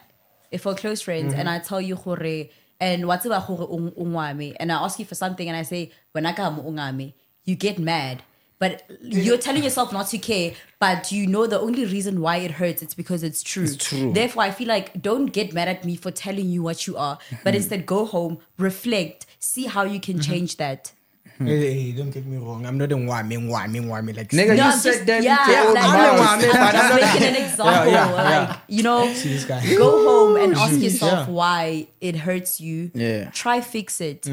if 0.52 0.65
we're 0.65 0.76
close 0.76 1.02
friends, 1.02 1.34
and 1.34 1.48
I 1.50 1.60
tell 1.60 1.82
you 1.82 1.96
gore, 1.96 2.48
and 2.80 3.08
whatever 3.08 3.43
gore 3.46 3.67
ung- 3.72 3.91
ungwami, 3.91 4.56
and 4.60 4.72
I 4.72 4.76
ask 4.84 4.98
you 5.00 5.06
for 5.06 5.15
something, 5.15 5.48
and 5.48 5.58
I 5.58 5.63
say 5.63 5.91
"Wanaka 6.15 6.50
mo 6.52 6.63
ungami," 6.63 7.13
you 7.43 7.56
get 7.56 7.78
mad. 7.80 8.24
But 8.60 8.89
you're 9.02 9.38
telling 9.38 9.63
yourself 9.63 9.93
not 9.93 10.08
to 10.08 10.17
care, 10.17 10.54
but 10.80 11.12
you 11.12 11.28
know 11.28 11.46
the 11.46 11.60
only 11.60 11.86
reason 11.86 12.22
why 12.22 12.38
it 12.38 12.52
hurts 12.52 12.82
it's 12.82 12.96
because 12.96 13.22
it's 13.22 13.43
true. 13.43 13.63
It's 13.65 13.76
true. 13.76 14.12
Therefore, 14.13 14.43
I 14.43 14.52
feel 14.52 14.67
like 14.67 15.00
don't 15.00 15.28
get 15.28 15.54
mad 15.54 15.67
at 15.67 15.86
me 15.86 15.96
for 15.96 16.10
telling 16.10 16.50
you 16.50 16.63
what 16.63 16.88
you 16.88 16.98
are, 16.98 17.20
but 17.30 17.38
mm-hmm. 17.38 17.56
instead 17.58 17.86
go 17.86 18.06
home, 18.06 18.39
reflect, 18.58 19.28
see 19.38 19.65
how 19.65 19.84
you 19.84 20.00
can 20.00 20.15
mm-hmm. 20.15 20.32
change 20.32 20.58
that. 20.58 20.91
Mm-hmm. 21.38 21.46
Hey, 21.48 21.84
hey, 21.84 21.91
don't 21.91 22.10
get 22.10 22.26
me 22.26 22.38
wrong. 22.38 22.65
I'm 22.65 22.80
not 22.80 22.91
a 22.91 22.96
whammy, 22.96 23.38
whammy, 23.38 23.86
whammy. 23.86 24.17
Like, 24.17 24.30
Nigga, 24.30 24.48
No, 24.48 24.54
you 24.56 24.62
I'm 24.62 24.80
said 24.80 24.93
just- 24.93 25.06
that 25.06 25.22
yeah, 25.22 25.65
with 25.65 25.76
like, 25.76 25.84
I'm 25.84 25.91
mouth. 25.91 26.41
the 26.41 26.48
one, 26.48 26.56
man, 26.56 26.56
I'm 26.56 26.65
I'm 26.65 26.72
just 26.74 26.89
not- 26.89 27.02
making 27.13 27.28
an 27.28 27.36
example. 27.43 27.91
yeah, 27.91 28.10
yeah. 28.10 28.48
Like, 28.48 28.60
you 28.67 28.82
know, 28.82 29.13
See 29.13 29.34
this 29.34 29.46
guy. 29.46 29.76
go 29.76 30.04
home 30.04 30.38
and 30.38 30.56
ask 30.56 30.80
yourself 30.80 31.28
Yeah. 31.28 31.34
why 31.34 31.88
it 32.02 32.15
hurts 32.15 32.60
you. 32.60 32.89
Yeah. 32.96 33.30
Try 33.30 33.62
fix 33.62 34.02
it. 34.02 34.28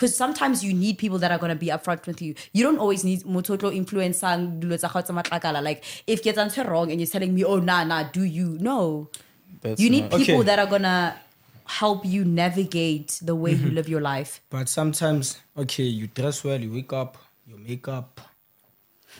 Mm-hmm. 0.00 0.06
Because 0.06 0.16
sometimes 0.16 0.64
you 0.64 0.72
need 0.72 0.96
people 0.98 1.18
that 1.18 1.30
are 1.30 1.38
gonna 1.38 1.54
be 1.54 1.66
upfront 1.68 2.06
with 2.06 2.20
you. 2.22 2.34
You 2.52 2.62
don't 2.64 2.78
always 2.78 3.04
need 3.04 3.22
mototlo 3.24 3.70
influencing 3.74 4.60
dilo 4.60 4.76
tsa 4.78 4.88
gago 4.88 5.04
tsa 5.04 5.12
matlakala. 5.12 5.62
Like 5.62 5.84
if 6.06 6.22
get 6.22 6.34
something 6.36 6.66
wrong 6.66 6.90
and 6.90 7.00
you're 7.00 7.06
telling 7.06 7.34
me, 7.34 7.44
oh 7.44 7.58
nah 7.60 7.84
nah, 7.84 8.04
do 8.04 8.22
you? 8.24 8.56
No. 8.60 9.08
That's 9.62 9.80
you 9.80 9.90
need 9.90 10.10
not- 10.10 10.18
people 10.20 10.36
Okay. 10.40 10.46
that 10.46 10.58
are 10.58 10.66
gonna 10.66 11.16
help 11.66 12.04
you 12.04 12.24
navigate 12.24 13.18
the 13.22 13.34
way 13.34 13.54
Mm-hmm. 13.54 13.66
you 13.66 13.70
live 13.72 13.88
your 13.88 14.00
life. 14.00 14.40
But 14.50 14.68
sometimes, 14.68 15.38
okay, 15.56 15.84
you 15.84 16.06
dress 16.08 16.42
well, 16.44 16.60
you 16.60 16.72
wake 16.72 16.92
up, 16.92 17.16
you 17.46 17.56
make 17.58 17.86
up, 17.88 18.20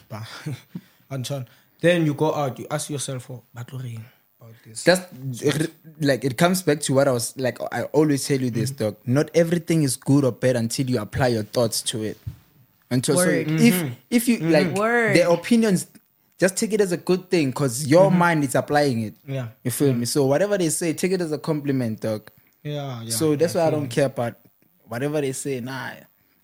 but 0.08 0.22
and. 1.10 1.46
Then 1.82 2.04
you 2.04 2.12
go 2.12 2.34
out, 2.34 2.58
you 2.58 2.66
ask 2.70 2.90
yourself, 2.90 3.30
oh, 3.30 3.42
but 3.54 3.72
Lorraine, 3.72 4.04
about 4.04 4.19
this. 4.64 4.84
Just 4.84 5.08
like 6.00 6.24
it 6.24 6.36
comes 6.36 6.62
back 6.62 6.80
to 6.80 6.94
what 6.94 7.08
I 7.08 7.12
was 7.12 7.36
like. 7.36 7.58
I 7.72 7.84
always 7.84 8.26
tell 8.26 8.40
you 8.40 8.50
this, 8.50 8.70
mm-hmm. 8.70 8.84
dog. 8.84 8.96
Not 9.06 9.30
everything 9.34 9.82
is 9.82 9.96
good 9.96 10.24
or 10.24 10.32
bad 10.32 10.56
until 10.56 10.88
you 10.88 11.00
apply 11.00 11.28
your 11.28 11.44
thoughts 11.44 11.82
to 11.82 12.02
it. 12.02 12.18
Until 12.90 13.16
so 13.16 13.26
Word. 13.26 13.50
if 13.50 13.74
mm-hmm. 13.74 13.92
if 14.10 14.28
you 14.28 14.38
mm-hmm. 14.38 14.50
like 14.50 14.74
Word. 14.74 15.16
their 15.16 15.30
opinions, 15.30 15.86
just 16.38 16.56
take 16.56 16.72
it 16.72 16.80
as 16.80 16.90
a 16.90 16.96
good 16.96 17.30
thing 17.30 17.50
because 17.50 17.86
your 17.86 18.10
mind 18.10 18.42
is 18.44 18.54
applying 18.54 19.02
it. 19.02 19.14
Yeah. 19.26 19.48
You 19.62 19.70
feel 19.70 19.92
me? 19.92 20.06
So 20.06 20.26
whatever 20.26 20.58
they 20.58 20.70
say, 20.70 20.92
take 20.94 21.12
it 21.12 21.20
as 21.20 21.32
a 21.32 21.38
compliment, 21.38 22.00
dog. 22.00 22.30
Yeah, 22.62 23.02
yeah. 23.02 23.10
so 23.10 23.36
that's 23.36 23.54
why 23.54 23.66
I 23.66 23.70
don't 23.70 23.82
you. 23.82 23.88
care 23.88 24.06
about 24.06 24.34
whatever 24.88 25.20
they 25.20 25.32
say. 25.32 25.60
Nah. 25.60 25.92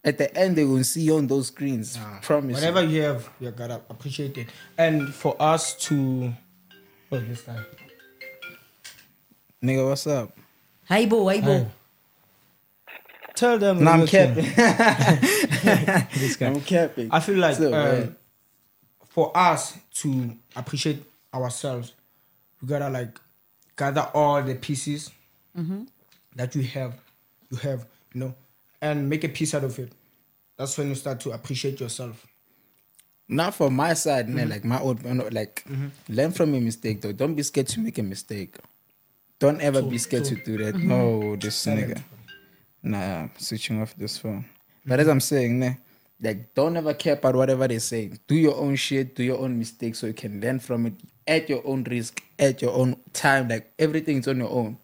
At 0.04 0.18
the 0.18 0.34
end, 0.36 0.54
they 0.54 0.64
will 0.64 0.84
see 0.84 1.00
you 1.00 1.16
on 1.16 1.26
those 1.26 1.48
screens. 1.48 1.96
Yeah. 1.96 2.20
Promise. 2.22 2.54
Whatever 2.54 2.84
you 2.84 3.02
have, 3.02 3.28
you 3.40 3.50
gotta 3.50 3.80
appreciate 3.90 4.38
it. 4.38 4.46
And 4.78 5.12
for 5.12 5.34
us 5.40 5.74
to, 5.86 6.32
oh, 7.10 7.18
this 7.18 7.42
guy. 7.42 7.58
Nigga, 9.62 9.88
what's 9.88 10.06
up? 10.06 10.36
Hi, 10.88 11.06
boy, 11.06 11.40
hi, 11.40 11.40
boy. 11.40 11.66
Tell 13.34 13.58
them. 13.58 13.84
No, 13.84 13.90
I'm 13.90 13.98
your 14.00 14.08
capping. 14.08 14.44
This 16.20 16.36
guy. 16.36 16.46
I'm 16.46 16.60
capping. 16.60 17.08
I 17.12 17.20
feel 17.20 17.36
like 17.36 17.56
So, 17.56 17.68
yeah. 17.68 17.76
Uh, 17.76 18.06
for 19.08 19.36
us 19.36 19.76
to 19.94 20.36
appreciate 20.54 21.02
ourselves, 21.32 21.92
we 22.60 22.68
gotta 22.68 22.88
like 22.90 23.18
gather 23.76 24.08
all 24.14 24.42
the 24.42 24.54
pieces 24.54 25.10
mm-hmm. 25.56 25.82
that 26.34 26.54
you 26.54 26.62
have, 26.62 26.94
you 27.50 27.56
have, 27.58 27.86
you 28.14 28.20
know, 28.20 28.34
and 28.80 29.08
make 29.08 29.24
a 29.24 29.28
piece 29.28 29.54
out 29.54 29.64
of 29.64 29.78
it. 29.78 29.92
That's 30.56 30.76
when 30.78 30.88
you 30.88 30.94
start 30.94 31.20
to 31.20 31.32
appreciate 31.32 31.80
yourself. 31.80 32.26
Not 33.28 33.54
from 33.54 33.74
my 33.74 33.94
side, 33.94 34.26
Mm-hmm. 34.26 34.36
man. 34.36 34.48
Like 34.50 34.64
my 34.64 34.80
old, 34.80 35.02
like 35.32 35.64
mm-hmm. 35.68 35.88
learn 36.08 36.32
from 36.32 36.52
your 36.54 36.62
mistake, 36.62 37.00
though. 37.02 37.12
Don't 37.12 37.34
be 37.34 37.42
scared 37.42 37.68
to 37.68 37.80
make 37.80 37.98
a 37.98 38.02
mistake. 38.02 38.56
Don't 39.38 39.60
ever 39.60 39.82
be 39.82 39.98
scared 39.98 40.24
to 40.24 40.34
do 40.36 40.56
that. 40.58 40.74
Mm-hmm. 40.74 40.88
No, 40.88 41.36
this 41.36 41.66
nigga. 41.66 42.02
Nah, 42.82 43.22
I'm 43.22 43.30
switching 43.36 43.80
off 43.82 43.94
this 43.96 44.18
phone. 44.18 44.44
But 44.84 45.00
as 45.00 45.08
I'm 45.08 45.20
saying, 45.20 45.58
nah, 45.58 45.74
like 46.20 46.54
don't 46.54 46.76
ever 46.76 46.94
care 46.94 47.14
about 47.14 47.36
whatever 47.36 47.68
they 47.68 47.78
say. 47.78 48.12
Do 48.26 48.34
your 48.34 48.56
own 48.56 48.76
shit. 48.76 49.14
Do 49.14 49.22
your 49.22 49.38
own 49.38 49.58
mistakes 49.58 49.98
so 49.98 50.06
you 50.06 50.14
can 50.14 50.40
learn 50.40 50.60
from 50.60 50.86
it 50.86 50.94
at 51.26 51.48
your 51.48 51.62
own 51.66 51.84
risk, 51.84 52.22
at 52.38 52.62
your 52.62 52.72
own 52.72 52.96
time. 53.12 53.48
Like 53.48 53.72
everything's 53.78 54.28
on 54.28 54.38
your 54.38 54.50
own. 54.50 54.78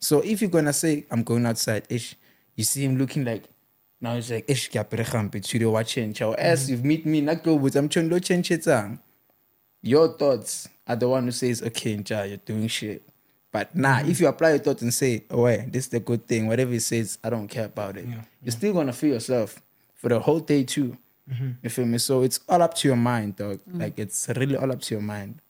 So 0.00 0.20
if 0.20 0.42
you're 0.42 0.50
gonna 0.50 0.72
say, 0.72 1.06
"I'm 1.10 1.22
going 1.22 1.46
outside," 1.46 1.84
ish, 1.88 2.16
you 2.56 2.64
see 2.64 2.84
him 2.84 2.98
looking 2.98 3.24
like. 3.24 3.44
Now 4.00 4.14
it's 4.14 4.30
like, 4.30 4.48
ish, 4.48 4.70
kya 4.70 4.88
pere 4.88 5.04
gampe, 5.04 5.42
chude 5.42 5.68
wa 5.68 5.82
change. 5.82 6.22
Or 6.22 6.38
as 6.38 6.70
you 6.70 6.76
meet 6.76 7.04
me, 7.04 7.20
not 7.20 7.42
go 7.42 7.56
with, 7.56 7.74
I'm 7.74 7.88
trying 7.88 8.08
to 8.10 8.20
change 8.20 8.52
it. 8.52 8.64
Your 9.82 10.16
thoughts 10.16 10.68
are 10.86 10.94
the 10.94 11.08
one 11.08 11.24
who 11.24 11.32
says, 11.32 11.62
okay, 11.62 11.96
Nja, 11.96 12.28
you're 12.28 12.36
doing 12.36 12.68
shit. 12.68 13.02
But 13.50 13.74
nah, 13.74 14.00
if 14.00 14.20
you 14.20 14.28
apply 14.28 14.50
your 14.50 14.58
thought 14.58 14.82
and 14.82 14.92
say, 14.92 15.24
oh, 15.30 15.42
wait, 15.42 15.72
this 15.72 15.84
is 15.84 15.90
the 15.90 16.00
good 16.00 16.26
thing, 16.26 16.46
whatever 16.46 16.72
it 16.74 16.82
says, 16.82 17.18
I 17.24 17.30
don't 17.30 17.48
care 17.48 17.64
about 17.64 17.96
it. 17.96 18.06
You're 18.42 18.52
still 18.52 18.74
gonna 18.74 18.92
feel 18.92 19.14
yourself 19.14 19.60
for 19.94 20.08
the 20.08 20.20
whole 20.20 20.40
day 20.40 20.64
too. 20.64 20.96
You 21.62 21.70
feel 21.70 21.84
me? 21.86 21.98
So 21.98 22.22
it's 22.22 22.40
all 22.48 22.62
up 22.62 22.74
to 22.74 22.88
your 22.88 22.96
mind, 22.96 23.36
dog. 23.36 23.60
Like 23.70 23.98
it's 23.98 24.28
really 24.36 24.56
all 24.56 24.70
up 24.72 24.80
to 24.82 24.94
your 24.94 25.02
mind. 25.02 25.40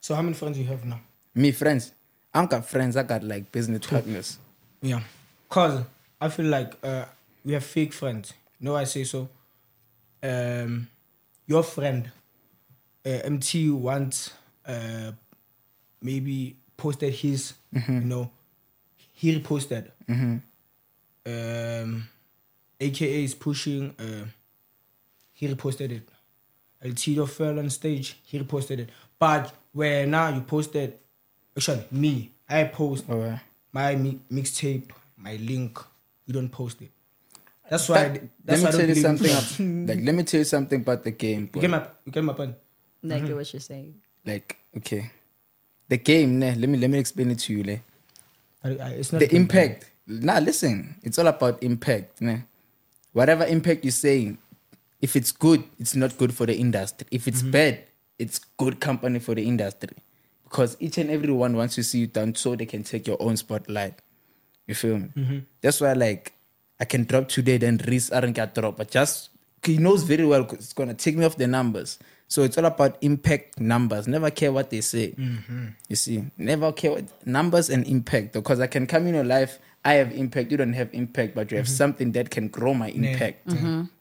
So 0.00 0.14
how 0.14 0.22
many 0.22 0.34
friends 0.34 0.58
you 0.58 0.64
have 0.66 0.84
now? 0.84 1.00
Me, 1.34 1.52
friends, 1.52 1.92
I 2.32 2.40
don't 2.40 2.50
got 2.50 2.66
friends, 2.66 2.96
I 2.96 3.02
got 3.02 3.22
like 3.22 3.50
business 3.52 3.86
partners. 3.86 4.38
Yeah. 4.82 5.00
Cause 5.48 5.82
I 6.20 6.28
feel 6.28 6.46
like 6.46 6.74
uh, 6.82 7.04
we 7.44 7.52
have 7.54 7.64
fake 7.64 7.92
friends. 7.92 8.32
You 8.58 8.66
know 8.66 8.76
I 8.76 8.84
say 8.84 9.04
so? 9.04 9.28
Um, 10.22 10.88
your 11.46 11.62
friend, 11.62 12.10
uh, 13.04 13.08
Emtee 13.24 13.72
wants 13.72 14.32
uh, 14.66 15.12
maybe 16.00 16.56
posted 16.76 17.12
his, 17.14 17.54
you 17.72 18.00
know, 18.00 18.30
he 19.12 19.38
reposted. 19.38 19.90
Um, 21.26 22.08
AKA 22.80 23.24
is 23.24 23.34
pushing, 23.34 23.94
uh, 23.98 24.26
he 25.32 25.48
reposted 25.48 25.90
it. 25.92 26.08
El 26.82 26.92
Tito 26.92 27.26
fell 27.26 27.58
on 27.58 27.70
stage, 27.70 28.18
he 28.24 28.38
reposted 28.38 28.78
it. 28.80 28.90
But 29.18 29.52
where 29.72 30.06
now 30.06 30.28
you 30.28 30.42
posted, 30.42 30.94
actually, 31.56 31.84
me, 31.90 32.30
I 32.48 32.64
post 32.64 33.06
Oh, 33.08 33.18
yeah. 33.20 33.38
my 33.72 33.96
mi- 33.96 34.20
mixtape, 34.30 34.90
my 35.16 35.36
link, 35.36 35.78
you 36.26 36.34
don't 36.34 36.48
post 36.50 36.82
it. 36.82 36.90
That's 37.68 37.88
why. 37.88 38.08
But 38.10 38.22
that's 38.44 38.62
why 38.62 38.70
let 38.70 38.74
I 38.74 38.86
me 38.86 39.02
don't 39.02 39.18
tell 39.18 39.26
you 39.26 39.32
something. 39.34 39.86
like, 39.88 39.98
let 40.04 40.14
me 40.14 40.22
tell 40.22 40.38
you 40.38 40.44
something 40.44 40.80
about 40.82 41.02
the 41.02 41.10
game. 41.10 41.40
You 41.40 41.46
boy. 41.48 41.60
get 41.62 41.70
my, 41.70 41.82
you 42.04 42.12
get 42.12 42.22
my 42.24 42.32
point. 42.34 42.54
I 43.10 43.18
get 43.20 43.34
what 43.34 43.52
you're 43.52 43.60
saying. 43.60 43.94
Like, 44.24 44.56
okay, 44.76 45.10
the 45.88 45.96
game. 45.96 46.38
Nah, 46.38 46.52
let 46.56 46.68
me 46.68 46.78
let 46.78 46.90
me 46.90 46.98
explain 46.98 47.30
it 47.30 47.38
to 47.40 47.52
you. 47.54 47.80
I, 48.64 48.68
it's 48.98 49.12
not 49.12 49.20
the 49.20 49.34
impact. 49.34 49.90
Nah, 50.06 50.38
listen. 50.38 50.96
It's 51.02 51.18
all 51.18 51.26
about 51.26 51.62
impact. 51.62 52.20
Nah. 52.20 52.38
Whatever 53.12 53.44
impact 53.46 53.84
you're 53.84 53.92
saying, 53.92 54.38
if 55.00 55.16
it's 55.16 55.32
good, 55.32 55.64
it's 55.78 55.94
not 55.94 56.16
good 56.18 56.34
for 56.34 56.46
the 56.46 56.56
industry. 56.56 57.06
If 57.10 57.22
Mm-hmm. 57.22 57.28
it's 57.28 57.42
bad, 57.42 57.84
it's 58.18 58.38
good 58.56 58.80
company 58.80 59.18
for 59.18 59.34
the 59.34 59.46
industry. 59.46 59.96
Because 60.44 60.76
each 60.80 60.98
and 60.98 61.10
everyone 61.10 61.56
wants 61.56 61.74
to 61.76 61.82
see 61.82 62.00
you 62.00 62.06
down 62.06 62.34
so 62.34 62.54
they 62.56 62.66
can 62.66 62.82
take 62.82 63.06
your 63.06 63.20
own 63.20 63.36
spotlight. 63.36 63.94
You 64.66 64.74
feel 64.74 64.98
me? 64.98 65.08
Mm-hmm. 65.16 65.38
That's 65.60 65.80
why, 65.80 65.92
like, 65.92 66.32
I 66.80 66.84
can 66.84 67.04
drop 67.04 67.28
today, 67.28 67.56
then 67.58 67.80
Reese 67.86 68.10
aren't 68.10 68.34
gonna 68.36 68.50
drop. 68.54 68.76
But 68.76 68.90
just 68.90 69.30
he 69.64 69.78
knows 69.78 70.02
very 70.04 70.24
well 70.24 70.44
'cause 70.44 70.58
it's 70.58 70.72
gonna 70.72 70.94
take 70.94 71.16
me 71.16 71.24
off 71.24 71.36
the 71.36 71.46
numbers. 71.46 71.98
So 72.28 72.42
it's 72.42 72.58
all 72.58 72.64
about 72.64 72.96
impact 73.02 73.60
numbers. 73.60 74.08
Never 74.08 74.30
care 74.30 74.50
what 74.52 74.70
they 74.70 74.80
say. 74.80 75.12
Mm-hmm. 75.12 75.66
You 75.88 75.96
see, 75.96 76.24
never 76.36 76.72
care 76.72 76.90
what 76.92 77.04
numbers 77.26 77.70
and 77.70 77.86
impact. 77.86 78.32
Because 78.32 78.58
I 78.60 78.66
can 78.66 78.86
come 78.86 79.06
in 79.06 79.14
your 79.14 79.24
life, 79.24 79.58
I 79.84 79.94
have 79.94 80.10
impact, 80.12 80.50
you 80.50 80.56
don't 80.56 80.72
have 80.72 80.92
impact, 80.92 81.36
but 81.36 81.50
you 81.52 81.56
have 81.56 81.68
something 81.68 82.10
that 82.12 82.30
can 82.30 82.48
grow 82.48 82.74
my 82.74 82.88
impact. 82.88 83.52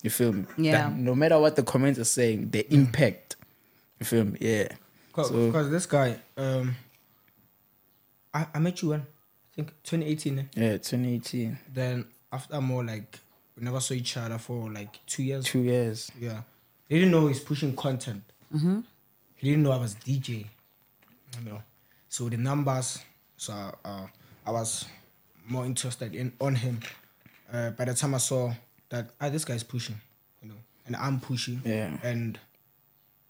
You 0.01 0.09
feel 0.09 0.33
me? 0.33 0.41
Mm-hmm. 0.43 0.63
Yeah. 0.63 0.71
That 0.89 0.97
no 0.97 1.13
matter 1.13 1.37
what 1.39 1.55
the 1.55 1.61
comments 1.63 1.99
are 1.99 2.03
saying, 2.05 2.49
the 2.49 2.65
impact. 2.73 3.35
You 3.99 4.05
feel 4.07 4.25
me? 4.25 4.37
Yeah. 4.41 4.69
Because 5.07 5.29
So- 5.29 5.69
this 5.69 5.85
guy, 5.85 6.19
um, 6.37 6.75
I, 8.33 8.47
I 8.55 8.59
met 8.59 8.81
you 8.81 8.89
when 8.89 9.01
I 9.01 9.05
think 9.55 9.69
2018. 9.83 10.39
eh? 10.39 10.43
Yeah, 10.55 10.71
2018. 10.77 11.57
Then 11.73 12.05
after 12.33 12.59
more 12.59 12.83
like 12.83 13.19
we 13.55 13.63
never 13.63 13.79
saw 13.79 13.93
each 13.93 14.17
other 14.17 14.37
for 14.37 14.69
like 14.71 14.99
two 15.05 15.23
years. 15.23 15.45
Two 15.45 15.59
years. 15.61 16.11
Yeah, 16.19 16.41
he 16.89 16.95
didn't 16.99 17.11
know 17.11 17.27
he's 17.27 17.39
pushing 17.39 17.75
content. 17.75 18.23
Mm-hmm. 18.53 18.79
He 19.35 19.49
didn't 19.49 19.63
know 19.63 19.71
I 19.71 19.77
was 19.77 19.95
DJ. 19.95 20.45
You 21.39 21.49
know, 21.49 21.61
so 22.09 22.29
the 22.29 22.37
numbers. 22.37 22.99
So 23.37 23.53
uh, 23.83 24.07
I 24.45 24.51
was 24.51 24.85
more 25.47 25.65
interested 25.65 26.15
in 26.15 26.31
on 26.39 26.55
him. 26.55 26.79
Uh, 27.51 27.71
by 27.71 27.85
the 27.85 27.93
time 27.93 28.15
I 28.15 28.19
saw 28.19 28.53
that 28.89 29.09
ah, 29.19 29.29
this 29.29 29.43
guy's 29.45 29.63
pushing, 29.63 29.99
you 30.41 30.49
know, 30.49 30.55
and 30.85 30.95
I'm 30.95 31.19
pushing, 31.19 31.61
Yeah. 31.65 31.97
and 32.03 32.39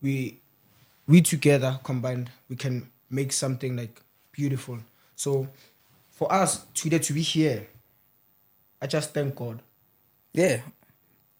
we 0.01 0.37
we 1.07 1.21
together 1.21 1.79
combined 1.83 2.29
we 2.49 2.55
can 2.55 2.89
make 3.09 3.31
something 3.33 3.75
like 3.75 4.01
beautiful. 4.31 4.77
So 5.15 5.47
for 6.11 6.31
us 6.31 6.65
today 6.73 6.99
to 6.99 7.13
be 7.13 7.21
here, 7.21 7.67
I 8.81 8.87
just 8.87 9.13
thank 9.13 9.35
God. 9.35 9.61
Yeah. 10.33 10.61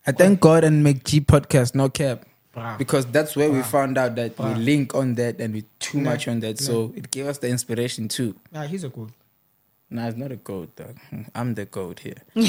I 0.08 0.12
thank 0.12 0.40
God 0.40 0.64
and 0.64 0.86
MacG 0.86 1.26
podcast, 1.26 1.74
no 1.76 1.90
cap. 1.90 2.26
Bruh. 2.56 2.78
Because 2.78 3.06
that's 3.08 3.36
where 3.36 3.52
we 3.52 3.62
found 3.64 3.98
out 3.98 4.16
that 4.16 4.38
we 4.40 4.54
link 4.56 4.96
on 4.96 5.16
that 5.16 5.42
and 5.42 5.54
we 5.54 5.64
too 5.80 6.00
Nah, 6.00 6.12
much 6.12 6.28
on 6.28 6.40
that. 6.40 6.60
So 6.60 6.94
it 6.96 7.12
gave 7.12 7.28
us 7.28 7.40
the 7.40 7.50
inspiration 7.50 8.08
too. 8.08 8.36
Yeah, 8.54 8.66
he's 8.66 8.84
a 8.86 8.90
good. 8.90 9.12
Nah, 9.90 10.08
it's 10.08 10.18
not 10.18 10.32
a 10.32 10.36
goat, 10.38 10.76
dog. 10.76 10.98
I'm 11.36 11.54
the 11.54 11.66
goat 11.66 12.00
here. 12.00 12.16
Yo, 12.36 12.44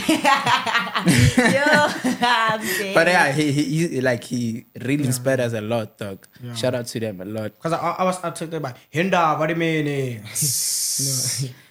But 2.95 3.07
yeah, 3.09 3.33
he, 3.33 3.53
he, 3.53 3.89
he 3.89 4.01
like 4.01 4.25
he 4.25 4.65
really 4.81 5.05
inspired 5.05 5.41
us 5.41 5.53
a 5.53 5.61
lot, 5.61 5.99
dog. 5.99 6.27
Shout 6.55 6.75
out 6.75 6.87
to 6.87 7.01
them 7.01 7.21
a 7.21 7.25
lot. 7.25 7.55
Because 7.55 7.73
I, 7.75 7.79
I 7.99 8.05
was 8.05 8.19
attracted 8.23 8.63
by 8.63 8.75
Hinda, 8.93 9.39
what 9.39 9.47
do 9.49 9.53
you 9.55 9.59
mean? 9.59 9.87
eh? 9.89 10.19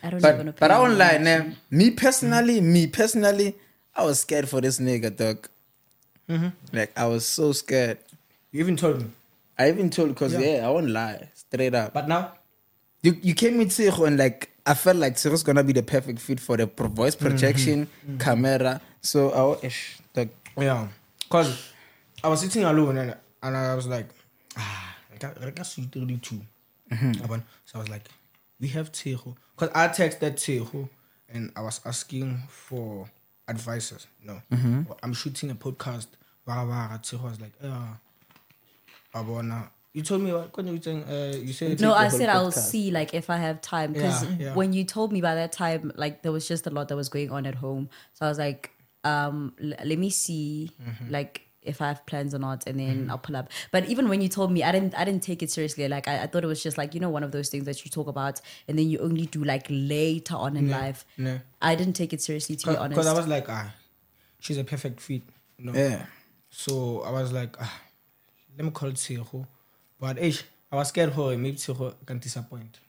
I 0.04 0.10
don't 0.10 0.22
But 0.22 0.34
even 0.36 0.54
but 0.60 0.72
I 0.72 0.76
opinion 0.76 0.82
won't 0.82 0.92
on 0.94 0.98
lie, 0.98 1.18
that. 1.18 1.46
nah. 1.48 1.54
Me 1.72 1.92
personally, 1.92 2.62
me 2.62 2.88
personally, 2.88 3.56
I 3.96 4.04
was 4.04 4.20
scared 4.22 4.48
for 4.50 4.62
this 4.62 4.80
nigga, 4.80 5.16
dog. 5.16 5.48
Mm-hmm. 6.30 6.50
Like 6.74 6.98
I 6.98 7.06
was 7.08 7.26
so 7.26 7.52
scared. 7.52 8.00
You 8.52 8.60
even 8.62 8.78
told 8.78 9.02
me. 9.02 9.08
I 9.58 9.70
even 9.70 9.90
told 9.90 10.10
because 10.10 10.34
Yeah. 10.34 10.40
yeah. 10.40 10.68
I 10.68 10.70
won't 10.70 10.90
lie, 10.90 11.30
straight 11.34 11.74
up. 11.74 11.94
But 11.94 12.08
now, 12.08 12.34
you 13.02 13.18
you 13.22 13.34
came 13.34 13.58
with 13.58 13.70
Tshego 13.70 14.08
and 14.08 14.18
like 14.18 14.50
I 14.66 14.74
felt 14.74 14.98
like 14.98 15.16
Tshego's 15.16 15.44
gonna 15.44 15.64
be 15.64 15.74
the 15.74 15.84
perfect 15.84 16.20
fit 16.20 16.40
for 16.40 16.58
the 16.58 16.66
voice 16.66 17.16
mm-hmm. 17.16 17.28
projection, 17.28 17.88
mm-hmm. 17.88 18.18
camera. 18.18 18.82
So 19.02 19.32
I 19.32 19.42
was 19.44 19.64
ish, 19.64 19.98
like 20.16 20.30
yeah. 20.58 20.88
Because 21.24 21.72
I 22.24 22.28
was 22.28 22.42
sitting 22.42 22.64
alone 22.64 22.98
and, 22.98 23.16
and 23.42 23.58
I 23.58 23.76
was 23.76 23.88
like, 23.88 24.08
ah, 24.58 24.96
I 25.14 25.18
got, 25.18 25.42
I 25.44 25.50
got 25.52 25.66
sweet 25.66 25.92
32. 25.92 26.40
Abon. 27.24 27.44
So 27.66 27.80
I 27.80 27.82
was 27.82 27.90
like, 27.90 28.04
we 28.60 28.68
have 28.70 28.92
Tshego. 28.92 29.36
Because 29.56 29.70
I 29.76 29.88
texted 29.88 30.34
Tshego 30.36 30.90
and 31.30 31.52
I 31.56 31.62
was 31.62 31.82
asking 31.86 32.44
for 32.48 33.10
advices. 33.48 34.08
No. 34.24 34.42
I'm 35.04 35.14
shooting 35.14 35.50
a 35.52 35.56
podcast. 35.56 36.08
Wah, 36.48 36.66
wah. 36.66 36.98
Tshego 36.98 37.24
was 37.24 37.42
like. 37.42 37.54
Abona. 39.14 39.70
You 39.94 40.02
told 40.02 40.22
me 40.24 40.34
what? 40.34 40.52
You 40.66 40.82
saying, 40.82 41.04
uh, 41.06 41.38
you 41.38 41.54
said 41.54 41.80
No, 41.80 41.94
I 41.94 42.10
said 42.10 42.28
I'll 42.28 42.52
see 42.52 42.92
like 42.92 43.14
if 43.14 43.30
I 43.30 43.38
have 43.38 43.62
time 43.62 43.94
because 43.94 44.24
Yeah, 44.26 44.36
yeah. 44.40 44.54
when 44.54 44.74
you 44.74 44.84
told 44.84 45.14
me 45.14 45.22
by 45.22 45.36
that 45.36 45.54
time, 45.54 45.92
like 45.96 46.22
there 46.22 46.34
was 46.34 46.46
just 46.48 46.68
a 46.68 46.70
lot 46.70 46.90
that 46.90 46.98
was 46.98 47.08
going 47.08 47.32
on 47.32 47.46
at 47.46 47.56
home. 47.56 47.90
So 48.14 48.26
I 48.26 48.30
was 48.30 48.38
like, 48.38 48.72
um, 49.06 49.54
l- 49.62 49.74
let 49.86 49.98
me 49.98 50.10
see 50.10 50.72
Mm-hmm. 50.84 51.12
like 51.12 51.45
if 51.66 51.82
I 51.82 51.88
have 51.88 52.06
plans 52.06 52.34
or 52.34 52.40
not, 52.40 52.66
and 52.68 52.80
then 52.80 53.08
I'll 53.10 53.18
pull 53.18 53.36
up. 53.36 53.50
But 53.72 53.86
even 53.88 54.10
when 54.10 54.22
you 54.22 54.30
told 54.30 54.52
me, 54.52 54.64
I 54.64 54.72
didn't, 54.72 54.96
I 54.98 55.04
didn't 55.06 55.24
take 55.24 55.42
it 55.44 55.52
seriously. 55.52 55.88
Like 55.88 56.08
I, 56.08 56.24
I 56.24 56.28
thought 56.28 56.44
it 56.44 56.48
was 56.48 56.62
just 56.64 56.78
like 56.78 56.94
you 56.94 57.00
know 57.00 57.10
one 57.10 57.24
of 57.24 57.32
those 57.32 57.50
things 57.50 57.66
that 57.66 57.84
you 57.84 57.92
talk 57.92 58.08
about 58.08 58.42
and 58.68 58.78
then 58.78 58.90
you 58.90 59.00
only 59.00 59.26
do 59.26 59.44
like 59.44 59.68
later 59.70 60.36
on 60.36 60.56
in 60.58 60.70
life. 60.70 61.06
no. 61.18 61.40
I 61.62 61.76
didn't 61.76 61.94
take 61.94 62.14
it 62.14 62.22
seriously 62.22 62.56
to 62.58 62.68
be 62.72 62.78
honest. 62.78 62.92
Because 62.92 63.08
I 63.08 63.14
was 63.14 63.28
like, 63.28 63.48
ah, 63.50 63.74
she's 64.40 64.58
a 64.58 64.64
perfect 64.64 65.02
fit. 65.02 65.24
You 65.58 65.66
know? 65.66 65.74
Yeah. 65.74 66.06
So 66.50 67.02
I 67.02 67.12
was 67.12 67.34
like, 67.34 67.56
ah, 67.60 67.82
let 68.58 68.66
me 68.66 68.72
call 68.72 68.92
Tshego. 68.92 69.46
But 70.00 70.20
ish, 70.20 70.44
I 70.72 70.76
was 70.76 70.90
scared 70.90 71.14
her 71.14 71.36
maybe 71.38 71.58
Tshego 71.58 71.96
can 72.06 72.20
disappoint. 72.20 72.80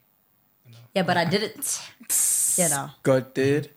yeah, 0.95 1.03
but 1.03 1.17
I 1.17 1.25
didn't. 1.35 1.81
You 2.57 2.69
know. 2.69 2.89
God 3.03 3.33
did. 3.33 3.69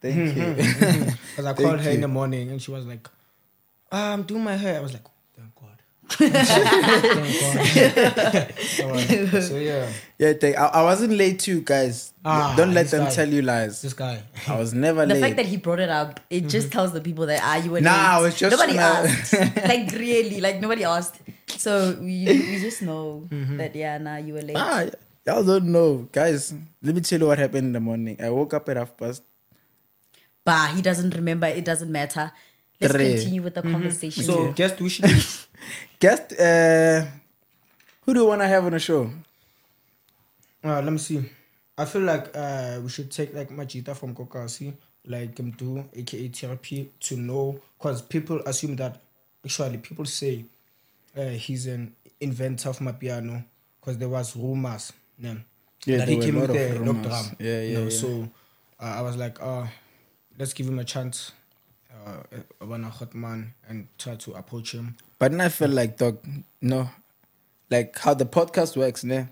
Thank 0.00 0.36
you. 0.36 0.56
Because 1.32 1.46
I 1.46 1.52
called 1.54 1.80
her 1.80 1.90
in 1.90 2.00
the 2.00 2.08
morning 2.08 2.50
and 2.50 2.60
she 2.60 2.70
was 2.70 2.84
like, 2.84 3.08
I'm 3.92 4.22
doing 4.22 4.42
my 4.44 4.56
hair. 4.56 4.78
I 4.78 4.80
was 4.80 4.92
like, 4.94 5.02
thank 5.36 5.54
God. 5.54 5.78
thank 6.08 6.32
God. 6.32 6.42
so, 9.30 9.40
so 9.40 9.56
yeah, 9.58 9.90
yeah, 10.18 10.32
thank, 10.34 10.56
I, 10.58 10.66
I 10.66 10.82
wasn't 10.82 11.12
late 11.12 11.38
too, 11.40 11.60
guys. 11.60 12.12
Ah, 12.24 12.54
Don't 12.56 12.72
let 12.74 12.88
them 12.88 13.04
guy. 13.04 13.10
tell 13.10 13.28
you 13.28 13.42
lies. 13.42 13.82
this 13.82 13.92
guy. 13.94 14.22
I 14.48 14.58
was 14.58 14.72
never 14.74 15.00
late. 15.00 15.08
The 15.08 15.14
late. 15.14 15.20
fact 15.20 15.36
that 15.36 15.46
he 15.46 15.56
brought 15.56 15.80
it 15.80 15.90
up, 15.90 16.20
it 16.30 16.48
just 16.48 16.72
tells 16.72 16.92
the 16.92 17.00
people 17.00 17.26
that 17.26 17.40
ah, 17.42 17.56
you 17.56 17.70
were 17.70 17.80
Nah, 17.80 17.90
late. 17.92 17.98
I 17.98 18.20
was 18.22 18.38
just 18.38 18.56
nobody 18.56 18.74
gonna- 18.78 19.08
asked. 19.08 19.32
like 19.68 19.90
really, 19.92 20.40
like 20.40 20.60
nobody 20.60 20.84
asked. 20.84 21.20
So 21.48 21.96
we, 22.00 22.24
we 22.26 22.58
just 22.60 22.82
know 22.82 23.26
that 23.30 23.74
yeah, 23.76 23.98
nah, 23.98 24.16
you 24.16 24.34
were 24.34 24.42
late. 24.42 24.56
ah, 24.56 24.86
y'all 25.26 25.44
don't 25.44 25.66
know. 25.72 26.08
Guys, 26.12 26.54
let 26.82 26.94
me 26.94 27.00
tell 27.00 27.18
you 27.20 27.26
what 27.26 27.38
happened 27.38 27.66
in 27.66 27.72
the 27.72 27.80
morning. 27.80 28.16
I 28.22 28.30
woke 28.30 28.54
up 28.54 28.68
at 28.68 28.76
half 28.76 28.96
past. 28.96 29.22
Bah, 30.44 30.66
he 30.74 30.82
doesn't 30.82 31.14
remember. 31.14 31.46
It 31.46 31.64
doesn't 31.64 31.90
matter. 31.90 32.32
Let's 32.82 32.94
Three. 32.94 33.14
continue 33.14 33.42
with 33.42 33.54
the 33.54 33.62
conversation. 33.62 34.22
So 34.24 34.52
guess 34.52 34.78
we 34.80 34.88
should. 34.88 35.04
Guest, 36.00 36.32
uh, 36.38 37.06
who 38.02 38.14
do 38.14 38.20
you 38.20 38.26
want 38.26 38.40
to 38.42 38.48
have 38.48 38.64
on 38.64 38.72
the 38.72 38.78
show? 38.80 39.10
Uh, 40.64 40.80
let 40.82 40.92
me 40.92 40.98
see. 40.98 41.22
I 41.78 41.84
feel 41.84 42.02
like 42.02 42.30
uh, 42.34 42.80
we 42.82 42.88
should 42.88 43.10
take 43.10 43.34
like 43.34 43.50
Majita 43.50 43.94
from 43.96 44.14
Kokasi, 44.14 44.74
like 45.06 45.38
him 45.38 45.52
do, 45.52 45.84
aka 45.94 46.28
therapy, 46.28 46.90
to 47.00 47.16
know 47.16 47.60
because 47.78 48.02
people 48.02 48.40
assume 48.46 48.76
that 48.76 49.00
actually 49.44 49.78
people 49.78 50.04
say 50.04 50.44
uh, 51.16 51.22
he's 51.30 51.66
an 51.66 51.94
inventor 52.20 52.68
of 52.70 52.78
Mapiano 52.78 53.44
because 53.80 53.98
there 53.98 54.08
was 54.08 54.36
rumors. 54.36 54.92
Yeah, 55.18 55.34
Yeah, 55.86 55.98
that 55.98 56.08
he 56.08 56.16
came 56.18 56.36
with 56.40 56.50
lot 56.50 56.56
the 56.56 56.78
log 56.80 57.02
drum. 57.02 57.36
Yeah, 57.38 57.60
you 57.62 57.68
yeah, 57.72 57.78
know, 57.78 57.84
yeah. 57.84 57.90
So 57.90 58.28
uh, 58.80 58.84
I 58.84 59.00
was 59.02 59.16
like, 59.16 59.40
uh, 59.40 59.66
let's 60.38 60.52
give 60.52 60.66
him 60.68 60.78
a 60.78 60.84
chance. 60.84 61.32
Uh, 62.04 62.38
I 62.60 62.64
want 62.64 62.84
a 62.84 62.88
hot 62.88 63.14
man 63.14 63.54
and 63.68 63.86
try 63.98 64.16
to 64.16 64.32
approach 64.32 64.72
him. 64.74 64.96
But 65.18 65.30
then 65.32 65.40
I 65.40 65.48
felt 65.48 65.70
like, 65.72 65.98
dog, 65.98 66.18
no. 66.60 66.90
Like 67.70 67.98
how 67.98 68.14
the 68.14 68.26
podcast 68.26 68.76
works, 68.76 69.04
ne? 69.04 69.28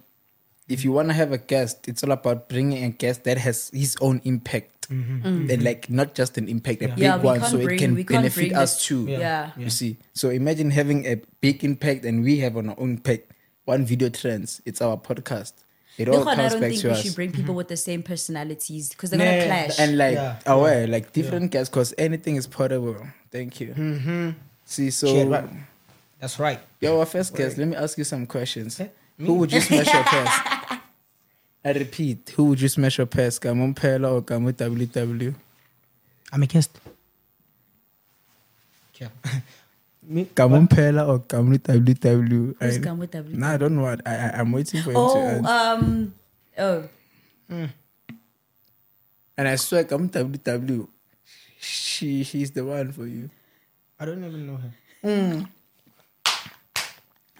If 0.68 0.84
you 0.84 0.92
want 0.92 1.08
to 1.08 1.14
have 1.14 1.32
a 1.32 1.38
guest, 1.38 1.88
it's 1.88 2.04
all 2.04 2.12
about 2.12 2.48
bringing 2.48 2.84
a 2.84 2.90
guest 2.90 3.24
that 3.24 3.38
has 3.38 3.70
his 3.74 3.96
own 4.00 4.20
impact. 4.24 4.88
Mm-hmm. 4.88 5.16
Mm-hmm. 5.16 5.26
Mm-hmm. 5.28 5.50
And 5.50 5.62
like 5.64 5.90
not 5.90 6.14
just 6.14 6.38
an 6.38 6.48
impact, 6.48 6.82
a 6.82 6.88
big 6.88 6.98
Yeah, 6.98 7.16
one, 7.16 7.42
so 7.42 7.58
it 7.58 7.64
bring- 7.64 7.78
can 7.78 7.96
can't 7.96 8.08
benefit 8.08 8.52
us 8.54 8.74
this- 8.76 8.84
too. 8.86 9.06
Yeah. 9.08 9.18
Yeah. 9.18 9.50
You 9.56 9.70
see? 9.70 9.98
So 10.14 10.30
imagine 10.30 10.70
having 10.70 11.06
a 11.06 11.20
big 11.40 11.64
impact 11.64 12.04
and 12.04 12.22
we 12.22 12.38
have 12.38 12.56
on 12.56 12.68
our 12.70 12.78
own 12.78 12.90
impact. 12.92 13.32
One 13.64 13.84
video 13.84 14.08
trends, 14.08 14.60
it's 14.64 14.80
our 14.80 14.96
podcast. 14.96 15.52
It 16.00 16.08
all 16.08 16.20
Look, 16.20 16.28
I 16.28 16.34
comes 16.36 16.52
don't 16.52 16.60
back 16.62 16.70
think 16.70 16.80
to 16.82 16.88
we 16.88 16.92
us. 16.94 17.02
should 17.02 17.14
bring 17.14 17.30
people 17.30 17.54
with 17.54 17.68
the 17.68 17.76
same 17.76 18.02
personalities 18.02 18.88
because 18.88 19.10
they're 19.10 19.18
Nah, 19.20 19.26
gonna 19.26 19.44
clash. 19.66 19.78
and 19.78 19.98
like 19.98 20.14
Yeah, 20.14 20.38
aware, 20.46 20.86
like 20.88 21.12
different 21.12 21.50
guests, 21.52 21.68
because 21.68 21.92
anything 21.98 22.36
is 22.36 22.46
portable. 22.46 22.96
Thank 23.30 23.60
you. 23.60 23.74
Mm-hmm. 23.76 24.30
See, 24.64 24.88
so 24.90 25.06
Shit, 25.12 25.28
right. 25.28 25.44
That's 26.18 26.38
right. 26.40 26.58
Yo, 26.80 26.98
our 27.00 27.04
first 27.04 27.36
guest, 27.36 27.58
let 27.58 27.68
me 27.68 27.76
ask 27.76 27.98
you 27.98 28.04
some 28.04 28.24
questions. 28.26 28.80
Eh, 28.80 28.88
Who 29.18 29.34
would 29.34 29.52
you 29.52 29.60
smash 29.60 29.92
your 29.92 30.04
past? 30.14 30.80
I 31.62 31.72
repeat, 31.72 32.32
who 32.34 32.44
would 32.44 32.60
you 32.62 32.68
smash 32.68 32.96
your 32.96 33.06
past? 33.06 33.42
Kamo 33.42 33.66
Mphela 33.74 34.08
or 34.14 34.22
Kamu 34.22 34.52
WW? 34.54 35.34
I'm 36.32 36.42
a 36.42 36.46
guest. 36.46 36.80
Yeah. 38.98 39.08
Me? 40.02 40.24
Kamo 40.34 40.60
Mphela 40.60 41.06
or 41.08 41.20
Kamu 41.20 41.58
WW? 41.58 42.56
Who's 42.58 42.76
I- 42.76 42.80
Kamu 42.80 43.06
WW? 43.06 43.34
Nah, 43.34 43.52
I 43.52 43.56
don't 43.56 43.76
know 43.76 43.82
what. 43.82 44.00
I, 44.06 44.14
I, 44.16 44.40
I'm 44.40 44.52
waiting 44.52 44.82
for 44.82 44.90
him 44.90 44.94
to 44.96 45.00
oh, 45.00 45.18
answer. 45.18 45.48
um, 45.48 46.14
oh, 46.58 46.88
and 49.36 49.48
I 49.48 49.56
swear, 49.56 49.84
Kamu 49.84 50.10
WW, 50.10 50.88
she, 51.60 52.24
she's 52.24 52.50
the 52.52 52.64
one 52.64 52.92
for 52.92 53.06
you. 53.06 53.30
I 53.98 54.04
don't 54.06 54.24
even 54.24 54.46
know 54.46 54.56
her. 54.56 54.72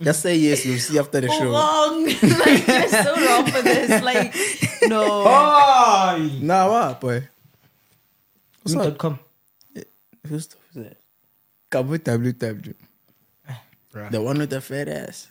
Just 0.00 0.22
say 0.22 0.36
yes, 0.36 0.64
you'll 0.64 0.78
see 0.78 0.98
after 0.98 1.20
the 1.20 1.28
show. 1.28 1.50
wrong. 1.52 2.04
like 2.06 2.66
you're 2.66 2.88
so 2.88 3.14
wrong 3.20 3.44
for 3.46 3.60
this. 3.60 4.02
Like, 4.02 4.34
no. 4.88 5.04
Oh! 5.28 6.30
Nah, 6.40 6.70
what, 6.70 7.00
boy? 7.00 7.28
What's 8.62 8.76
up? 8.76 8.96
com. 8.98 9.18
Who's 10.26 10.46
the- 10.48 10.59
who's 11.72 11.98
that? 12.00 12.04
Kamu 12.04 12.74
Bruh. 13.92 14.10
The 14.10 14.22
one 14.22 14.38
with 14.38 14.50
the 14.50 14.60
fat 14.60 14.88
ass. 14.88 15.26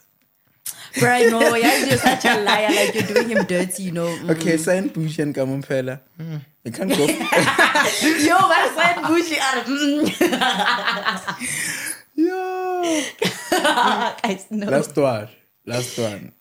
Bro, 1.00 1.30
no, 1.30 1.56
you're 1.56 1.98
such 1.98 2.26
a 2.26 2.42
liar. 2.44 2.70
Like 2.70 2.94
you're 2.94 3.04
doing 3.04 3.30
him 3.30 3.46
dirty, 3.46 3.84
you 3.84 3.92
know. 3.92 4.08
Mm. 4.08 4.32
Okay, 4.32 4.58
sign 4.58 4.88
Bush 4.90 5.20
and 5.20 5.34
Kamo 5.34 5.58
Mphela. 5.62 6.02
You 6.66 6.72
can't 6.72 6.90
go. 6.90 7.06
Yo, 7.08 8.36
I 8.36 8.68
said 8.76 9.02
bougie 9.08 9.40
out 9.40 9.58
of. 9.60 9.66
Mm. 9.66 10.12
Yo. 12.16 13.02
Guys, 14.24 14.46
no. 14.52 14.68
Last 14.68 14.96
one. 14.98 15.30
Last 15.66 15.98
one. 15.98 16.32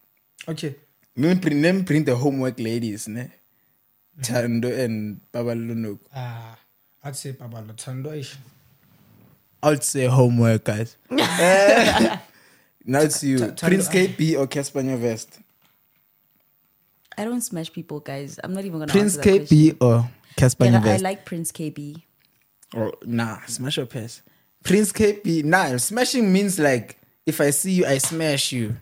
Okay. 0.49 0.75
Let 1.17 1.37
me 1.37 1.41
print, 1.41 1.63
let 1.63 1.75
me 1.75 1.83
print 1.83 2.07
the 2.07 2.17
homework 2.17 2.59
ladies, 2.59 3.07
ne? 3.09 3.31
Tando 4.23 4.69
and 4.69 5.21
Baba 5.31 5.55
Lunuk. 5.55 6.01
Uh, 6.15 6.55
I'd 7.05 7.15
say 7.15 7.33
Papa 7.33 7.63
Lotando 7.63 8.11
ish. 9.63 9.69
I'd 9.69 9.85
say 9.85 10.07
homework, 10.07 10.65
guys. 10.65 10.97
Eh. 11.11 12.19
now 12.85 13.01
it's 13.01 13.23
you. 13.23 13.39
Tando- 13.39 13.55
Prince 13.67 13.89
Kaybee 13.89 14.39
or 14.39 14.47
Cassper 14.47 14.99
Vest? 14.99 15.39
I 17.17 17.25
don't 17.25 17.41
smash 17.41 17.73
people, 17.73 18.01
guys. 18.01 18.39
I'm 18.43 18.55
not 18.55 18.65
even 18.65 18.79
gonna 18.79 18.93
Prince 18.93 19.17
answer 19.17 19.31
that 19.31 19.39
question. 19.49 19.59
Kaybee 19.59 19.77
or 19.81 20.11
Cassper 20.37 20.71
Yeah, 20.71 20.79
I 20.79 20.83
Vest? 20.83 21.03
like 21.05 21.25
Prince 21.25 21.53
Kaybee. 21.53 22.03
Or 22.75 22.93
nah, 23.05 23.39
smash 23.47 23.77
your 23.79 23.87
pass. 23.87 24.23
Prince 24.63 24.93
KP, 24.93 25.45
nah, 25.45 25.77
smashing 25.79 26.31
means 26.33 26.59
like 26.59 26.99
if 27.25 27.41
I 27.41 27.51
see 27.51 27.73
you, 27.73 27.87
I 27.87 27.99
smash 27.99 28.53
you. 28.53 28.77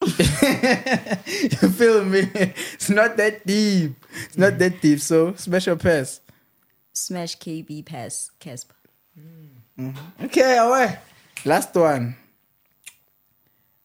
you 0.02 0.08
feel 0.10 2.04
me? 2.04 2.28
It's 2.74 2.90
not 2.90 3.16
that 3.16 3.46
deep. 3.46 3.92
It's 4.26 4.38
not 4.38 4.58
that 4.58 4.80
deep. 4.80 5.00
So 5.00 5.34
smash 5.34 5.66
your 5.66 5.76
pass. 5.76 6.20
Smash 6.92 7.38
Kaybee 7.38 7.84
pass 7.84 8.30
Casp. 9.14 9.98
Okay, 10.22 10.58
away. 10.58 10.98
Last 11.44 11.74
one. 11.74 12.16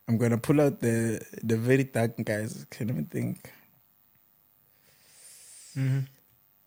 I'm 0.07 0.17
gonna 0.17 0.37
pull 0.37 0.59
out 0.61 0.79
the 0.79 1.21
the 1.43 1.57
very 1.57 1.83
dark 1.83 2.15
guys. 2.23 2.65
Can 2.69 2.89
I 2.91 3.03
think? 3.13 3.51
Mm-hmm. 5.77 5.99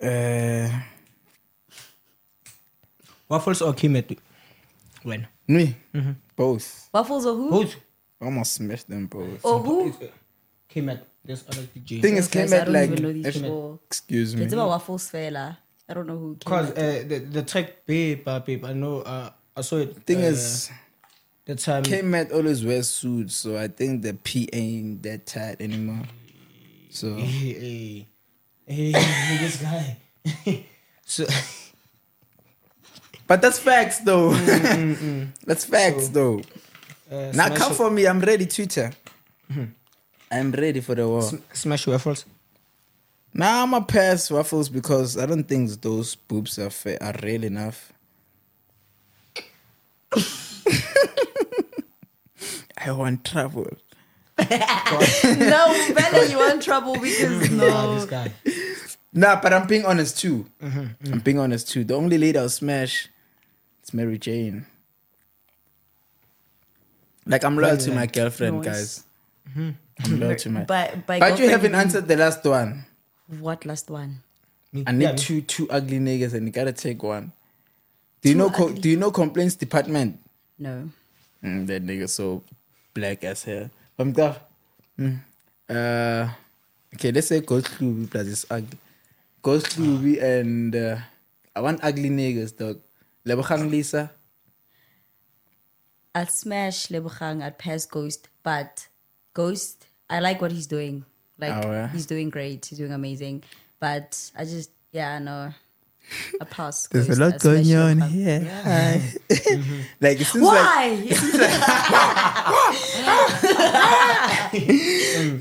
Uh, 0.03 0.81
Waffles 3.29 3.63
or 3.63 3.73
Kimet? 3.75 4.19
When? 5.03 5.27
me, 5.49 5.77
mm-hmm. 5.95 6.13
both. 6.37 6.89
Waffles 6.93 7.27
or 7.27 7.35
who? 7.35 7.51
Both. 7.51 7.77
I 8.21 8.25
almost 8.27 8.53
smashed 8.55 8.89
them 8.89 9.07
both. 9.07 9.45
Or 9.45 9.59
who? 9.59 9.93
Kimet. 10.71 11.01
There's 11.25 11.45
other 11.49 11.63
DJ. 11.63 12.03
Thing 12.03 12.17
is, 12.17 12.29
Guys, 12.29 12.51
came 12.51 12.53
I 12.53 12.61
at 12.61 12.65
don't 12.67 12.75
like. 12.75 12.91
even 12.91 13.03
know 13.03 13.13
these 13.13 13.27
if- 13.27 13.87
excuse 13.87 14.35
me. 14.37 14.45
It's 14.45 14.53
about 14.53 14.69
Waffles 14.69 15.11
Fela. 15.11 15.57
I 15.93 15.95
don't 15.95 16.07
know 16.07 16.17
who. 16.17 16.37
came 16.37 16.39
Because 16.39 16.71
uh, 16.71 17.05
the, 17.07 17.19
the 17.19 17.43
track 17.43 17.85
Babe, 17.85 18.27
uh, 18.27 18.41
Babe, 18.41 18.65
I 18.65 18.73
know, 18.73 19.03
uh, 19.03 19.29
I 19.55 19.61
saw 19.61 19.77
it. 19.77 19.95
Thing 20.07 20.23
uh, 20.23 20.33
is, 20.33 20.71
the 21.45 21.55
time. 21.55 21.83
K-Met 21.83 22.33
always 22.33 22.65
wears 22.65 22.89
suits, 22.89 23.35
so 23.35 23.59
I 23.59 23.69
think 23.69 24.01
the 24.01 24.15
P 24.15 24.49
ain't 24.55 25.03
that 25.03 25.27
tight 25.27 25.61
anymore. 25.61 26.05
So 26.89 27.15
Hey, 27.17 28.07
hey, 28.67 28.93
hey, 28.93 29.37
this 29.37 29.61
guy. 29.61 29.99
so, 31.05 31.27
But 33.27 33.43
that's 33.43 33.59
facts 33.59 33.99
though. 33.99 34.33
that's 35.45 35.67
facts 35.67 36.09
though. 36.09 36.41
uh, 37.11 37.33
Now 37.35 37.55
come 37.55 37.75
for 37.75 37.91
me, 37.91 38.07
I'm 38.07 38.21
ready, 38.21 38.47
Twitter. 38.47 38.93
I'm 40.31 40.53
ready 40.53 40.81
for 40.81 40.95
the 40.95 41.07
war. 41.07 41.21
smash 41.53 41.87
waffles. 41.87 42.25
Now 43.35 43.63
I'm 43.63 43.73
a 43.75 43.81
pass 43.83 44.31
waffles 44.31 44.69
because 44.69 45.17
I 45.17 45.25
don't 45.27 45.45
think 45.45 45.81
those 45.81 46.15
boobs 46.15 46.59
are 46.59 46.71
fa- 46.71 47.03
are 47.03 47.15
real 47.23 47.45
enough. 47.45 47.93
I 52.85 52.91
want 52.91 53.25
trouble. 53.25 53.69
no, 54.39 54.47
better 55.95 56.25
you 56.27 56.37
want 56.39 56.63
trouble 56.63 56.95
because 56.99 57.51
no. 57.53 57.95
this 57.95 58.05
guy. 58.07 58.33
Nah, 59.13 59.41
but 59.41 59.53
I'm 59.53 59.67
being 59.67 59.85
honest 59.85 60.19
too. 60.19 60.47
Mm-hmm, 60.63 61.13
I'm 61.13 61.21
being 61.21 61.39
honest 61.39 61.69
too. 61.71 61.85
The 61.85 61.95
only 61.95 62.19
lady 62.19 62.39
I'll 62.39 62.49
smash 62.49 63.09
is 63.85 63.95
Mary 63.95 64.19
Jane. 64.19 64.67
Like 67.27 67.45
I'm 67.45 67.57
loyal 67.57 67.77
to 67.77 67.93
my 67.93 68.07
girlfriend, 68.07 68.63
Nice. 68.63 69.05
guys. 69.55 69.77
I'm 70.05 70.21
loyal 70.21 70.37
to 70.37 70.51
my. 70.51 70.65
But 70.65 71.07
by 71.07 71.21
But 71.21 71.39
you 71.39 71.49
haven't 71.49 71.73
mean- 71.73 71.81
answered 71.81 72.09
the 72.09 72.17
last 72.17 72.45
one. 72.45 72.85
What 73.41 73.65
last 73.65 73.89
one? 73.89 74.21
Me- 74.73 74.85
I 74.87 74.93
need 74.93 75.05
yeah, 75.05 75.17
two 75.17 75.41
two 75.41 75.69
ugly 75.71 75.99
niggas, 75.99 76.35
and 76.35 76.47
you 76.47 76.53
gotta 76.53 76.73
take 76.73 77.03
one. 77.03 77.33
Do 78.21 78.29
you 78.29 78.35
know? 78.35 78.51
Co- 78.51 78.73
do 78.73 78.89
you 78.89 78.97
know 78.97 79.11
complaints 79.11 79.57
department? 79.57 80.21
No. 80.59 80.91
Mm, 81.43 81.67
that 81.67 81.83
nigga 81.85 82.09
so 82.09 82.43
black 82.95 83.25
as 83.25 83.45
hell. 83.45 83.71
I'm 83.99 84.13
the. 84.13 84.37
Mm. 84.99 85.19
Uh, 85.69 86.29
okay, 86.95 87.11
let's 87.13 87.29
say 87.29 87.41
Ghost 87.41 87.67
Luby 87.81 88.11
plus 88.11 88.27
is 88.27 88.47
ugly. 88.51 88.79
Ghost 89.41 89.79
Luby 89.79 90.23
and 90.23 90.77
uh, 90.77 90.97
I 91.57 91.61
want 91.61 91.81
ugly 91.83 92.11
niggas, 92.11 92.57
dog. 92.57 92.81
Lebogang 93.27 93.71
Lisa. 93.71 94.11
I'll 96.15 96.27
smash 96.27 96.89
Lebogang, 96.89 97.43
I'd 97.43 97.59
pass 97.59 97.87
Ghost, 97.87 98.29
but 98.43 98.89
Ghost, 99.33 99.87
I 100.11 100.21
like 100.21 100.43
what 100.43 100.53
he's 100.53 100.67
doing. 100.67 101.07
Like 101.43 101.65
Oh, 101.67 101.73
yeah? 101.73 101.89
he's 101.91 102.07
doing 102.07 102.31
great, 102.31 102.65
he's 102.67 102.79
doing 102.79 102.93
amazing. 102.93 103.43
But 103.81 104.31
I 104.39 104.45
just 104.47 104.71
yeah, 104.93 105.19
no. 105.19 105.53
A 106.41 106.45
pass. 106.45 106.87
There's 106.89 107.09
a 107.09 107.15
lot 107.19 107.35
I'd 107.35 107.41
going 107.41 107.65
smash 107.65 107.77
on 107.79 107.97
Lebogang. 107.99 108.11
here. 108.11 108.41
Hi. 108.65 109.01
like 110.01 110.21
it 110.21 110.27
seems 110.27 110.45
like 110.45 110.67
Why? 110.67 110.93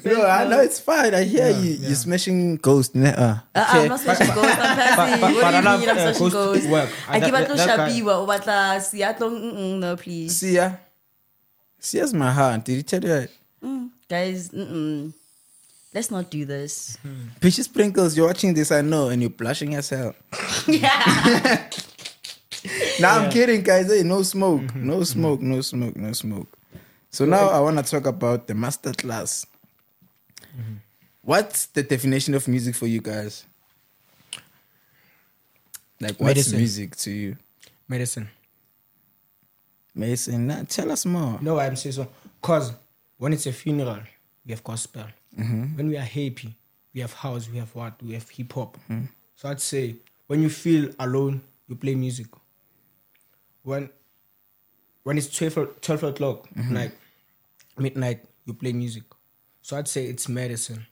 no, 0.05 0.25
I 0.25 0.47
know 0.47 0.61
it's 0.61 0.79
fine. 0.79 1.13
I 1.13 1.23
hear 1.23 1.49
you. 1.49 1.73
You're 1.81 1.95
smashing 1.95 2.55
Ghost. 2.57 2.95
ne- 2.95 3.09
Uh, 3.13 3.35
Uh, 3.53 3.65
okay. 3.67 3.81
I'm 3.83 3.89
not 3.89 3.99
smashing 3.99 4.27
ghost. 4.33 4.57
I'm 4.57 4.65
passing. 4.77 5.21
but- 5.21 5.33
what 5.33 5.41
but 5.41 5.51
do 5.51 5.57
you 5.57 5.57
I 5.57 5.61
love, 5.61 5.79
mean? 5.81 5.89
I'm 5.89 5.97
uh, 5.97 6.01
smashing 6.13 6.29
Ghost 6.29 6.33
ghost. 6.35 6.69
work. 6.69 6.89
I 7.09 7.19
give 7.19 7.31
that- 7.31 7.43
it 7.43 7.47
to 7.47 7.53
that 7.55 7.77
guy- 7.77 7.89
Shabiwa. 7.91 8.13
O 8.13 8.25
batla 8.27 8.81
Seattle. 8.81 9.29
Mm-mm, 9.31 9.81
See 9.97 10.03
please, 10.03 10.37
Sia. 10.37 10.79
Sia's 11.79 12.13
my 12.13 12.31
heart. 12.31 12.63
Did 12.65 12.75
he 12.77 12.83
tell 12.83 13.01
you 13.01 13.09
that? 13.09 13.29
guys. 14.07 14.49
Mm-mm. 14.49 15.13
Let's 15.93 16.09
not 16.09 16.29
do 16.31 16.45
this. 16.45 16.97
Peachy 17.41 17.63
Sprinkles, 17.63 18.15
you're 18.15 18.27
watching 18.27 18.53
this, 18.53 18.71
I 18.71 18.81
know, 18.81 19.09
and 19.09 19.21
you're 19.21 19.29
blushing 19.29 19.75
as 19.75 19.89
hell. 19.89 20.15
yeah. 20.67 21.69
Now 22.99 23.17
I'm 23.17 23.31
kidding, 23.31 23.63
guys. 23.63 23.87
Hey, 23.87 24.03
no 24.03 24.21
smoke, 24.21 24.61
mm-hmm. 24.61 24.87
no 24.87 25.03
smoke, 25.03 25.41
no 25.41 25.61
smoke, 25.61 25.95
no 25.95 26.13
smoke. 26.13 26.57
So 27.09 27.25
now 27.25 27.49
I 27.49 27.59
want 27.59 27.77
to 27.77 27.83
talk 27.83 28.05
about 28.05 28.47
the 28.47 28.53
master 28.53 28.93
class. 28.93 29.45
Mm-hmm. 30.43 30.75
What's 31.23 31.67
the 31.67 31.83
definition 31.83 32.35
of 32.35 32.47
music 32.47 32.75
for 32.75 32.87
you 32.87 33.01
guys? 33.01 33.45
Like, 35.99 36.19
what's 36.19 36.21
Medicine. 36.21 36.57
music 36.57 36.95
to 36.97 37.11
you, 37.11 37.37
medicine. 37.87 38.29
Medicine. 39.93 40.47
Nah, 40.47 40.63
tell 40.63 40.91
us 40.91 41.05
more. 41.05 41.37
No, 41.41 41.59
I'm 41.59 41.75
saying 41.75 41.93
so. 41.93 42.07
Cause 42.41 42.73
when 43.17 43.33
it's 43.33 43.45
a 43.45 43.51
funeral, 43.51 43.99
we 44.45 44.51
have 44.51 44.63
gospel. 44.63 45.05
Mm-hmm. 45.37 45.77
When 45.77 45.87
we 45.87 45.97
are 45.97 46.01
happy, 46.01 46.55
we 46.93 47.01
have 47.01 47.13
house, 47.13 47.49
we 47.49 47.57
have 47.57 47.73
what, 47.73 48.01
we 48.03 48.13
have 48.13 48.29
hip 48.29 48.53
hop. 48.53 48.77
Mm-hmm. 48.89 49.05
So 49.35 49.49
I'd 49.49 49.61
say 49.61 49.95
when 50.27 50.41
you 50.41 50.49
feel 50.49 50.89
alone, 50.99 51.41
you 51.67 51.75
play 51.75 51.95
music. 51.95 52.27
When 53.63 53.89
when 55.03 55.17
it's 55.17 55.35
12, 55.35 55.57
o- 55.57 55.73
12 55.81 56.03
o'clock, 56.03 56.47
mm-hmm. 56.49 56.73
night, 56.73 56.91
midnight, 57.77 58.23
you 58.45 58.53
play 58.53 58.73
music. 58.73 59.03
So 59.61 59.77
I'd 59.77 59.87
say 59.87 60.05
it's 60.05 60.29
medicine. 60.29 60.85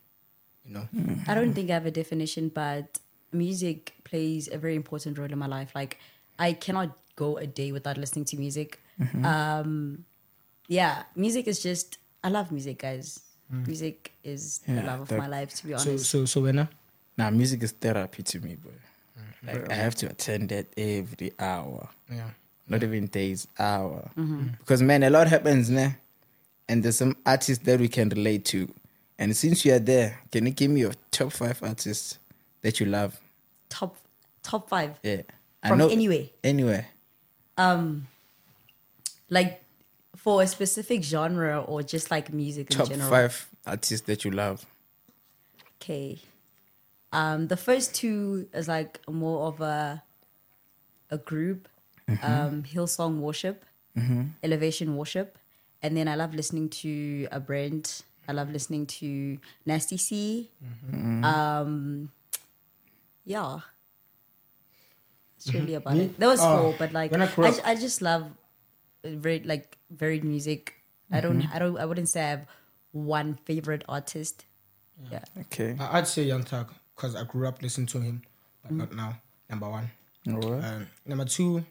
You 0.66 0.74
know. 0.74 0.90
I 1.28 1.36
don't 1.36 1.54
think 1.54 1.70
I 1.70 1.74
have 1.74 1.86
a 1.86 1.92
definition, 1.92 2.50
but 2.50 3.00
music 3.32 3.94
plays 4.04 4.50
a 4.52 4.58
very 4.58 4.76
important 4.76 5.18
role 5.18 5.32
in 5.32 5.38
my 5.38 5.48
life. 5.48 5.72
Like, 5.76 6.00
I 6.38 6.54
cannot 6.54 6.98
go 7.16 7.38
a 7.38 7.46
day 7.46 7.72
without 7.72 7.98
listening 7.98 8.26
to 8.26 8.38
music. 8.38 8.80
Um, 9.24 10.06
yeah, 10.68 11.04
music 11.16 11.48
is 11.48 11.62
just. 11.62 11.98
I 12.24 12.30
love 12.30 12.52
music, 12.52 12.80
guys. 12.80 13.22
Mm. 13.54 13.68
Music 13.68 14.12
is 14.24 14.60
the 14.60 14.74
Yeah, 14.74 14.86
love 14.86 15.02
of 15.02 15.08
that- 15.10 15.18
my 15.20 15.28
life. 15.28 15.54
To 15.56 15.68
be 15.68 15.74
honest, 15.74 15.86
so 15.86 15.98
so 15.98 16.26
so 16.26 16.42
when 16.42 16.68
Now, 17.18 17.30
music 17.32 17.64
is 17.64 17.72
therapy 17.72 18.24
to 18.24 18.40
me, 18.40 18.56
boy. 18.56 18.72
Mm. 19.18 19.48
Like, 19.54 19.72
I 19.72 19.76
have 19.76 19.96
to 19.96 20.06
attend 20.10 20.50
that 20.50 20.68
every 20.78 21.32
hour. 21.40 21.90
yeah. 22.12 22.30
not 22.68 22.84
even 22.84 23.08
days, 23.08 23.48
hour. 23.58 24.12
Mm-hmm. 24.16 24.40
Mm. 24.42 24.60
Because 24.60 24.82
man, 24.84 25.02
a 25.04 25.10
lot 25.10 25.28
happens, 25.28 25.70
ne? 25.72 25.96
And 26.68 26.84
there's 26.84 26.98
some 26.98 27.16
artists 27.26 27.64
that 27.66 27.80
we 27.80 27.88
can 27.88 28.10
relate 28.10 28.46
to. 28.46 28.72
And 29.18 29.36
since 29.36 29.66
you 29.66 29.74
are 29.74 29.80
there, 29.80 30.20
can 30.32 30.46
you 30.46 30.52
give 30.52 30.70
me 30.70 30.82
your 30.82 30.94
top 31.10 31.32
five 31.34 31.58
artists 31.64 32.20
that 32.62 32.80
you 32.80 32.86
love? 32.86 33.20
top 33.70 33.98
top 34.44 34.70
five 34.70 35.00
Yeah, 35.04 35.24
from 35.68 35.82
anywhere. 35.82 36.26
Anywhere. 36.44 36.86
Um, 37.58 38.08
like 39.30 39.62
for 40.24 40.42
a 40.42 40.48
specific 40.48 41.04
genre 41.04 41.62
or 41.62 41.82
just 41.82 42.12
like 42.12 42.32
music 42.34 42.70
in 42.72 42.78
Top 42.78 42.90
general. 42.90 43.10
five 43.10 43.48
artists 43.66 44.06
that 44.08 44.26
you 44.26 44.32
love. 44.32 44.66
Okay. 45.82 46.20
Um, 47.12 47.48
the 47.48 47.58
first 47.58 47.96
two 47.96 48.48
is 48.54 48.68
like 48.68 49.00
more 49.10 49.48
of 49.48 49.62
a 49.62 50.04
a 51.10 51.18
group, 51.18 51.68
um, 52.22 52.62
Hillsong 52.64 53.20
Worship, 53.20 53.66
Elevation 54.44 54.96
Worship, 54.96 55.38
and 55.82 55.98
then 55.98 56.08
I 56.08 56.16
love 56.16 56.36
listening 56.36 56.70
to 56.84 57.28
a 57.32 57.40
Brent. 57.40 58.04
I 58.28 58.32
love 58.34 58.52
listening 58.52 58.86
to 59.02 59.40
Nasty 59.66 59.98
C. 59.98 60.52
Um, 60.94 62.12
yeah, 63.26 63.60
it's 65.38 65.52
really 65.54 65.74
about 65.74 65.96
Me? 65.96 66.02
it. 66.06 66.20
There 66.20 66.30
was 66.30 66.40
Oh, 66.44 66.58
four, 66.62 66.76
but 66.78 66.94
like 66.94 67.12
I 67.16 67.24
I, 67.24 67.28
grew 67.28 67.46
up- 67.46 67.56
ju- 67.56 67.62
I 67.66 67.74
just 67.76 68.02
love 68.04 68.26
very 69.04 69.40
like 69.42 69.78
varied 69.90 70.24
music. 70.24 70.76
I 71.12 71.22
don't, 71.22 71.42
I 71.54 71.58
don't, 71.60 71.78
I 71.78 71.86
wouldn't 71.86 72.10
say 72.10 72.22
I 72.24 72.30
have 72.30 72.46
one 72.92 73.40
favorite 73.46 73.84
artist. 73.90 74.46
Yeah. 75.12 75.24
Okay. 75.42 75.76
I- 75.80 75.98
I'd 76.00 76.08
say 76.08 76.24
Young 76.24 76.44
Thug 76.44 76.72
because 76.96 77.16
I 77.16 77.24
grew 77.24 77.48
up 77.48 77.62
listening 77.62 77.88
to 77.88 78.00
him, 78.00 78.22
but 78.64 78.72
not 78.72 78.94
now. 78.96 79.20
Number 79.50 79.70
one. 79.70 79.90
Alright. 80.28 80.64
Um, 80.64 80.88
number 81.08 81.26
two, 81.26 81.66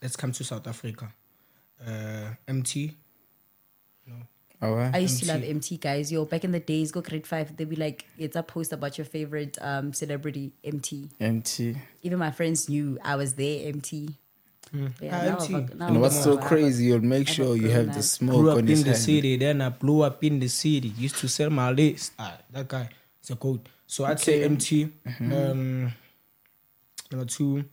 let's 0.00 0.16
come 0.16 0.32
to 0.32 0.44
South 0.44 0.66
Africa. 0.66 1.12
Uh, 1.86 2.30
Emtee. 2.48 2.94
Alright. 4.62 4.94
I 4.94 4.98
used 4.98 5.20
to 5.22 5.26
love 5.28 5.40
Emtee 5.40 5.80
guys. 5.80 6.12
Yo, 6.12 6.26
back 6.26 6.44
in 6.44 6.52
the 6.52 6.60
days, 6.60 6.92
go 6.92 7.00
grade 7.00 7.26
five, 7.26 7.56
they'd 7.56 7.68
be 7.68 7.76
like, 7.76 8.04
it's 8.18 8.36
a 8.36 8.42
post 8.42 8.72
about 8.72 8.98
your 8.98 9.06
favorite 9.06 9.56
um 9.60 9.92
celebrity, 9.94 10.52
Emtee. 10.62 11.10
Emtee. 11.18 11.78
Even 12.02 12.18
my 12.18 12.30
friends 12.30 12.68
knew 12.68 12.98
I 13.02 13.16
was 13.16 13.34
there, 13.34 13.72
Emtee. 13.72 14.14
Yeah, 14.72 14.88
Ah, 15.02 15.24
now 15.24 15.36
Emtee. 15.36 15.74
Now 15.74 15.86
And 15.88 16.00
what's 16.00 16.22
so 16.22 16.36
grown 16.36 16.46
crazy, 16.48 16.84
you'll 16.86 17.00
make 17.00 17.28
I've 17.28 17.34
sure 17.34 17.56
you 17.56 17.70
have 17.70 17.88
up. 17.88 17.94
the 17.94 18.00
Grew 18.00 18.02
smoke 18.02 18.48
up 18.48 18.52
on 18.54 18.58
in 18.60 18.66
his 18.68 18.84
the 18.84 18.90
hand. 18.90 19.02
city, 19.02 19.36
then 19.36 19.60
I 19.62 19.68
blew 19.70 20.02
up 20.02 20.22
in 20.22 20.38
the 20.38 20.48
city. 20.48 20.88
Used 20.96 21.16
to 21.16 21.28
sell 21.28 21.50
my 21.50 21.70
list. 21.72 22.12
Ah, 22.18 22.38
that 22.52 22.68
guy 22.68 22.88
it's 23.20 23.30
a 23.30 23.36
code. 23.36 23.68
So 23.86 24.04
I'd 24.04 24.20
say 24.20 24.44
Okay. 24.44 24.54
Emtee. 24.54 24.90
Um, 25.20 25.92
number 27.10 27.26
two, 27.26 27.64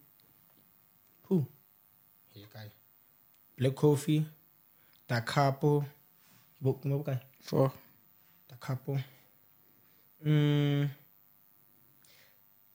who? 1.23 1.45
Here, 2.33 2.45
guy. 2.53 2.71
Black 3.57 3.75
Coffee, 3.75 4.25
Da 5.07 5.19
Capo. 5.21 5.85
Book, 6.59 6.83
no 6.85 6.99
guy. 6.99 7.21
Four. 7.41 7.71
Da 8.49 8.55
Capo. 8.59 8.97
Mm, 10.25 10.89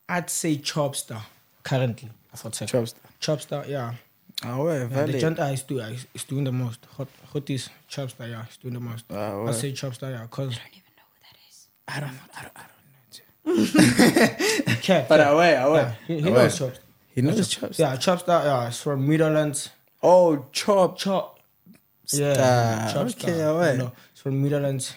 I'd 0.08 0.30
say 0.30 0.56
Chopstar 0.58 1.22
currently. 1.64 2.10
I 2.32 2.36
thought 2.36 2.54
so. 2.54 2.66
Chops. 2.66 2.94
Chopstar, 3.20 3.68
yeah. 3.68 3.94
Alright, 4.44 4.80
Yeah, 4.80 4.86
the 4.88 4.94
valid. 4.94 5.20
giant 5.20 5.38
is, 5.38 5.62
do, 5.62 5.78
is, 5.80 6.06
is 6.14 6.24
doing 6.24 6.44
the 6.44 6.52
most. 6.52 6.86
Hot, 6.96 7.08
hot 7.32 7.50
is 7.50 7.68
Chopstar, 7.90 8.28
yeah, 8.30 8.44
he's 8.44 8.56
doing 8.56 8.74
the 8.74 8.80
most. 8.80 9.04
Ah, 9.10 9.14
I 9.14 9.34
well. 9.44 9.52
say 9.52 9.72
Chopstar, 9.72 10.10
yeah, 10.12 10.22
because 10.22 10.56
I 10.56 10.58
don't 10.58 10.76
even 10.80 10.92
know. 10.98 11.06
Who 11.12 11.18
that 11.26 11.36
is. 11.48 11.68
I 11.88 12.00
don't, 12.00 12.12
know. 12.12 12.26
I 12.36 12.38
don't 12.42 12.54
know. 12.56 12.66
too. 14.76 14.76
Cat. 14.82 15.08
But 15.08 15.20
away, 15.20 15.54
away. 15.56 15.80
yeah, 15.80 15.94
he, 16.06 16.14
he 16.20 16.28
away. 16.28 16.38
knows 16.42 16.58
Chopstar. 16.58 16.78
He 17.14 17.20
knows 17.22 17.48
chops. 17.48 17.78
Yeah, 17.78 17.96
Chopstar, 17.96 18.44
yeah, 18.44 18.66
it's 18.68 18.80
from 18.82 19.06
Netherlands. 19.08 19.70
Oh, 20.02 20.46
chop. 20.52 20.98
Chop. 20.98 21.38
Yeah, 22.12 22.34
Star. 22.88 23.04
Chopstar. 23.04 23.22
Okay, 23.24 23.36
you 23.36 23.42
alright. 23.44 23.78
know, 23.78 23.92
it's 24.12 24.20
from 24.22 24.42
Netherlands. 24.42 24.94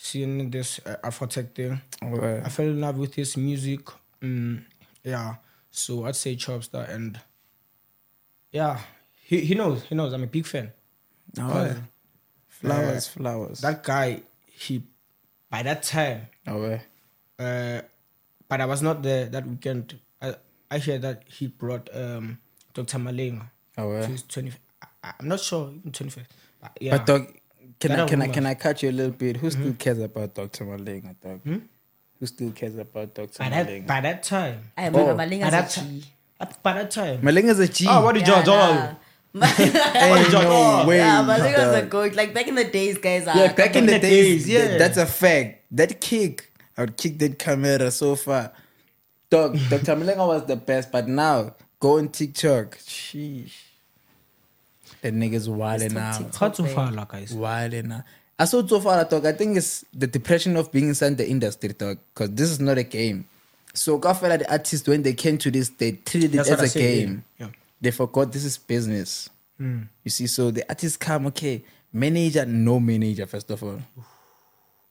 Seeing 0.00 0.48
this 0.50 0.78
uh, 0.86 0.94
Afrotech 1.02 1.48
thing, 1.54 1.80
Alright. 2.02 2.44
I 2.46 2.48
fell 2.50 2.66
in 2.66 2.80
love 2.80 2.98
with 2.98 3.14
his 3.14 3.36
music. 3.36 3.80
Mm, 4.22 4.62
yeah, 5.02 5.34
so 5.72 6.04
I'd 6.06 6.14
say 6.14 6.36
Chopstar, 6.36 6.88
and 6.88 7.18
yeah, 8.52 8.78
he, 9.24 9.40
he 9.40 9.54
knows, 9.54 9.82
he 9.84 9.94
knows. 9.94 10.12
I'm 10.12 10.22
a 10.22 10.26
big 10.26 10.46
fan. 10.46 10.72
Alright. 11.38 11.76
Flowers, 12.48 13.08
flowers. 13.08 13.60
That 13.60 13.82
guy, 13.84 14.22
he 14.46 14.82
by 15.50 15.62
that 15.62 15.82
time, 15.82 16.26
Alright. 16.46 16.80
uh, 17.38 17.82
but 18.48 18.60
I 18.60 18.66
was 18.66 18.82
not 18.82 19.02
there 19.02 19.26
that 19.26 19.46
weekend. 19.46 19.98
I, 20.20 20.34
I 20.70 20.78
hear 20.78 20.98
that 20.98 21.22
he 21.26 21.46
brought 21.46 21.88
um, 21.94 22.38
Dr. 22.74 22.98
Malinga 22.98 23.50
to 23.76 23.82
Alright. 23.82 24.06
his 24.06 24.22
20. 24.24 24.52
I, 25.04 25.12
I'm 25.20 25.28
not 25.28 25.40
sure, 25.40 25.70
even 25.70 25.92
25th. 25.92 26.24
But 26.60 26.72
yeah. 26.80 26.96
But 26.96 27.06
dog, 27.06 27.26
can 27.78 27.90
There 27.92 28.04
I 28.04 28.08
can 28.08 28.22
I 28.22 28.28
can 28.28 28.46
I 28.46 28.54
cut 28.54 28.82
you 28.82 28.90
a 28.90 28.92
little 28.92 29.12
bit? 29.12 29.36
Who 29.36 29.50
still 29.50 29.74
cares 29.74 30.00
about 30.00 30.34
Dr. 30.34 30.64
Malinga, 30.64 31.14
dog? 31.20 31.40
Who 31.44 32.26
still 32.26 32.50
cares 32.50 32.76
about 32.76 33.14
Dr. 33.14 33.38
by 33.38 33.48
that 33.50 33.66
Malinga? 33.68 33.86
by 33.86 34.00
that 34.00 34.22
time. 34.24 34.72
I 34.76 34.82
am 34.86 34.96
Oh, 34.96 35.14
Malinga 35.14 35.42
By 35.42 35.50
that 35.50 35.68
Zachi. 35.68 36.04
Time. 36.40 36.48
By 36.62 36.72
that 36.74 36.90
time. 36.90 37.20
Malinga's 37.22 37.58
a 37.58 37.68
G. 37.68 37.86
Oh, 37.88 38.02
what 38.04 38.14
did 38.14 38.26
Yeah, 38.26 38.42
George? 38.44 38.96
nah. 39.34 39.46
Ain't 39.58 40.32
no 40.32 40.84
way. 40.86 40.98
Yeah, 40.98 41.22
Malinga's 41.22 41.74
a 41.76 41.80
dog. 41.82 41.90
goat. 41.90 42.14
Like 42.14 42.32
back 42.34 42.48
in 42.48 42.54
the 42.54 42.64
days, 42.64 42.98
guys. 42.98 43.24
Yeah, 43.26 43.42
uh, 43.44 43.52
back 43.54 43.74
in 43.76 43.84
in 43.84 43.86
the 43.86 43.92
the 43.94 43.98
days, 43.98 44.44
days, 44.44 44.48
yeah. 44.48 44.66
th- 44.68 44.78
that's 44.78 44.96
a 44.96 45.06
fact. 45.06 45.64
That 45.72 46.00
kick, 46.00 46.52
I 46.76 46.82
would 46.82 46.96
kick 46.96 47.18
that 47.18 47.38
camera 47.38 47.90
so 47.90 48.14
far. 48.16 48.52
Dog, 49.30 49.58
Dr. 49.68 49.96
Malenga 49.96 50.26
was 50.26 50.46
the 50.46 50.56
best, 50.56 50.90
but 50.90 51.08
now 51.08 51.54
go 51.80 51.98
on 51.98 52.08
TikTok. 52.08 52.78
Sheesh. 52.78 53.52
That 55.02 55.14
nigga's 55.14 55.48
wilding 55.48 55.90
top 55.90 56.02
out. 56.02 56.18
TikTok. 56.18 56.34
Hard 56.36 56.54
to 56.54 56.66
follow, 56.66 57.04
guys. 57.04 57.32
Wilding 57.34 57.92
out. 57.92 58.02
I 58.38 58.44
saw 58.46 58.66
so 58.66 58.80
far, 58.80 59.04
dog. 59.04 59.26
I 59.26 59.32
think 59.32 59.56
it's 59.56 59.84
the 59.92 60.06
depression 60.06 60.56
of 60.56 60.70
being 60.72 60.88
inside 60.88 61.18
the 61.18 61.28
industry, 61.28 61.70
dog. 61.70 61.98
Because 62.14 62.30
this 62.30 62.50
is 62.50 62.60
not 62.60 62.78
a 62.78 62.84
game. 62.84 63.26
So, 63.78 64.00
I 64.02 64.12
the 64.36 64.50
artists, 64.50 64.88
when 64.88 65.02
they 65.02 65.14
came 65.14 65.38
to 65.38 65.50
this, 65.50 65.68
they 65.70 65.92
treated 65.92 66.34
it 66.34 66.36
That's 66.38 66.50
what 66.50 66.60
as 66.60 66.64
a 66.64 66.68
said, 66.68 66.82
yeah. 66.82 66.88
game. 66.88 67.24
Yeah. 67.38 67.46
Hmm. 67.46 67.52
They 67.80 67.90
forgot 67.92 68.32
this 68.32 68.44
is 68.44 68.58
business. 68.58 69.30
You 69.60 70.10
see, 70.10 70.26
so 70.26 70.50
the 70.50 70.64
artists 70.68 70.96
come, 70.96 71.26
okay, 71.28 71.64
manager, 71.92 72.46
no 72.46 72.78
manager, 72.78 73.26
first 73.26 73.50
of 73.50 73.62
all. 73.62 73.80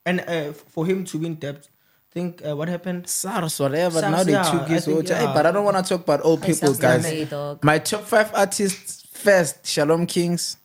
And 0.06 0.22
uh, 0.22 0.52
for 0.54 0.86
him 0.86 1.06
to 1.06 1.18
win 1.18 1.36
debt, 1.36 1.68
think 2.12 2.42
uh, 2.46 2.56
what 2.56 2.68
happened? 2.68 3.08
SARS, 3.08 3.60
whatever. 3.60 4.00
SARS, 4.00 4.12
now 4.12 4.24
they 4.24 4.32
yeah, 4.34 4.44
took 4.44 4.68
his 4.68 4.86
think, 4.86 4.96
whole 4.96 5.04
yeah. 5.04 5.34
But 5.34 5.46
I 5.46 5.52
don't 5.52 5.64
want 5.64 5.78
to 5.78 5.84
talk 5.84 6.02
about 6.02 6.26
old 6.26 6.44
people, 6.44 6.74
guys. 6.74 7.32
My 7.62 7.80
top 7.80 8.04
five 8.04 8.32
artists 8.34 9.06
first, 9.12 9.66
Shalom 9.66 10.06
Kings. 10.06 10.58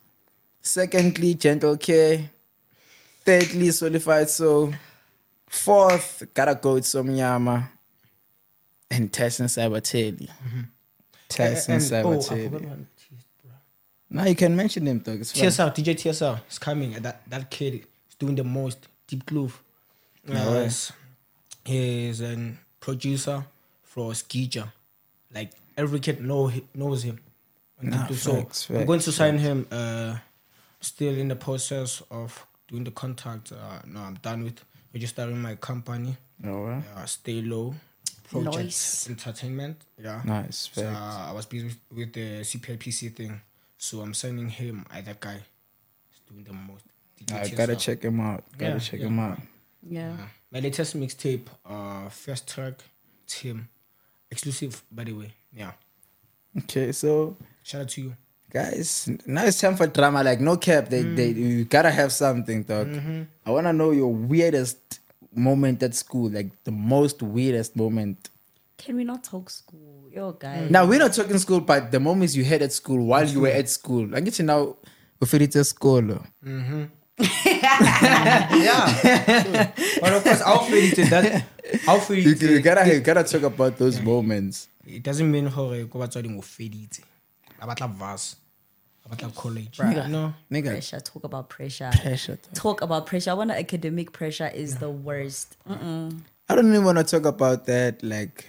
Secondly, 0.61 1.35
Gentle 1.35 1.77
K. 1.77 2.31
Thirdly, 3.25 3.71
Solidified 3.71 4.31
Soul. 4.31 4.75
Fourth, 5.49 6.23
gotta 6.35 6.55
go 6.55 6.75
with 6.75 6.85
Somyama. 6.85 7.69
And 8.93 9.13
Tyson 9.13 9.47
Sabatelli. 9.47 10.29
Tyson 11.29 11.75
And- 11.75 11.93
and- 11.93 12.07
oh, 12.07 12.19
Sabatelli. 12.19 12.53
one. 12.69 12.87
now 14.11 14.25
you 14.25 14.35
can 14.37 14.55
mention 14.55 14.85
them, 14.85 14.99
dog. 14.99 15.21
It's. 15.21 15.33
TSL, 15.33 15.71
DJ 15.75 15.95
TSL 15.95 16.41
is 16.51 16.59
coming. 16.59 16.93
That 17.03 17.29
that 17.31 17.51
kid 17.51 17.75
is 18.09 18.15
doing 18.19 18.37
the 18.37 18.45
most. 18.45 18.79
Deep 19.09 19.27
Groove. 19.27 19.63
Yes. 20.27 20.93
He 21.65 22.07
is 22.09 22.21
a 22.23 22.53
producer 22.81 23.45
for 23.83 24.13
Skija. 24.13 24.73
Like 25.35 25.51
every 25.77 26.01
kid 26.01 26.21
know 26.23 26.51
knows 26.75 27.03
him. 27.03 27.19
Nah, 27.81 28.07
Groove. 28.07 28.21
so 28.21 28.33
facts, 28.37 28.71
I'm 28.71 28.87
going 28.87 29.01
to 29.01 29.13
sign 29.13 29.39
him. 29.39 29.67
Uh, 29.71 30.17
still 30.81 31.17
in 31.17 31.29
the 31.29 31.37
process 31.37 32.03
of 32.11 32.47
doing 32.69 32.85
the 32.85 32.91
contract. 32.91 33.53
Uh, 33.53 33.81
no, 33.87 34.01
I'm 34.01 34.15
done 34.23 34.45
with 34.45 34.65
registering 34.95 35.41
my 35.41 35.57
company. 35.57 36.17
Alright. 36.47 36.85
Uh, 36.97 37.07
Stay 37.07 37.41
Low 37.43 37.75
Project 38.33 38.57
Nice. 38.65 39.09
Entertainment. 39.09 39.77
Yeah. 39.99 40.23
Nice, 40.25 40.71
So, 40.73 40.87
uh, 40.87 41.29
I 41.29 41.33
was 41.33 41.47
busy 41.47 41.67
with, 41.67 41.79
with 41.93 42.13
the 42.13 42.41
CPIPC 42.41 43.15
thing. 43.15 43.41
So 43.79 44.01
I'm 44.01 44.15
signing 44.15 44.49
him. 44.49 44.87
I 44.91 45.01
that 45.03 45.21
guy. 45.21 45.39
He's 46.11 46.21
doing 46.29 46.45
the 46.45 46.53
most. 46.53 46.85
I 47.33 47.49
gotta 47.49 47.75
TSL. 47.77 47.81
check 47.81 48.03
him 48.03 48.21
out. 48.21 48.45
Gotta 48.59 48.73
Yeah, 48.75 48.79
check 48.79 49.01
yeah. 49.01 49.07
him 49.07 49.19
out. 49.19 49.39
Yeah. 49.89 50.13
Uh, 50.21 50.27
my 50.51 50.61
latest 50.61 50.97
mixtape, 50.99 51.47
uh, 51.67 52.09
first 52.09 52.49
track, 52.49 52.75
it's 53.25 53.35
him. 53.35 53.69
Exclusive, 54.31 54.83
by 54.91 55.05
the 55.05 55.13
way. 55.13 55.33
Yeah. 55.53 55.73
Okay, 56.59 56.93
so 56.93 57.37
Shout 57.63 57.83
out 57.83 57.89
to 57.91 58.03
you. 58.03 58.17
guys 58.51 59.09
now 59.27 59.45
it's 59.47 59.59
time 59.61 59.75
for 59.77 59.87
drama 59.87 60.23
like 60.23 60.39
no 60.41 60.57
cap 60.59 60.89
they, 60.91 61.01
they 61.03 61.29
you 61.31 61.65
gotta 61.65 61.91
have 61.91 62.13
something 62.13 62.63
dog 62.65 62.87
i 63.47 63.51
want 63.51 63.65
to 63.67 63.73
know 63.73 63.93
your 63.93 64.13
weirdest 64.13 65.01
moment 65.35 65.83
at 65.83 65.95
school 65.95 66.31
like 66.31 66.51
the 66.65 66.71
most 66.73 67.23
weirdest 67.23 67.77
moment 67.77 68.31
Can 68.79 68.97
we 68.97 69.05
not 69.05 69.23
talk 69.23 69.49
school? 69.51 70.09
Yo, 70.13 70.33
guys. 70.33 70.71
now 70.71 70.85
we're 70.85 70.99
not 70.99 71.13
talking 71.15 71.39
school 71.39 71.61
but 71.61 71.91
the 71.93 72.01
moments 72.01 72.35
you 72.37 72.45
had 72.45 72.63
at 72.63 72.73
school 72.73 73.05
while 73.07 73.27
you 73.27 73.41
were 73.41 73.49
at 73.61 73.69
school 73.69 74.15
i 74.15 74.21
get 74.21 74.39
you 74.39 74.45
now 74.45 74.77
ufirite 75.21 75.65
school 75.65 76.03
Mhm. 76.45 76.91
yeah. 78.67 79.73
but 80.01 80.13
of 80.13 80.25
course, 80.25 80.41
I'll 80.43 80.65
feel 80.65 80.93
it. 80.93 81.11
That, 81.11 81.45
I'll 81.87 82.01
feel 82.01 82.19
you, 82.19 82.33
it. 82.33 82.43
you 82.43 82.61
gotta 82.61 82.89
you 82.93 83.01
gotta 83.01 83.23
talk 83.25 83.43
about 83.43 83.77
those 83.79 84.01
moments 84.01 84.69
It 84.87 85.03
doesn't 85.05 85.31
mean 85.31 85.47
gore 85.49 85.85
ko 85.87 85.99
batswadi 86.03 86.29
ngo 86.31 86.43
feditse. 86.43 87.03
Ba 87.61 87.67
batla 87.71 87.87
vas. 87.95 88.37
Ba 89.09 89.17
batla 89.17 89.35
college. 89.35 89.81
No. 90.09 90.33
nigga 90.51 90.71
Pressure. 90.71 91.01
Talk 91.01 91.25
about 91.25 91.49
pressure. 91.49 91.91
pressure 92.03 92.37
dog. 92.43 92.55
Talk 92.55 92.81
about 92.83 93.07
pressure. 93.07 93.31
I 93.31 93.35
want 93.35 93.51
academic 93.51 94.13
pressure 94.13 94.51
is 94.55 94.77
the 94.79 94.91
worst. 94.91 95.57
Mm-mm. 95.69 96.21
i 96.49 96.55
don't 96.55 96.69
even 96.69 96.85
want 96.85 96.99
to 96.99 97.05
talk 97.05 97.25
about 97.25 97.67
that 97.67 98.03
like 98.03 98.47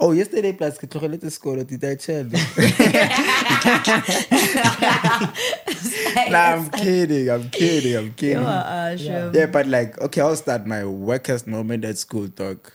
Oh, 0.00 0.12
yesterday 0.12 0.52
plus 0.52 0.78
ke 0.78 0.86
tlogele 0.86 1.18
te 1.20 1.26
sekolo 1.26 1.66
did 1.66 1.82
I 1.82 1.96
tell 1.96 2.22
you? 2.22 2.30
nah, 6.30 6.54
I'm 6.54 6.70
kidding. 6.70 7.28
I'm 7.28 7.50
kidding. 7.50 7.96
I'm 7.96 8.12
kidding. 8.14 8.38
You 8.42 8.46
are 8.46 8.94
Asham. 8.94 9.34
Yeah, 9.34 9.46
but 9.46 9.66
like, 9.66 10.00
okay, 10.00 10.20
I'll 10.20 10.36
start 10.36 10.68
my 10.68 10.84
workest 10.84 11.48
moment 11.48 11.84
at 11.84 11.98
school, 11.98 12.28
dog. 12.28 12.70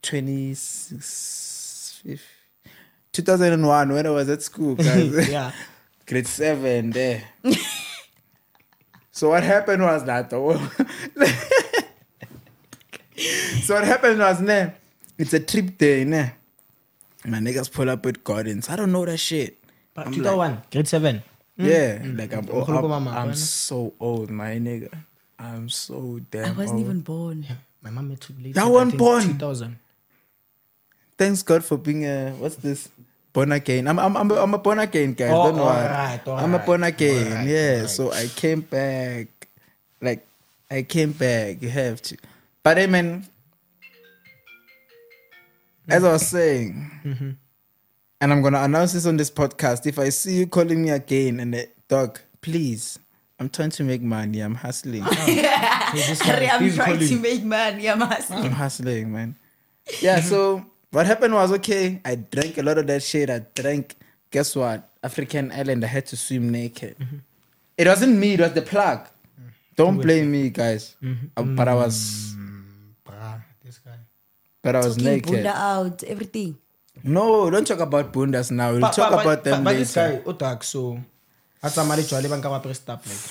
26, 0.00 2.00
2001, 3.12 3.92
when 3.92 4.06
I 4.06 4.10
was 4.10 4.28
at 4.28 4.42
school, 4.42 4.74
guys. 4.88 5.28
Yeah. 5.28 5.52
Grade 6.06 6.26
7, 6.26 6.90
there. 6.90 7.22
so 9.10 9.28
what 9.30 9.42
happened 9.42 9.82
was 9.82 10.04
that, 10.04 10.30
so 13.62 13.74
what 13.74 13.84
happened 13.84 14.18
was, 14.18 14.40
ne, 14.40 14.72
it's 15.16 15.32
a 15.32 15.40
trip 15.40 15.78
day, 15.78 16.04
ne. 16.04 16.32
My 17.24 17.38
niggas 17.38 17.70
pull 17.72 17.88
up 17.88 18.04
with 18.04 18.24
Gardens. 18.24 18.68
I 18.68 18.74
don't 18.76 18.90
know 18.90 19.04
that 19.06 19.18
shit. 19.18 19.58
But 19.94 20.06
I'm 20.08 20.12
2001, 20.12 20.62
grade 20.72 20.88
7. 20.88 21.22
Yeah, 21.56 22.02
like 22.16 22.32
I'm, 22.32 22.44
Mm. 22.46 22.54
I'm, 22.54 22.64
Mkhulu 22.66 22.88
mama, 22.88 23.10
I'm 23.10 23.34
so 23.34 23.92
old, 24.00 24.30
my 24.30 24.58
nigga. 24.58 24.92
I'm 25.38 25.68
so 25.68 26.18
damn. 26.30 26.46
I 26.46 26.50
wasn't 26.52 26.78
old. 26.78 26.80
even 26.80 27.00
born. 27.00 27.46
My 27.82 27.90
mom 27.90 28.16
took 28.16 28.36
late. 28.42 28.54
That 28.54 28.66
one 28.66 28.90
born. 28.90 29.22
2000. 29.22 29.78
Thanks 31.22 31.42
God 31.46 31.62
for 31.62 31.78
being 31.78 32.02
a 32.04 32.34
what's 32.42 32.56
this 32.58 32.90
born 33.32 33.52
again. 33.54 33.86
I'm 33.86 33.94
I'm 34.02 34.16
I'm 34.18 34.26
a, 34.30 34.34
I'm 34.42 34.54
a 34.54 34.58
born 34.58 34.80
again 34.82 35.14
guys. 35.14 35.30
Oh, 35.30 35.54
don't 35.54 35.62
worry. 35.62 35.86
alright, 35.86 36.18
I'm 36.26 36.50
a 36.50 36.58
alright, 36.58 36.66
born 36.66 36.82
again. 36.82 37.30
alright, 37.30 37.46
yeah. 37.46 37.72
alright. 37.86 37.90
So 37.90 38.10
I 38.10 38.26
came 38.26 38.60
back. 38.66 39.28
Like 40.02 40.26
I 40.68 40.82
came 40.82 41.12
back. 41.14 41.62
You 41.62 41.68
have 41.70 42.02
to. 42.10 42.16
But 42.66 42.78
I 42.82 42.86
mean, 42.90 43.22
as 45.88 46.02
I 46.02 46.10
was 46.12 46.26
saying, 46.26 46.90
Mm-hmm. 47.04 47.30
and 48.20 48.32
I'm 48.32 48.42
gonna 48.42 48.62
announce 48.62 48.92
this 48.94 49.06
on 49.06 49.16
this 49.16 49.30
podcast. 49.30 49.86
If 49.86 49.98
I 49.98 50.08
see 50.10 50.38
you 50.42 50.46
calling 50.46 50.82
me 50.82 50.90
again 50.90 51.38
and 51.40 51.54
the 51.54 51.68
dog, 51.88 52.18
please. 52.40 52.98
I'm 53.38 53.48
trying 53.48 53.70
to 53.70 53.82
make 53.82 54.02
money. 54.02 54.38
I'm 54.40 54.54
hustling. 54.54 55.02
Hey, 55.92 56.06
this 56.08 56.22
guy, 56.22 56.46
I'm 56.50 56.72
trying 56.72 56.96
call 56.98 57.06
to 57.08 57.16
make 57.18 57.42
money. 57.44 57.86
I'm 57.90 58.00
asking. 58.02 58.38
I'm 58.38 58.52
hustling, 58.52 59.12
man. 59.12 59.36
Yeah, 60.00 60.20
so 60.20 60.64
what 60.92 61.06
happened 61.06 61.34
was 61.34 61.50
okay, 61.58 62.00
I 62.04 62.14
drank 62.16 62.58
a 62.58 62.62
lot 62.62 62.78
of 62.78 62.86
that 62.86 63.02
shit. 63.02 63.30
I 63.30 63.40
drank, 63.54 63.96
guess 64.30 64.54
what? 64.54 64.88
African 65.02 65.50
Island, 65.50 65.82
I 65.84 65.88
had 65.88 66.06
to 66.12 66.16
swim 66.16 66.50
naked. 66.52 66.96
Mm-hmm. 66.98 67.16
It 67.76 67.86
wasn't 67.88 68.18
me, 68.18 68.34
it 68.34 68.40
was 68.40 68.52
the 68.52 68.62
plug. 68.62 69.08
Mm. 69.40 69.50
Don't 69.74 69.96
blame 69.98 70.30
me, 70.30 70.50
guys. 70.50 70.94
Mm-hmm. 71.02 71.26
Uh, 71.36 71.42
But 71.56 71.66
I 71.68 71.74
was 71.74 72.34
mm, 72.36 72.62
Bruh, 73.04 73.42
this 73.64 73.78
guy. 73.82 73.98
but 74.62 74.76
I 74.76 74.78
was 74.84 74.94
Talking 74.96 75.10
naked. 75.10 75.32
Buddha 75.42 75.56
out, 75.56 76.04
everything. 76.04 76.56
No, 77.02 77.50
don't 77.50 77.66
talk 77.66 77.80
about 77.80 78.12
bundas 78.12 78.50
now. 78.52 78.70
We'll 78.72 78.80
But- 78.84 78.92
talk 78.92 79.10
but- 79.10 79.24
about 79.24 79.42
but- 79.42 79.44
them 79.44 79.64
but 79.64 79.74
this 79.76 79.96
later. 79.96 80.22
guy, 80.22 80.30
Otak, 80.30 80.62
so. 80.62 81.00
I 81.64 81.68
tsamaya 81.68 81.96
le 81.98 82.02
jwale 82.04 82.28
ba 82.28 82.36
nka 82.38 82.48
ba 82.52 82.58
apere 82.60 82.74
stuff 82.76 83.00
like. 83.08 83.24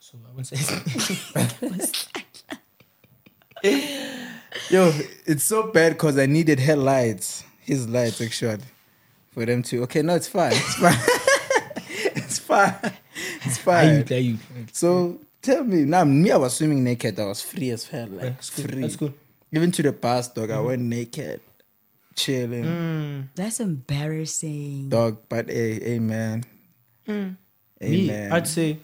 So 0.00 0.18
I 0.26 0.30
won't 0.34 0.46
say. 0.46 0.56
Yo, 4.70 4.92
it's 5.26 5.44
so 5.44 5.70
bad 5.70 5.92
because 5.92 6.18
I 6.18 6.26
needed 6.26 6.60
her 6.60 6.76
lights. 6.76 7.44
His 7.60 7.88
lights, 7.88 8.20
actually. 8.20 8.58
For 9.30 9.44
them 9.44 9.62
to 9.64 9.82
okay, 9.84 10.02
no, 10.02 10.14
it's 10.14 10.28
fine. 10.28 10.52
It's 10.52 10.74
fine. 10.74 10.98
it's 12.16 12.38
fine. 12.38 12.74
It's 13.42 13.58
fine. 13.58 13.88
Are 13.88 13.92
you? 13.92 14.04
fine. 14.04 14.16
Are 14.16 14.20
you? 14.20 14.38
So 14.72 15.20
tell 15.42 15.64
me 15.64 15.84
now, 15.84 16.04
me, 16.04 16.30
I 16.30 16.36
was 16.36 16.56
swimming 16.56 16.82
naked. 16.82 17.18
I 17.20 17.26
was 17.26 17.42
free 17.42 17.70
as 17.70 17.86
hell, 17.86 18.08
like 18.08 18.22
That's 18.22 18.50
good. 18.50 18.70
free. 18.70 18.80
That's 18.80 18.96
good. 18.96 19.14
Even 19.52 19.70
to 19.72 19.82
the 19.82 19.92
past, 19.92 20.34
dog. 20.34 20.50
I 20.50 20.56
mm. 20.56 20.66
went 20.66 20.82
naked, 20.82 21.40
chilling, 22.14 22.64
mm. 22.64 23.28
That's 23.34 23.60
embarrassing. 23.60 24.88
dog. 24.88 25.18
But 25.28 25.48
hey, 25.48 25.80
hey, 25.80 25.98
man, 25.98 26.44
mm. 27.06 27.36
Me, 27.80 28.10
amen. 28.10 28.32
I'd 28.32 28.48
say. 28.48 28.78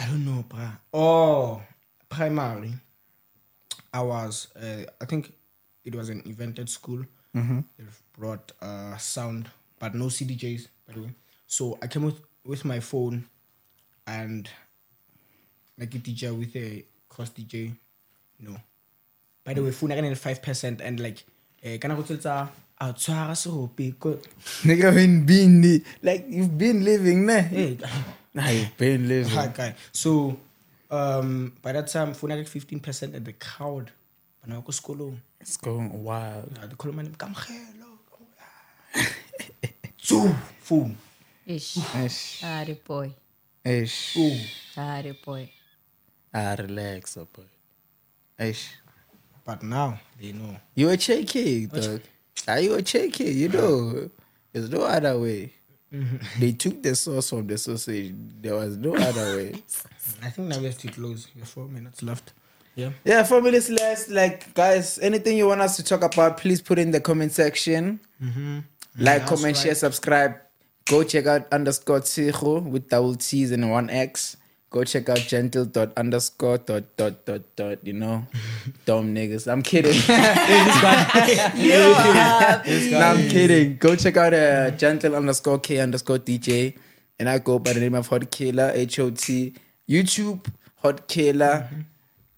I 0.00 0.06
don't 0.06 0.24
know, 0.24 0.44
bruh. 0.48 0.78
Oh, 0.94 1.60
primary. 2.08 2.74
I 3.92 4.02
was. 4.02 4.48
Uh, 4.56 4.84
I 5.00 5.04
think 5.04 5.32
it 5.84 5.94
was 5.94 6.08
an 6.08 6.22
event 6.26 6.58
at 6.58 6.68
school. 6.68 7.04
They 7.78 7.84
brought 8.18 8.52
uh, 8.60 8.96
sound, 8.96 9.48
but 9.78 9.94
no 9.94 10.06
CDJs, 10.06 10.68
by 10.86 10.94
the 10.94 11.02
way. 11.02 11.14
So 11.46 11.78
I 11.82 11.86
came 11.86 12.04
with 12.04 12.20
with 12.44 12.64
my 12.64 12.80
phone 12.80 13.24
and 14.06 14.48
make 15.76 15.94
a 15.94 15.98
DJ 15.98 16.36
with 16.36 16.54
a 16.56 16.84
cross 17.08 17.30
DJ. 17.30 17.72
No. 18.40 18.56
By 19.44 19.54
the 19.54 19.62
way, 19.62 19.70
phone 19.70 19.92
again 19.92 20.14
five 20.14 20.42
percent 20.42 20.80
and 20.80 21.00
like 21.00 21.24
eh 21.62 21.78
kana 21.78 21.94
go 21.94 22.02
tsetsa 22.02 22.48
a 22.80 22.92
tshwara 22.92 23.34
serope 23.34 23.74
Nigga, 24.64 24.94
been 24.94 25.24
been 25.26 25.84
like 26.02 26.24
you've 26.28 26.56
been 26.56 26.84
living, 26.84 27.26
ne? 27.26 27.40
hey 27.42 27.78
Nah, 28.34 28.48
you've 28.50 28.76
been 28.76 29.08
living. 29.08 29.74
So 29.92 30.36
um 30.90 31.52
by 31.62 31.72
that 31.72 31.86
time 31.88 32.14
phone 32.14 32.30
again 32.32 32.44
fifteen 32.46 32.80
percent 32.80 33.14
at 33.14 33.24
the 33.24 33.32
crowd. 33.34 33.90
Bana 34.44 34.62
ko 34.62 34.72
sekolong. 34.72 35.18
It's 35.40 35.56
going 35.56 35.90
wild. 36.04 36.50
Yeah, 36.58 36.66
the 36.66 36.76
call 36.76 36.92
my 36.92 37.02
name 37.02 37.14
Kamgelo. 37.14 37.98
So 39.98 40.24
phone. 40.60 40.96
Ish. 41.46 41.76
Ish, 41.96 42.42
Ah, 42.44 42.64
the 42.64 42.74
boy. 42.74 43.12
ish. 43.64 44.16
Oh. 44.16 44.36
Ah, 44.76 45.02
the 45.02 45.12
boy. 45.12 45.50
Ah, 46.32 46.56
relax, 46.58 47.16
oh 47.18 47.28
boy. 47.30 47.44
Ish. 48.38 48.72
But 49.44 49.62
now 49.62 50.00
they 50.20 50.32
know. 50.32 50.56
You 50.74 50.88
a 50.90 50.96
cheeky, 50.96 51.66
dog. 51.66 52.00
Are 52.46 52.60
you 52.60 52.74
a 52.74 52.82
cheeky? 52.82 53.32
You 53.32 53.48
know, 53.48 54.08
there's 54.52 54.70
no 54.70 54.82
other 54.82 55.18
way. 55.18 55.52
Mm-hmm. 55.92 56.40
They 56.40 56.52
took 56.52 56.82
the 56.82 56.94
sauce 56.94 57.30
from 57.30 57.46
the 57.46 57.56
sausage. 57.56 58.14
There 58.40 58.54
was 58.54 58.76
no 58.76 58.94
other 58.94 59.36
way. 59.36 59.62
I 60.22 60.30
think 60.30 60.48
now 60.48 60.58
we 60.58 60.66
have 60.66 60.78
to 60.78 60.88
close. 60.88 61.28
We 61.34 61.40
have 61.40 61.48
four 61.48 61.66
minutes 61.66 62.02
left. 62.02 62.32
Yeah. 62.74 62.90
Yeah, 63.04 63.22
four 63.24 63.40
minutes 63.40 63.68
less. 63.70 64.08
Like, 64.08 64.54
guys, 64.54 64.98
anything 65.00 65.36
you 65.36 65.48
want 65.48 65.60
us 65.60 65.76
to 65.76 65.82
talk 65.82 66.02
about, 66.02 66.36
please 66.36 66.60
put 66.60 66.78
in 66.78 66.90
the 66.90 67.00
comment 67.00 67.32
section. 67.32 68.00
Mm-hmm. 68.22 68.58
Like, 68.98 69.20
That's 69.20 69.28
comment, 69.30 69.56
right. 69.56 69.56
share, 69.56 69.74
subscribe. 69.74 70.34
Go 70.86 71.02
check 71.02 71.26
out 71.26 71.52
underscore 71.52 72.00
Tshego 72.00 72.62
with 72.62 72.88
double 72.88 73.14
T's 73.14 73.50
and 73.50 73.70
one 73.70 73.90
X. 73.90 74.36
Go 74.70 74.84
check 74.84 75.08
out 75.08 75.18
gentle 75.18 75.64
dot 75.64 75.92
underscore 75.96 76.58
dot 76.58 76.84
dot 76.96 77.24
dot 77.24 77.40
dot. 77.56 77.78
You 77.86 77.94
know, 77.94 78.26
dumb 78.84 79.14
niggas. 79.14 79.50
I'm 79.50 79.62
kidding. 79.62 79.96
no, 82.92 82.98
I'm 83.00 83.28
kidding. 83.28 83.76
Go 83.78 83.96
check 83.96 84.16
out 84.16 84.34
uh, 84.34 84.70
gentle 84.72 85.14
underscore 85.16 85.58
K 85.58 85.78
underscore 85.80 86.18
DJ. 86.18 86.74
And 87.18 87.28
I 87.28 87.38
go 87.38 87.58
by 87.58 87.72
the 87.72 87.80
name 87.80 87.94
of 87.94 88.06
Hot 88.08 88.30
Killer, 88.30 88.70
H 88.74 88.98
O 89.00 89.10
T. 89.10 89.54
YouTube, 89.88 90.46
Hot 90.82 91.08
Killer. 91.08 91.68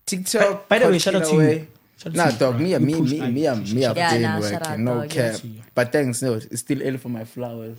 TikTok. 0.06 0.68
By 0.68 0.78
the 0.78 0.88
way, 0.88 0.98
shout 0.98 1.16
out 1.16 1.24
Killer 1.24 1.30
to 1.30 1.42
you. 1.42 1.58
Way. 1.60 1.68
Shout 1.98 2.14
Nah, 2.14 2.30
dog, 2.30 2.54
bro. 2.56 2.62
me, 2.62 2.70
You 2.72 2.80
me, 2.80 2.94
me, 3.00 3.20
like- 3.20 3.32
me, 3.32 3.46
I'm, 3.48 3.62
me, 3.62 3.84
I've 3.84 3.96
Yeah, 3.96 4.12
been 4.12 4.22
nah, 4.22 4.40
shout 4.40 4.62
out, 4.62 4.68
working, 4.70 4.84
no 4.84 5.06
cap. 5.08 5.40
But 5.74 5.92
thanks, 5.92 6.22
no, 6.22 6.34
it's 6.34 6.60
still 6.60 6.80
early 6.82 6.96
for 6.96 7.10
my 7.10 7.24
flowers. 7.24 7.76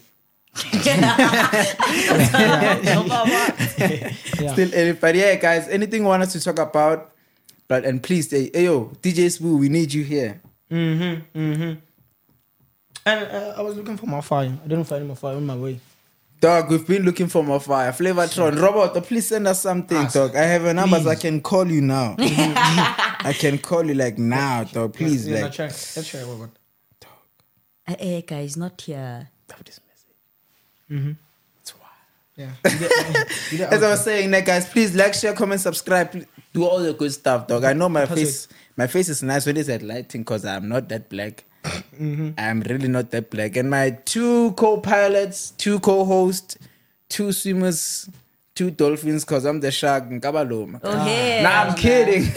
Still 4.51 4.73
early, 4.73 4.93
but 4.93 5.15
yeah, 5.15 5.35
guys, 5.35 5.67
anything 5.69 6.01
you 6.01 6.07
want 6.07 6.23
us 6.23 6.33
to 6.33 6.41
talk 6.41 6.59
about, 6.59 7.11
but 7.67 7.85
and 7.85 8.03
please, 8.03 8.29
hey, 8.29 8.49
hey 8.53 8.65
yo, 8.65 8.91
DJ 9.01 9.27
Spoo, 9.27 9.57
we 9.57 9.69
need 9.69 9.93
you 9.93 10.03
here. 10.03 10.41
Mm-hmm. 10.69 11.39
Mm-hmm. 11.39 11.79
And 13.05 13.31
uh, 13.31 13.53
I 13.57 13.61
was 13.61 13.75
looking 13.77 13.97
for 13.97 14.07
my 14.07 14.21
fire. 14.21 14.57
I 14.63 14.67
didn't 14.67 14.83
find 14.83 15.07
my 15.07 15.15
fire 15.15 15.35
on 15.35 15.45
my 15.45 15.55
way. 15.55 15.79
Dog, 16.41 16.69
we've 16.71 16.87
been 16.87 17.03
looking 17.03 17.27
for 17.27 17.43
more 17.43 17.59
fire. 17.59 17.91
Flavortron, 17.91 18.59
Robert, 18.59 19.03
please 19.05 19.27
send 19.27 19.47
us 19.47 19.61
something, 19.61 19.97
Ask. 19.97 20.15
dog. 20.15 20.35
I 20.35 20.41
have 20.43 20.65
a 20.65 20.73
number, 20.73 20.97
I 21.07 21.15
can 21.15 21.39
call 21.39 21.67
you 21.67 21.81
now. 21.81 22.15
I 22.19 23.33
can 23.37 23.57
call 23.59 23.85
you 23.85 23.93
like 23.93 24.17
now, 24.17 24.63
dog. 24.63 24.95
Please, 24.95 25.27
yeah, 25.27 25.35
like. 25.35 25.43
let's 25.43 25.55
try. 25.55 25.65
Let's 25.65 26.09
try, 26.09 26.23
Robert. 26.23 26.49
Eh, 27.87 27.95
eh, 27.99 28.21
guys, 28.21 28.57
not 28.57 28.81
here. 28.81 29.29
Stop 30.91 30.99
this 30.99 30.99
message. 30.99 31.01
Mm-hmm. 31.03 31.11
It's 31.61 31.73
wild. 31.79 31.91
Yeah. 32.35 32.51
You 32.71 32.79
get- 32.79 33.51
you 33.51 33.57
get 33.59 33.73
As 33.73 33.83
I 33.83 33.89
was 33.91 34.03
saying, 34.03 34.31
like 34.31 34.45
guys, 34.45 34.69
please 34.69 34.95
like, 34.95 35.13
share, 35.13 35.33
comment, 35.33 35.61
subscribe, 35.61 36.25
do 36.53 36.65
all 36.65 36.79
the 36.79 36.93
good 36.93 37.11
stuff, 37.13 37.47
dog. 37.47 37.63
I 37.63 37.73
know 37.73 37.89
my 37.89 38.05
That's 38.05 38.19
face, 38.21 38.47
my 38.77 38.87
face 38.87 39.09
is 39.09 39.21
nice 39.23 39.45
when 39.45 39.57
it's 39.57 39.69
at 39.69 39.81
lighting 39.81 40.21
because 40.21 40.45
I'm 40.45 40.67
not 40.69 40.89
that 40.89 41.09
black. 41.09 41.43
I'm 41.63 42.61
really 42.67 42.87
not 42.87 43.11
that 43.11 43.29
black. 43.29 43.55
And 43.55 43.69
my 43.69 43.91
two 43.91 44.51
co-pilots, 44.53 45.51
two 45.51 45.79
co-hosts, 45.79 46.57
two 47.07 47.31
swimmers, 47.31 48.09
two 48.55 48.71
dolphins, 48.71 49.23
because 49.23 49.45
I'm 49.45 49.59
the 49.59 49.69
shark. 49.71 50.05
Nkabaloma. 50.09 50.79
Oh, 50.83 50.91
hell 50.97 51.43
Nah, 51.43 51.49
I'm 51.61 51.67
nah. 51.67 51.73
kidding. 51.75 52.23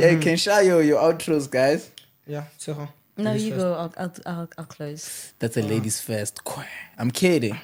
yeah, 0.00 0.10
you 0.10 0.18
can 0.18 0.36
share 0.36 0.62
your, 0.62 0.82
your 0.82 1.00
outros, 1.00 1.50
guys. 1.50 1.90
yeah, 2.26 2.44
Tshego. 2.58 2.88
No, 3.18 3.32
Ladies 3.32 3.44
you 3.46 3.50
first. 3.52 3.62
go. 3.62 3.74
I'll, 3.74 3.94
I'll, 3.98 4.12
I'll, 4.26 4.48
I'll 4.58 4.64
close. 4.64 5.32
That's 5.40 5.56
a 5.56 5.62
ladies 5.62 6.00
first. 6.00 6.40
I'm 6.96 7.10
kidding. 7.10 7.58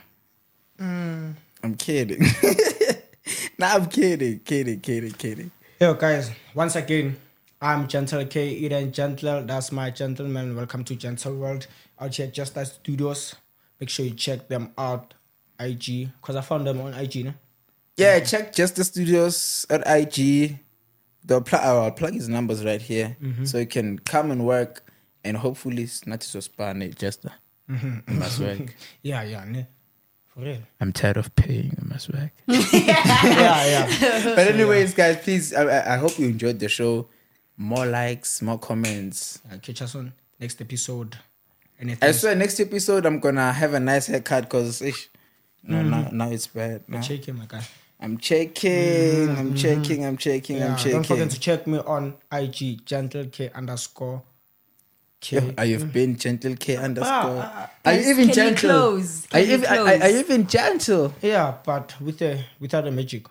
Mm. 0.79 1.35
I'm 1.63 1.75
kidding. 1.77 2.21
nah, 3.59 3.75
I'm 3.75 3.87
kidding, 3.87 4.41
kidding, 4.41 4.81
kidding, 4.81 5.13
kidding. 5.13 5.51
Yo, 5.81 5.95
guys, 5.95 6.31
once 6.55 6.75
again, 6.77 7.17
I'm 7.63 7.87
Gentle 7.87 8.27
K, 8.27 8.49
Eden 8.49 8.93
Gentle. 8.93 9.45
That's 9.45 9.71
my 9.71 9.91
gentleman. 9.91 10.57
Welcome 10.57 10.85
to 10.85 10.97
Gentle 10.97 11.37
World 11.37 11.69
out 12.01 12.15
here, 12.15 12.27
Just 12.27 12.59
As 12.59 12.73
Studios. 12.73 13.37
Make 13.81 13.89
sure 13.91 14.05
you 14.05 14.15
check 14.15 14.49
them 14.49 14.73
out. 14.77 15.15
IG, 15.61 16.11
because 16.21 16.37
I 16.37 16.41
found 16.41 16.67
them 16.67 16.81
on 16.81 16.95
IG. 16.95 17.27
No? 17.27 17.35
Yeah, 17.97 18.21
check 18.21 18.53
Justice 18.53 18.89
Studios 18.89 19.67
at 19.71 19.83
IG. 19.87 20.59
The 21.25 21.41
pl- 21.41 21.59
I'll 21.61 21.91
plug 21.93 22.15
his 22.15 22.29
numbers 22.29 22.65
right 22.65 22.83
here, 22.83 23.17
mm-hmm. 23.23 23.45
so 23.45 23.59
you 23.59 23.67
can 23.67 23.99
come 24.01 24.31
and 24.31 24.45
work, 24.45 24.84
and 25.25 25.37
hopefully 25.37 25.83
it's 25.85 26.07
not 26.07 26.23
so 26.23 26.41
span 26.41 26.93
just 26.99 27.27
uh, 27.27 27.31
mm-hmm. 27.71 27.99
I 28.09 28.13
must 28.13 28.41
work. 28.41 28.75
Yeah, 29.03 29.23
yeah, 29.23 29.45
ne? 29.45 29.67
for 30.35 30.41
real. 30.41 30.59
I'm 30.81 30.93
tired 30.93 31.17
of 31.17 31.35
paying. 31.37 31.77
I 31.81 31.85
must 31.85 32.13
work. 32.13 32.31
yeah, 32.47 33.67
yeah. 33.67 34.25
but 34.35 34.47
anyways, 34.49 34.95
guys, 34.95 35.17
please. 35.23 35.55
I, 35.55 35.63
I, 35.63 35.95
I 35.95 35.97
hope 35.97 36.19
you 36.19 36.27
enjoyed 36.27 36.59
the 36.59 36.69
show. 36.69 37.09
More 37.57 37.87
likes, 37.87 38.43
more 38.43 38.59
comments. 38.59 39.41
Uh, 39.51 39.59
catch 39.59 39.83
us 39.83 39.95
on 39.95 40.13
next 40.41 40.61
episode. 40.61 41.17
Anything? 41.81 42.09
I 42.09 42.13
swear, 42.13 42.35
next 42.35 42.59
episode 42.61 43.07
I'm 43.07 43.21
gonna 43.21 43.53
have 43.53 43.75
a 43.75 43.81
nice 43.81 44.07
haircut 44.07 44.45
because 44.45 44.83
no, 45.63 45.77
mm. 45.77 45.91
now, 45.91 46.09
now 46.13 46.31
it's 46.31 46.49
bad. 46.49 46.83
Now. 46.89 47.01
Check 47.01 47.27
him, 47.27 47.39
my 47.39 47.47
guy. 47.47 47.63
I'm 48.01 48.19
checking. 48.19 49.31
I'm 49.31 49.37
mm-hmm. 49.37 49.55
checking. 49.55 50.05
I'm 50.05 50.17
checking. 50.17 50.57
Yeah, 50.59 50.73
I'm 50.73 50.77
checking. 50.77 50.93
don't 50.93 51.07
forget 51.07 51.31
to 51.31 51.41
check 51.41 51.67
me 51.67 51.79
on 51.79 52.15
IG, 52.33 52.85
Gentle 52.85 53.27
K 53.27 53.51
underscore 53.55 54.23
K. 55.25 55.37
Yeah, 55.41 55.53
Are 55.57 55.65
you 55.65 55.79
mm. 55.79 55.93
been 55.93 56.17
gentle 56.17 56.55
K 56.57 56.77
underscore? 56.77 57.41
ah, 57.41 57.53
ah, 57.55 57.71
ah 57.87 57.91
Are 57.91 57.95
you 57.97 58.11
even 58.13 58.29
Can 58.29 58.29
you 58.29 58.35
gentle? 58.35 58.71
close? 58.71 59.25
Are 59.25 59.29
Can 59.31 59.41
you 59.41 59.47
you 59.47 59.55
even 59.55 59.69
are, 59.73 60.03
are 60.05 60.09
you 60.13 60.19
even 60.21 60.47
gentle? 60.47 61.15
Yeah, 61.23 61.55
but 61.65 61.95
with 62.01 62.19
the 62.19 62.45
without 62.61 62.85
the 62.85 62.91
magic. 62.91 63.25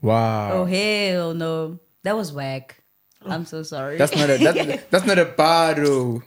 Wow. 0.00 0.52
Oh 0.52 0.64
hell 0.64 1.34
no, 1.34 1.80
that 2.04 2.14
was 2.14 2.32
whack. 2.32 2.76
I'm 3.26 3.44
so 3.44 3.64
sorry. 3.64 3.98
That's 3.98 4.14
not 4.14 4.30
a 4.30 4.38
that's, 4.38 4.84
that's 4.90 5.06
not 5.06 5.18
a 5.18 5.24
bar 5.26 5.74
though. 5.74 6.22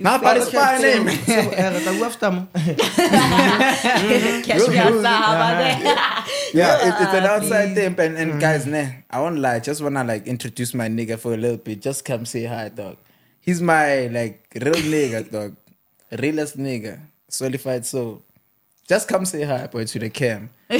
Nah, 0.00 0.18
but 0.18 0.36
it's 0.38 0.52
my 0.52 0.76
name. 0.78 1.06
So, 1.08 1.40
the 1.86 1.92
left 2.02 2.18
them. 2.18 2.48
Catch 4.42 4.68
me 4.68 4.78
outside. 4.78 5.22
How 5.22 5.34
about 5.38 5.56
that? 5.62 5.82
Uh-huh. 5.86 6.30
Yeah, 6.54 6.86
it, 6.86 6.94
it's 7.02 7.14
an 7.14 7.24
Ah, 7.26 7.34
outside 7.34 7.68
please. 7.74 7.74
thing. 7.74 7.94
And, 7.98 8.16
and 8.18 8.40
guys, 8.40 8.64
mm. 8.66 8.72
nah, 8.74 8.90
I 9.10 9.20
won't 9.20 9.38
lie. 9.38 9.58
Just 9.60 9.82
wanna 9.82 10.04
like 10.04 10.26
introduce 10.26 10.72
my 10.74 10.88
nigga 10.88 11.18
for 11.18 11.34
a 11.34 11.36
little 11.36 11.56
bit. 11.58 11.80
Just 11.82 12.04
come 12.04 12.24
say 12.26 12.44
hi, 12.44 12.68
dog. 12.70 12.96
He's 13.44 13.60
my 13.60 14.06
like 14.08 14.46
real 14.54 14.74
nigga, 14.74 15.30
dog. 15.30 15.56
Realest 16.10 16.56
nigga. 16.56 17.00
Solidified 17.28 17.84
soul. 17.84 18.22
Just 18.88 19.08
come 19.08 19.24
say 19.24 19.42
hi, 19.44 19.66
boy, 19.66 19.84
to 19.84 19.98
the 19.98 20.10
cam. 20.10 20.50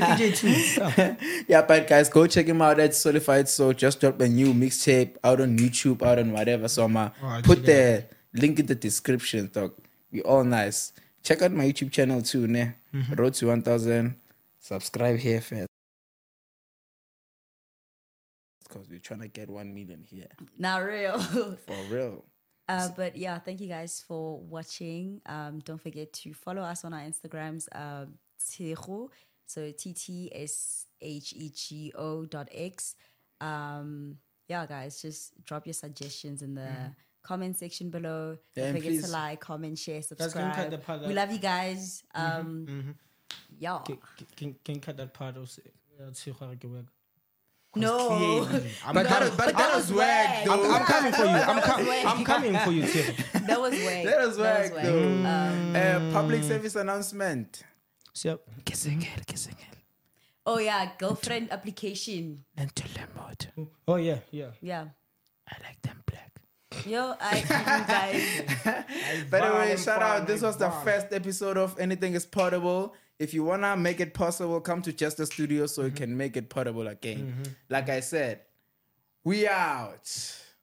DJ 0.00 0.34
too. 0.36 1.16
Yeah, 1.48 1.62
but 1.62 1.86
guys, 1.86 2.08
go 2.08 2.26
check 2.26 2.46
him 2.46 2.62
out 2.62 2.80
at 2.80 2.94
Solidified 2.94 3.48
Soul. 3.48 3.72
Just 3.74 4.00
dropped 4.00 4.20
a 4.22 4.28
new 4.28 4.52
mixtape 4.54 5.16
out 5.22 5.40
on 5.40 5.58
YouTube, 5.58 6.02
out 6.02 6.18
on 6.18 6.32
whatever. 6.32 6.68
So 6.68 6.84
I'm 6.84 6.96
Oh, 6.96 7.10
I'll 7.22 7.42
put 7.42 7.58
check 7.58 7.66
the 7.66 8.04
link 8.34 8.58
in 8.58 8.66
the 8.66 8.74
description, 8.74 9.50
dog. 9.52 9.72
We 10.10 10.22
all 10.22 10.44
nice. 10.44 10.92
Check 11.22 11.42
out 11.42 11.52
my 11.52 11.64
YouTube 11.64 11.90
channel 11.92 12.22
too, 12.22 12.46
ne? 12.46 12.72
Mm-hmm. 12.94 13.14
Road 13.14 13.34
to 13.34 13.46
1000. 13.48 14.14
Subscribe 14.60 15.18
here 15.18 15.40
first. 15.40 15.68
Because 18.76 18.90
we're 18.90 18.98
trying 18.98 19.20
to 19.20 19.28
get 19.28 19.48
1 19.50 19.74
million 19.74 20.04
here. 20.04 20.28
Not 20.58 20.78
real. 20.84 21.18
For 21.66 21.76
real. 21.90 22.24
Uh, 22.68 22.88
but 22.96 23.16
yeah, 23.16 23.38
thank 23.38 23.60
you 23.60 23.68
guys 23.68 24.02
for 24.08 24.40
watching. 24.40 25.20
Um, 25.26 25.60
don't 25.60 25.80
forget 25.80 26.12
to 26.12 26.34
follow 26.34 26.62
us 26.62 26.84
on 26.84 26.92
our 26.92 27.00
Instagrams, 27.00 27.68
um, 27.72 28.14
Tshego, 28.40 29.08
so 29.46 29.70
T 29.70 29.92
T 29.92 30.30
S 30.34 30.86
H 31.00 31.32
E 31.36 31.50
G 31.54 31.92
O 31.94 32.24
dot 32.26 32.48
X. 32.52 32.96
Um, 33.40 34.16
yeah, 34.48 34.66
guys, 34.66 35.00
just 35.00 35.32
drop 35.44 35.64
your 35.64 35.74
suggestions 35.74 36.42
in 36.42 36.56
the 36.56 36.68
comment 37.22 37.56
section 37.56 37.90
below. 37.90 38.36
Yeah, 38.56 38.64
don't 38.64 38.74
forget 38.74 38.90
please- 38.90 39.04
to 39.04 39.12
like, 39.12 39.40
comment, 39.40 39.78
share, 39.78 40.00
can 40.02 40.16
cut 40.16 40.30
subscribe. 40.32 40.70
the 40.70 40.78
part 40.78 41.02
We 41.06 41.14
love 41.14 41.30
you 41.30 41.38
guys. 41.38 42.02
Um, 42.16 42.96
Yeah. 43.58 43.78
Can, 43.84 43.98
can, 44.36 44.56
can 44.64 44.80
cut 44.80 44.96
that 44.96 45.14
part 45.14 45.36
of 45.36 45.56
Tshikwa. 47.76 47.80
No. 47.80 48.44
clearly, 48.46 48.70
I'm 48.86 48.94
But 48.94 49.02
that 49.04 49.08
coming. 49.12 49.28
was, 49.28 49.36
but 49.36 49.56
that 49.56 49.74
was 49.76 49.92
whack, 49.92 50.44
though. 50.44 50.52
I'm, 50.64 50.72
I'm 50.74 50.84
coming 50.86 51.12
for 51.12 51.22
you. 51.24 51.28
I'm, 51.28 51.56
That 51.56 51.64
com- 51.68 51.78
was 51.80 51.88
whack. 51.88 52.04
I'm 52.06 52.24
coming 52.24 52.58
for 52.58 52.70
you, 52.70 52.82
Tiff. 52.86 53.32
That 53.46 53.60
was 53.60 53.72
way. 53.72 54.04
That 54.04 54.26
was 54.26 54.38
whack, 54.38 54.72
though. 54.74 55.08
Um, 55.08 55.76
Uh, 55.76 56.12
public 56.12 56.42
service 56.42 56.74
announcement. 56.76 57.62
So, 58.12 58.40
oh 60.46 60.58
yeah, 60.58 60.90
girlfriend 60.98 61.52
application. 61.52 62.44
And 62.56 62.74
to 62.76 62.82
Lemote. 62.84 63.68
Oh 63.86 63.96
yeah, 63.96 64.20
yeah. 64.30 64.50
Yeah. 64.60 64.84
I 65.48 65.56
like 65.62 65.80
them 65.82 66.02
black. 66.06 66.32
Yo, 66.86 67.14
I 67.20 67.38
you 67.38 67.44
guys. 67.86 69.24
By 69.30 69.48
the 69.48 69.54
way, 69.54 69.76
shout 69.76 70.02
out. 70.02 70.26
This 70.26 70.42
was 70.42 70.56
the 70.56 70.70
first 70.70 71.08
episode 71.12 71.56
of 71.56 71.78
Anything 71.78 72.14
is 72.14 72.26
Portable. 72.26 72.94
If 73.18 73.32
you 73.32 73.44
want 73.44 73.62
to 73.62 73.76
make 73.76 74.00
it 74.00 74.12
possible, 74.12 74.60
come 74.60 74.82
to 74.82 74.92
Just 74.92 75.16
the 75.16 75.26
Studio 75.26 75.66
so 75.66 75.82
you 75.84 75.90
can 75.90 76.16
make 76.16 76.36
it 76.36 76.48
portable 76.50 76.86
again. 76.88 77.34
Like 77.70 77.88
I 77.88 78.00
said, 78.00 78.40
we 79.24 79.48
out. 79.48 80.04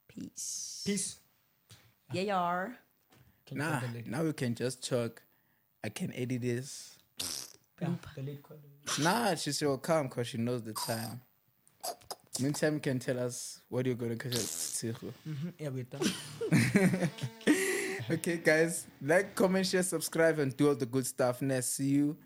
Peace. 0.07 0.83
Peace. 0.85 1.17
Yeah, 2.11 2.21
you 2.21 2.33
are. 2.33 2.75
Can 3.47 3.57
you 3.57 3.63
Nah, 3.63 3.79
cut 3.79 3.87
the 3.89 3.93
lid? 3.97 4.07
now 4.07 4.23
we 4.23 4.33
can 4.33 4.53
just 4.53 4.87
talk. 4.87 5.21
I 5.83 5.89
can 5.89 6.13
edit 6.13 6.41
this. 6.41 6.95
Yeah, 7.81 7.89
the 8.15 8.21
lid, 8.21 8.43
cut. 8.43 8.59
Nah, 8.99 9.33
she 9.35 9.51
still 9.51 9.77
come 9.79 10.07
because 10.07 10.27
she 10.27 10.37
knows 10.37 10.61
the 10.61 10.73
time. 10.73 11.21
Meantime, 12.39 12.75
you 12.75 12.79
can 12.79 12.99
tell 12.99 13.19
us 13.19 13.61
what 13.69 13.85
you're 13.85 13.95
going 13.95 14.15
to 14.17 14.29
catch. 14.29 14.33
Mhm, 14.33 15.53
Yeah, 15.57 15.69
we're 15.69 15.83
done. 15.83 17.09
Okay, 18.11 18.35
guys, 18.37 18.85
like, 19.01 19.33
comment, 19.33 19.65
share, 19.65 19.81
subscribe, 19.81 20.37
and 20.37 20.55
do 20.57 20.67
all 20.67 20.75
the 20.75 20.85
good 20.85 21.05
stuff. 21.07 21.41
Next, 21.41 21.67
see 21.75 21.85
you 21.87 22.17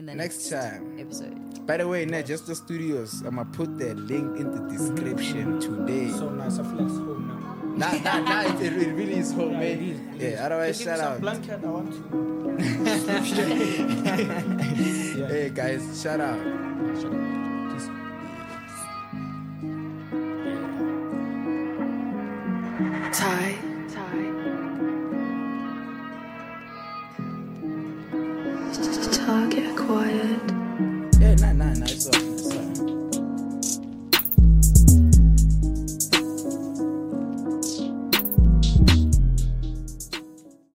In 0.00 0.06
the 0.06 0.14
next 0.14 0.50
next, 0.50 0.58
time. 0.64 0.96
episode. 0.98 1.66
By 1.66 1.76
the 1.76 1.86
way, 1.86 2.06
Net, 2.06 2.24
just 2.24 2.46
the 2.46 2.54
studios. 2.54 3.20
I'm 3.20 3.36
gonna 3.36 3.44
put 3.52 3.76
the 3.76 3.94
link 3.94 4.40
in 4.40 4.50
the 4.50 4.60
description 4.72 5.60
mm-hmm. 5.60 5.86
today. 5.86 6.10
So 6.10 6.30
nice. 6.30 6.58
I 6.58 6.62
flex 6.62 6.92
home 6.92 7.74
now. 7.76 7.76
Nah, 7.76 7.92
nah, 7.98 8.20
nah, 8.20 8.60
it, 8.62 8.72
it 8.80 8.94
really 8.94 9.18
is 9.18 9.30
homemade. 9.30 9.78
Eh? 9.78 9.82
it 9.82 9.84
is, 9.90 10.00
it 10.00 10.06
Yeah, 10.16 10.28
is. 10.28 10.40
otherwise, 10.40 10.78
Give 10.78 10.86
shout 10.86 11.00
out. 11.00 11.20
blanket. 11.20 11.60
I 11.62 11.66
want 11.66 11.92
to. 11.92 12.00
yeah. 15.20 15.28
Hey, 15.28 15.50
guys, 15.50 16.02
shout 16.02 16.18
out. 16.18 16.38
Shut 16.96 17.12
up. 17.12 17.49